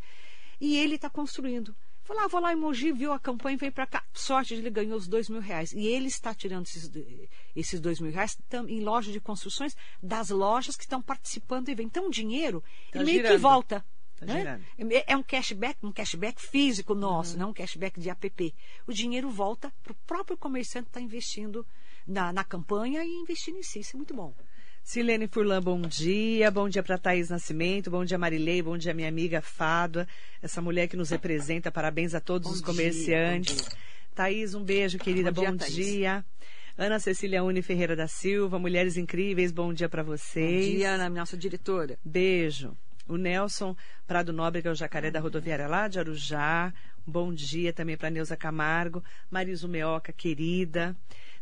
E 0.61 0.77
ele 0.77 0.97
está 0.97 1.09
construindo. 1.09 1.75
Falou, 2.11 2.25
ah, 2.25 2.27
vou 2.29 2.41
lá 2.41 2.53
em 2.53 2.57
Mogi, 2.57 2.91
viu 2.91 3.13
a 3.13 3.21
campanha, 3.21 3.57
veio 3.57 3.71
para 3.71 3.87
cá. 3.87 4.03
Sorte, 4.13 4.53
ele 4.53 4.69
ganhou 4.69 4.99
os 4.99 5.07
dois 5.07 5.29
mil 5.29 5.41
reais. 5.41 5.71
E 5.73 5.87
ele 5.87 6.09
está 6.09 6.35
tirando 6.35 6.67
esses, 6.67 6.91
esses 7.55 7.81
dois 7.81 8.01
mil 8.01 8.11
reais 8.11 8.37
em 8.67 8.81
loja 8.81 9.13
de 9.13 9.21
construções 9.21 9.77
das 10.03 10.31
lojas 10.31 10.75
que 10.75 10.83
estão 10.83 11.01
participando 11.01 11.67
do 11.67 11.71
evento. 11.71 11.87
Então, 11.87 12.09
o 12.09 12.11
dinheiro 12.11 12.65
Tá 12.91 12.99
meio 13.05 13.23
que 13.23 13.39
volta. 13.39 13.85
Tá 14.17 14.27
né? 14.27 14.61
É- 14.77 15.13
É 15.13 15.17
um 15.17 15.23
cashback, 15.23 15.79
um 15.87 15.93
cashback 15.93 16.43
físico 16.43 16.97
nosso, 16.97 17.39
não 17.39 17.51
um 17.51 17.55
cashback 17.55 18.01
de 18.01 18.11
app. 18.11 18.55
O 18.89 18.93
dinheiro 18.93 19.31
volta 19.31 19.73
para 19.81 19.93
o 19.93 19.97
próprio 20.05 20.37
comerciante 20.37 20.87
que 20.87 20.91
está 20.91 21.01
investindo 21.01 21.65
na, 22.05 22.33
na 22.33 22.43
campanha 22.43 23.05
e 23.05 23.09
investindo 23.09 23.57
em 23.59 23.63
si. 23.63 23.79
Isso 23.79 23.95
é 23.95 23.99
muito 23.99 24.15
bom. 24.15 24.35
Silene 24.83 25.29
Furlan, 25.29 25.63
bom 25.63 25.81
dia. 25.83 26.51
Bom 26.51 26.69
dia 26.69 26.83
para 26.83 26.99
Thaís 26.99 27.31
Nascimento. 27.31 27.91
Bom 27.91 28.05
dia, 28.05 28.19
Marilei. 28.19 28.61
Bom 28.61 28.77
dia, 28.77 28.93
minha 28.93 29.09
amiga 29.09 29.41
Fádua. 29.41 30.07
Essa 30.43 30.61
mulher 30.61 30.89
que 30.89 30.97
nos 30.97 31.11
representa. 31.11 31.71
Parabéns 31.71 32.15
a 32.15 32.21
todos 32.21 32.49
Bom 32.49 32.55
os 32.55 32.61
comerciantes. 32.61 33.63
bom 33.63 33.69
dia. 33.69 33.79
Thaís, 34.15 34.55
um 34.55 34.65
beijo, 34.65 34.99
querida. 34.99 35.31
Bom 35.31 35.43
Bom, 35.45 35.51
dia, 35.57 35.59
Thaís. 35.59 35.75
dia. 35.75 36.25
Ana 36.77 36.99
Cecília 36.99 37.45
Uni 37.45 37.63
Ferreira 37.63 37.95
da 37.95 38.09
Silva. 38.09 38.59
Mulheres 38.59 38.97
incríveis. 38.97 39.53
Bom 39.53 39.73
dia 39.73 39.89
para 39.89 40.03
vocês. 40.03 40.67
Bom 40.67 40.73
dia, 40.79 40.91
Ana, 40.95 41.09
nossa 41.09 41.37
diretora. 41.37 41.97
Beijo. 42.05 42.77
O 43.07 43.17
Nelson 43.17 43.77
Prado 44.07 44.33
Nobre, 44.33 44.63
que 44.63 44.69
é 44.69 44.71
o 44.71 44.75
jacaré 44.75 45.11
da 45.11 45.21
rodoviária 45.21 45.69
lá 45.69 45.87
de 45.89 45.99
Arujá. 46.01 46.73
Bom 47.07 47.33
dia 47.33 47.73
também 47.73 47.97
para 47.97 48.11
Neuza 48.11 48.37
Camargo. 48.37 49.03
Mariso 49.31 49.69
Meoca, 49.69 50.13
querida. 50.13 50.97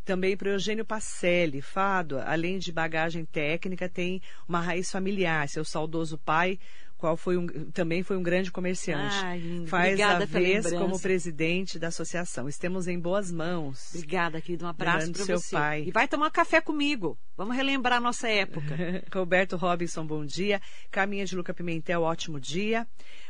Também 0.09 0.39
para 0.39 0.49
o 0.49 0.53
Eugênio 0.53 0.87
Pacelli, 0.87 1.61
Fado, 1.61 2.19
além 2.21 2.59
de 2.59 2.73
bagagem 2.73 3.27
técnica, 3.27 3.91
tem 3.91 4.23
uma 4.49 4.59
raiz 4.59 4.91
familiar. 4.91 5.47
Seu 5.51 5.67
saudoso 5.67 6.17
pai 6.17 6.59
qual 6.99 7.17
foi 7.17 7.37
um, 7.37 7.47
também 7.71 8.03
foi 8.03 8.17
um 8.17 8.23
grande 8.23 8.51
comerciante. 8.51 9.15
Lindo. 9.37 9.69
Faz 9.69 9.91
Obrigada 9.93 10.25
a 10.25 10.27
vez 10.27 10.73
como 10.73 10.99
presidente 10.99 11.79
da 11.79 11.89
associação. 11.89 12.49
Estamos 12.49 12.89
em 12.89 12.99
boas 12.99 13.31
mãos. 13.31 13.95
Obrigada, 13.95 14.41
querido. 14.41 14.65
Um 14.65 14.69
abraço 14.69 15.13
para 15.13 15.25
seu 15.25 15.39
você. 15.39 15.55
pai. 15.55 15.85
E 15.87 15.93
vai 15.93 16.09
tomar 16.09 16.31
café 16.33 16.61
comigo. 16.61 17.17
Vamos 17.37 17.55
relembrar 17.55 17.99
a 17.99 18.01
nossa 18.01 18.29
época. 18.29 18.75
Roberto 19.15 19.57
Robinson, 19.57 20.05
bom 20.05 20.25
dia. 20.25 20.61
Caminha 20.91 21.25
de 21.25 21.37
Luca 21.37 21.55
Pimentel, 21.55 22.03
ótimo 22.03 22.41
dia. 22.41 22.85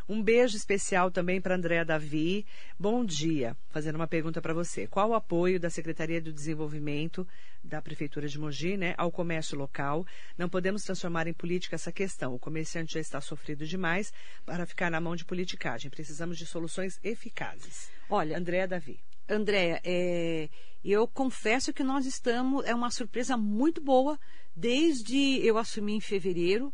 Um 0.09 0.23
beijo 0.23 0.57
especial 0.57 1.11
também 1.11 1.39
para 1.39 1.55
Andréa 1.55 1.85
Davi. 1.85 2.47
Bom 2.79 3.05
dia. 3.05 3.55
Fazendo 3.69 3.97
uma 3.97 4.09
pergunta 4.09 4.41
para 4.41 4.55
você. 4.55 4.87
Qual 4.87 5.11
o 5.11 5.15
apoio 5.15 5.61
da 5.61 5.69
Secretaria 5.69 6.19
do 6.19 6.33
Desenvolvimento 6.33 7.29
da 7.63 7.83
Prefeitura 7.83 8.27
de 8.27 8.39
Mogi 8.39 8.79
né, 8.79 8.95
ao 8.97 9.13
comércio 9.13 9.59
local? 9.59 10.07
Não 10.39 10.49
podemos 10.49 10.83
transformar 10.83 11.27
em 11.27 11.35
política 11.35 11.75
essa 11.75 11.93
questão. 11.93 12.35
O 12.35 12.39
comerciante 12.39 12.95
já 12.95 13.01
está 13.01 13.21
sofrido 13.21 13.67
demais 13.67 14.11
para 14.47 14.65
ficar 14.65 14.91
na 14.91 14.99
mão 14.99 15.15
de 15.15 15.27
politicagem. 15.27 15.91
Precisamos 15.91 16.39
de 16.39 16.47
soluções 16.47 16.99
eficazes. 17.05 17.91
Olha, 18.09 18.39
Andréa 18.39 18.67
Davi. 18.67 18.99
Andréa, 19.29 19.79
é, 19.85 20.49
eu 20.83 21.07
confesso 21.07 21.71
que 21.71 21.85
nós 21.85 22.07
estamos. 22.07 22.65
É 22.65 22.75
uma 22.75 22.91
surpresa 22.91 23.37
muito 23.37 23.83
boa 23.83 24.19
desde 24.57 25.47
eu 25.47 25.59
assumi 25.59 25.93
em 25.93 26.01
fevereiro. 26.01 26.73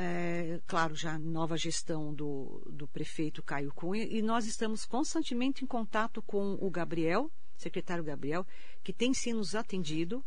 É, 0.00 0.60
claro, 0.64 0.94
já 0.94 1.18
nova 1.18 1.56
gestão 1.56 2.14
do, 2.14 2.62
do 2.70 2.86
prefeito 2.86 3.42
Caio 3.42 3.72
Cunha, 3.74 4.04
e 4.04 4.22
nós 4.22 4.46
estamos 4.46 4.84
constantemente 4.84 5.64
em 5.64 5.66
contato 5.66 6.22
com 6.22 6.56
o 6.60 6.70
Gabriel, 6.70 7.28
secretário 7.56 8.04
Gabriel, 8.04 8.46
que 8.84 8.92
tem 8.92 9.12
sim 9.12 9.32
nos 9.32 9.56
atendido. 9.56 10.24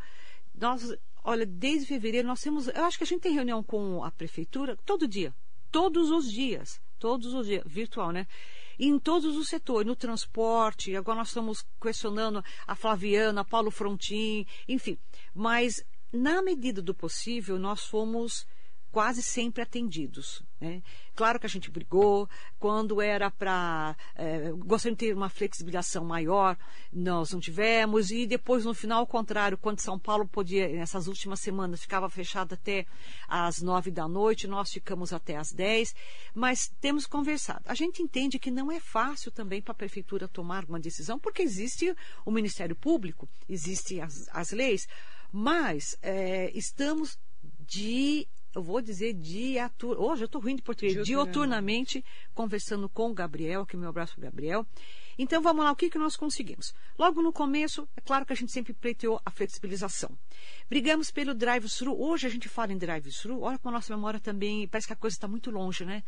Nós, 0.54 0.94
olha, 1.24 1.46
desde 1.46 1.88
fevereiro 1.88 2.28
nós 2.28 2.42
temos, 2.42 2.68
eu 2.68 2.84
acho 2.84 2.98
que 2.98 3.06
a 3.06 3.08
gente 3.08 3.22
tem 3.22 3.32
reunião 3.32 3.64
com 3.64 4.04
a 4.04 4.12
prefeitura 4.12 4.78
todo 4.86 5.08
dia, 5.08 5.34
todos 5.72 6.12
os 6.12 6.30
dias, 6.30 6.82
todos 7.00 7.34
os 7.34 7.48
dias, 7.48 7.64
virtual, 7.66 8.12
né? 8.12 8.28
Em 8.78 9.00
todos 9.00 9.38
os 9.38 9.48
setores, 9.48 9.88
no 9.88 9.96
transporte, 9.96 10.94
agora 10.98 11.20
nós 11.20 11.30
estamos 11.30 11.66
questionando 11.82 12.44
a 12.68 12.76
Flaviana, 12.76 13.46
Paulo 13.46 13.72
Frontin, 13.72 14.46
enfim. 14.68 14.98
Mas, 15.34 15.82
na 16.12 16.42
medida 16.42 16.82
do 16.82 16.94
possível, 16.94 17.58
nós 17.58 17.86
fomos 17.86 18.46
quase 18.92 19.24
sempre 19.24 19.62
atendidos. 19.62 20.44
Né? 20.60 20.84
Claro 21.16 21.40
que 21.40 21.46
a 21.46 21.50
gente 21.50 21.72
brigou, 21.72 22.30
quando 22.60 23.02
era 23.02 23.32
para. 23.32 23.96
É, 24.16 24.52
gostaria 24.52 24.96
de 24.96 25.00
ter 25.08 25.16
uma 25.16 25.30
flexibilização 25.30 26.04
maior, 26.06 26.58
nós 26.92 27.32
não 27.32 27.40
tivemos, 27.40 28.12
e 28.12 28.28
depois, 28.28 28.66
no 28.66 28.74
final, 28.74 29.00
ao 29.00 29.08
contrário, 29.08 29.58
quando 29.58 29.80
São 29.80 29.98
Paulo 29.98 30.28
podia, 30.28 30.68
nessas 30.68 31.08
últimas 31.08 31.40
semanas, 31.40 31.82
ficava 31.82 32.10
fechado 32.10 32.54
até 32.54 32.86
às 33.28 33.62
nove 33.62 33.90
da 33.90 34.08
noite, 34.08 34.48
nós 34.48 34.72
ficamos 34.72 35.14
até 35.14 35.36
às 35.36 35.52
dez, 35.52 35.96
mas 36.34 36.72
temos 36.80 37.08
conversado. 37.08 37.64
A 37.66 37.74
gente 37.74 38.04
entende 38.04 38.38
que 38.38 38.52
não 38.52 38.72
é 38.72 38.80
fácil 38.80 39.32
também 39.32 39.62
para 39.62 39.72
a 39.72 39.76
prefeitura 39.76 40.28
tomar 40.28 40.66
uma 40.66 40.80
decisão, 40.80 41.18
porque 41.18 41.42
existe 41.42 41.96
o 42.26 42.32
Ministério 42.32 42.76
Público, 42.76 43.28
existem 43.50 44.02
as, 44.02 44.30
as 44.32 44.52
leis, 44.52 44.88
mas 45.32 45.98
é, 46.02 46.52
estamos 46.54 47.18
de 47.60 48.28
eu 48.54 48.62
vou 48.62 48.82
dizer 48.82 49.14
diatur... 49.14 50.00
hoje 50.00 50.24
eu 50.24 50.26
estou 50.26 50.42
ruim 50.42 50.56
de 50.56 50.62
português, 50.62 51.06
dioturnamente 51.06 52.04
conversando 52.34 52.90
com 52.90 53.10
o 53.10 53.14
Gabriel, 53.14 53.62
aqui 53.62 53.78
meu 53.78 53.90
abraço 53.90 54.14
para 54.14 54.22
o 54.22 54.24
Gabriel. 54.24 54.66
Então 55.18 55.42
vamos 55.42 55.64
lá, 55.64 55.72
o 55.72 55.76
que, 55.76 55.90
que 55.90 55.98
nós 55.98 56.16
conseguimos? 56.16 56.74
Logo 56.98 57.22
no 57.22 57.32
começo, 57.32 57.88
é 57.96 58.02
claro 58.02 58.26
que 58.26 58.34
a 58.34 58.36
gente 58.36 58.52
sempre 58.52 58.74
pleiteou 58.74 59.22
a 59.26 59.30
flexibilização. 59.30 60.10
Brigamos 60.70 61.12
pelo 61.12 61.34
drive-thru. 61.34 61.96
Hoje 62.02 62.28
a 62.28 62.30
gente 62.30 62.50
fala 62.50 62.74
em 62.74 62.78
drive-thru, 62.78 63.42
olha 63.42 63.60
como 63.60 63.76
a 63.76 63.78
nossa 63.78 63.96
memória 63.96 64.20
também, 64.20 64.68
parece 64.68 64.88
que 64.88 64.94
a 64.94 64.96
coisa 64.96 65.16
está 65.16 65.28
muito 65.28 65.52
longe, 65.52 65.86
né? 65.86 66.04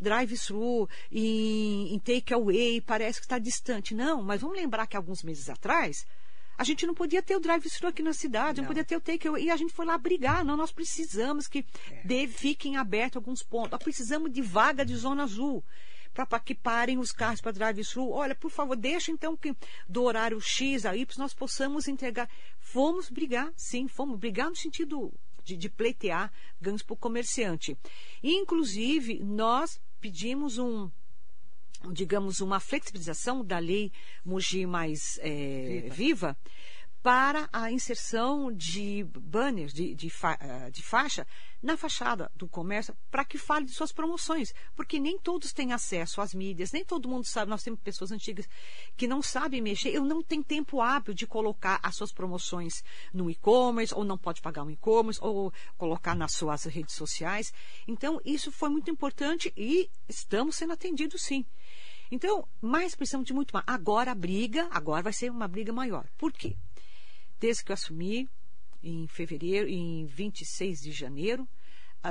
Drive-thru, 0.00 0.88
em, 1.10 1.94
em 1.94 1.98
take-away, 1.98 2.80
parece 2.80 3.18
que 3.18 3.26
está 3.26 3.38
distante. 3.38 3.94
Não, 3.94 4.22
mas 4.22 4.40
vamos 4.40 4.56
lembrar 4.56 4.86
que 4.86 4.96
alguns 4.96 5.22
meses 5.22 5.48
atrás, 5.48 6.06
a 6.56 6.64
gente 6.64 6.86
não 6.86 6.94
podia 6.94 7.22
ter 7.22 7.36
o 7.36 7.40
drive-thru 7.40 7.88
aqui 7.88 8.02
na 8.02 8.12
cidade, 8.12 8.58
não, 8.58 8.64
não 8.64 8.68
podia 8.68 8.84
ter 8.84 8.96
o 8.96 9.00
take 9.00 9.26
away. 9.26 9.44
E 9.44 9.50
a 9.50 9.56
gente 9.56 9.72
foi 9.72 9.84
lá 9.84 9.98
brigar. 9.98 10.44
Não, 10.44 10.56
nós 10.56 10.72
precisamos 10.72 11.48
que 11.48 11.64
é. 11.90 12.06
de, 12.06 12.28
fiquem 12.28 12.76
abertos 12.76 13.16
alguns 13.16 13.42
pontos. 13.42 13.72
Nós 13.72 13.82
precisamos 13.82 14.32
de 14.32 14.40
vaga 14.42 14.84
de 14.84 14.96
zona 14.96 15.24
azul 15.24 15.64
para 16.12 16.38
que 16.38 16.54
parem 16.54 16.98
os 16.98 17.10
carros 17.10 17.40
para 17.40 17.52
drive-thru. 17.52 18.10
Olha, 18.10 18.34
por 18.34 18.50
favor, 18.50 18.76
deixa 18.76 19.10
então 19.10 19.36
que 19.36 19.54
do 19.88 20.04
horário 20.04 20.40
X 20.40 20.86
a 20.86 20.96
Y 20.96 21.18
nós 21.18 21.34
possamos 21.34 21.88
entregar. 21.88 22.30
Fomos 22.60 23.10
brigar, 23.10 23.52
sim, 23.56 23.88
fomos 23.88 24.18
brigar 24.18 24.48
no 24.48 24.56
sentido 24.56 25.12
de, 25.42 25.56
de 25.56 25.68
pleitear 25.68 26.32
ganhos 26.60 26.82
para 26.82 26.94
o 26.94 26.96
comerciante. 26.96 27.76
Inclusive, 28.22 29.18
nós 29.24 29.80
pedimos 30.00 30.56
um 30.58 30.88
digamos, 31.92 32.40
uma 32.40 32.60
flexibilização 32.60 33.44
da 33.44 33.58
lei 33.58 33.92
Mogi 34.24 34.66
mais 34.66 35.18
é, 35.20 35.88
viva. 35.90 35.94
viva. 35.94 36.36
para 37.04 37.50
a 37.52 37.70
inserção 37.70 38.50
de 38.50 39.04
banners, 39.04 39.74
de, 39.74 39.94
de, 39.94 40.08
fa 40.08 40.38
de, 40.72 40.82
faixa, 40.82 41.26
na 41.62 41.76
fachada 41.76 42.32
do 42.34 42.48
comércio, 42.48 42.96
para 43.10 43.26
que 43.26 43.36
fale 43.36 43.66
de 43.66 43.72
suas 43.72 43.92
promoções. 43.92 44.54
Porque 44.74 44.98
nem 44.98 45.18
todos 45.18 45.52
têm 45.52 45.74
acesso 45.74 46.22
às 46.22 46.32
mídias, 46.32 46.72
nem 46.72 46.82
todo 46.82 47.06
mundo 47.06 47.26
sabe. 47.26 47.50
Nós 47.50 47.62
temos 47.62 47.78
pessoas 47.80 48.10
antigas 48.10 48.48
que 48.96 49.06
não 49.06 49.20
sabem 49.20 49.60
mexer. 49.60 49.90
Eu 49.90 50.02
não 50.02 50.22
tenho 50.22 50.42
tempo 50.42 50.80
hábil 50.80 51.12
de 51.12 51.26
colocar 51.26 51.78
as 51.82 51.94
suas 51.94 52.10
promoções 52.10 52.82
no 53.12 53.30
e-commerce, 53.30 53.94
ou 53.94 54.02
não 54.02 54.16
pode 54.16 54.40
pagar 54.40 54.62
um 54.62 54.70
e-commerce, 54.70 55.20
ou 55.22 55.52
colocar 55.76 56.14
nas 56.14 56.32
suas 56.32 56.64
redes 56.64 56.94
sociais. 56.94 57.52
Então, 57.86 58.18
isso 58.24 58.50
foi 58.50 58.70
muito 58.70 58.90
importante 58.90 59.52
e 59.54 59.90
estamos 60.08 60.56
sendo 60.56 60.72
atendidos 60.72 61.20
sim. 61.20 61.44
Então, 62.10 62.46
mais 62.60 62.94
precisamos 62.94 63.26
de 63.26 63.32
muito 63.32 63.52
mais. 63.52 63.64
Agora 63.66 64.12
a 64.12 64.14
briga, 64.14 64.68
agora 64.70 65.02
vai 65.02 65.12
ser 65.12 65.30
uma 65.30 65.48
briga 65.48 65.72
maior. 65.72 66.06
Por 66.16 66.32
quê? 66.32 66.56
Desde 67.40 67.64
que 67.64 67.72
eu 67.72 67.74
assumi, 67.74 68.28
em 68.82 69.06
fevereiro, 69.06 69.68
em 69.68 70.04
26 70.06 70.80
de 70.82 70.92
janeiro, 70.92 71.48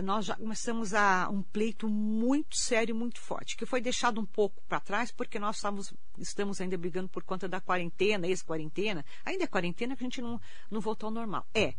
nós 0.01 0.25
já 0.25 0.35
começamos 0.35 0.93
a 0.93 1.29
um 1.29 1.43
pleito 1.43 1.87
muito 1.87 2.57
sério, 2.57 2.95
muito 2.95 3.19
forte, 3.19 3.55
que 3.55 3.65
foi 3.65 3.79
deixado 3.79 4.19
um 4.19 4.25
pouco 4.25 4.61
para 4.67 4.79
trás, 4.79 5.11
porque 5.11 5.37
nós 5.37 5.57
estamos, 5.57 5.93
estamos 6.17 6.59
ainda 6.59 6.77
brigando 6.77 7.09
por 7.09 7.23
conta 7.23 7.47
da 7.47 7.61
quarentena, 7.61 8.27
ex-quarentena. 8.27 9.05
Ainda 9.23 9.43
é 9.43 9.47
quarentena 9.47 9.95
que 9.95 10.03
a 10.03 10.07
gente 10.07 10.21
não, 10.21 10.41
não 10.71 10.81
voltou 10.81 11.07
ao 11.07 11.13
normal. 11.13 11.45
É 11.53 11.75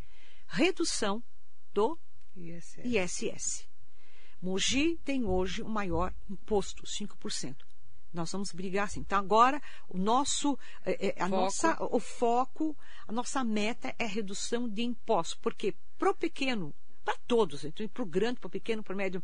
redução 0.47 1.23
do 1.73 1.99
ISS. 2.37 2.85
ISS. 2.85 3.69
Mogi 4.41 4.97
tem 5.05 5.25
hoje 5.25 5.62
o 5.62 5.69
maior 5.69 6.15
imposto, 6.31 6.85
5%. 6.85 7.57
Nós 8.15 8.31
vamos 8.31 8.53
brigar 8.53 8.85
assim. 8.85 9.01
Então, 9.01 9.19
agora, 9.19 9.61
o 9.89 9.99
nosso, 9.99 10.59
é, 10.85 11.15
a 11.19 11.29
foco. 11.29 11.37
nossa, 11.37 11.85
o 11.85 12.01
foco, 12.01 12.77
a 13.07 13.12
nossa 13.12 13.43
meta 13.45 13.95
é 13.99 14.05
a 14.05 14.09
redução 14.09 14.69
de 14.69 14.83
impostos. 14.83 15.39
Porque 15.41 15.75
para 15.99 16.11
o 16.11 16.15
pequeno, 16.15 16.73
para 17.05 17.17
todos, 17.27 17.65
então, 17.65 17.87
para 17.89 18.03
o 18.03 18.07
grande, 18.07 18.41
para 18.41 18.49
o 18.49 18.51
pequeno, 18.51 18.83
para 18.83 18.95
o 18.95 18.97
médio, 18.97 19.23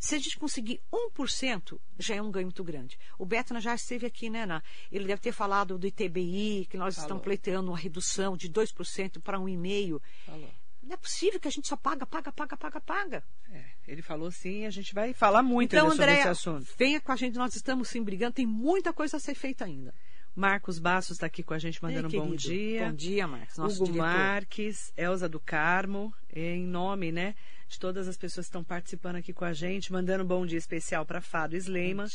se 0.00 0.14
a 0.14 0.18
gente 0.18 0.38
conseguir 0.38 0.80
1%, 0.90 1.78
já 1.98 2.14
é 2.14 2.22
um 2.22 2.30
ganho 2.30 2.46
muito 2.46 2.64
grande. 2.64 2.98
O 3.18 3.26
Beto 3.26 3.58
já 3.60 3.74
esteve 3.74 4.06
aqui, 4.06 4.30
né, 4.30 4.44
Ana? 4.44 4.64
Ele 4.90 5.04
deve 5.04 5.20
ter 5.20 5.30
falado 5.30 5.78
do 5.78 5.86
ITBI, 5.86 6.66
que 6.70 6.78
nós 6.78 6.94
Falou. 6.94 7.04
estamos 7.04 7.22
pleiteando 7.22 7.70
uma 7.70 7.76
redução 7.76 8.34
de 8.34 8.48
2% 8.48 9.20
para 9.20 9.38
1,5%. 9.38 10.00
Falou. 10.24 10.48
Não 10.82 10.94
é 10.94 10.96
possível 10.96 11.38
que 11.38 11.48
a 11.48 11.50
gente 11.50 11.68
só 11.68 11.76
paga, 11.76 12.06
paga, 12.06 12.32
paga, 12.32 12.56
paga, 12.56 12.80
paga. 12.80 13.24
É, 13.52 13.64
ele 13.86 14.02
falou 14.02 14.30
sim, 14.30 14.64
a 14.66 14.70
gente 14.70 14.94
vai 14.94 15.12
falar 15.12 15.42
muito 15.42 15.74
então, 15.74 15.90
sobre 15.90 16.12
esse 16.12 16.28
assunto. 16.28 16.66
Venha 16.78 17.00
com 17.00 17.12
a 17.12 17.16
gente, 17.16 17.36
nós 17.36 17.54
estamos 17.54 17.88
sim 17.88 18.02
brigando, 18.02 18.34
tem 18.34 18.46
muita 18.46 18.92
coisa 18.92 19.18
a 19.18 19.20
ser 19.20 19.34
feita 19.34 19.64
ainda. 19.64 19.94
Marcos 20.34 20.78
Bastos 20.78 21.16
está 21.16 21.26
aqui 21.26 21.42
com 21.42 21.52
a 21.52 21.58
gente 21.58 21.82
mandando 21.82 22.08
Ei, 22.14 22.20
um 22.20 22.28
bom 22.28 22.34
dia. 22.34 22.86
Bom 22.86 22.94
dia, 22.94 23.26
Marcos. 23.26 23.56
Nosso 23.58 23.82
Hugo 23.82 23.92
diretor. 23.92 24.06
Marques, 24.06 24.92
Elza 24.96 25.28
do 25.28 25.40
Carmo, 25.40 26.14
em 26.32 26.64
nome, 26.64 27.10
né, 27.10 27.34
de 27.68 27.78
todas 27.78 28.08
as 28.08 28.16
pessoas 28.16 28.46
que 28.46 28.50
estão 28.50 28.64
participando 28.64 29.16
aqui 29.16 29.32
com 29.32 29.44
a 29.44 29.52
gente, 29.52 29.92
mandando 29.92 30.24
um 30.24 30.26
bom 30.26 30.46
dia 30.46 30.58
especial 30.58 31.04
para 31.04 31.20
Fado 31.20 31.56
Sleiman 31.56 32.06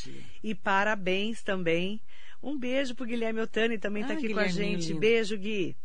e 0.42 0.54
parabéns 0.54 1.42
também. 1.42 2.00
Um 2.42 2.58
beijo 2.58 2.94
para 2.94 3.06
Guilherme 3.06 3.40
Otani, 3.40 3.78
também 3.78 4.02
está 4.02 4.14
ah, 4.14 4.16
aqui 4.16 4.28
Guilherme 4.28 4.52
com 4.52 4.60
a 4.60 4.62
gente. 4.62 4.94
Beijo, 4.94 5.36
Gui. 5.36 5.76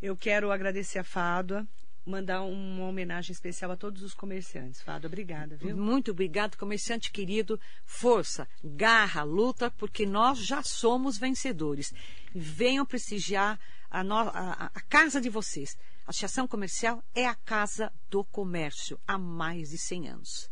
Eu 0.00 0.16
quero 0.16 0.50
agradecer 0.50 0.98
a 0.98 1.04
Fado, 1.04 1.66
mandar 2.04 2.42
uma 2.42 2.86
homenagem 2.86 3.32
especial 3.32 3.70
a 3.70 3.76
todos 3.76 4.02
os 4.02 4.14
comerciantes. 4.14 4.82
Fado, 4.82 5.06
obrigada, 5.06 5.56
viu? 5.56 5.76
Muito 5.76 6.10
obrigado, 6.10 6.56
comerciante 6.56 7.10
querido. 7.10 7.60
Força, 7.84 8.48
garra, 8.62 9.22
luta, 9.22 9.70
porque 9.70 10.04
nós 10.04 10.38
já 10.38 10.62
somos 10.62 11.18
vencedores. 11.18 11.92
Venham 12.34 12.84
prestigiar 12.84 13.58
a, 13.90 14.02
no, 14.02 14.14
a, 14.14 14.70
a 14.74 14.80
casa 14.82 15.20
de 15.20 15.28
vocês. 15.28 15.76
A 16.06 16.10
Associação 16.10 16.48
Comercial 16.48 17.02
é 17.14 17.26
a 17.26 17.34
casa 17.34 17.92
do 18.10 18.24
comércio 18.24 18.98
há 19.06 19.16
mais 19.16 19.70
de 19.70 19.78
100 19.78 20.08
anos. 20.08 20.51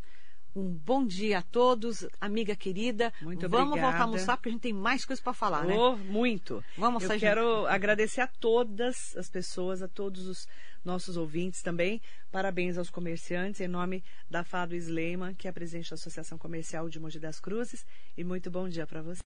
Um 0.55 0.69
bom 0.69 1.07
dia 1.07 1.39
a 1.39 1.43
todos, 1.43 2.05
amiga 2.21 2.57
querida. 2.57 3.13
Muito 3.23 3.49
Vamos 3.49 3.69
obrigada. 3.69 3.93
voltar 3.93 3.99
a 3.99 4.03
almoçar 4.07 4.37
porque 4.37 4.49
a 4.49 4.53
gente 4.53 4.63
tem 4.63 4.73
mais 4.73 5.05
coisas 5.05 5.23
para 5.23 5.33
falar, 5.33 5.65
né? 5.65 5.75
Oh, 5.77 5.97
muito. 5.97 6.63
Vamos 6.77 7.03
Eu 7.03 7.09
sair 7.09 7.21
quero 7.21 7.67
agradecer 7.67 8.21
a 8.21 8.27
todas 8.27 9.17
as 9.17 9.29
pessoas, 9.31 9.81
a 9.81 9.87
todos 9.87 10.27
os 10.27 10.49
nossos 10.85 11.17
ouvintes 11.17 11.63
também. 11.63 12.01
Parabéns 12.33 12.79
aos 12.79 12.91
comerciantes, 12.91 13.61
em 13.61 13.69
nome 13.69 14.03
da 14.29 14.43
Fado 14.43 14.75
Sleiman, 14.75 15.35
que 15.35 15.47
é 15.47 15.51
a 15.51 15.53
presidente 15.53 15.91
da 15.91 15.95
Associação 15.95 16.37
Comercial 16.37 16.89
de 16.89 16.99
Mogi 16.99 17.21
das 17.21 17.39
Cruzes. 17.39 17.87
E 18.17 18.25
muito 18.25 18.51
bom 18.51 18.69
dia 18.69 18.87
para 18.87 19.03
você. 19.03 19.19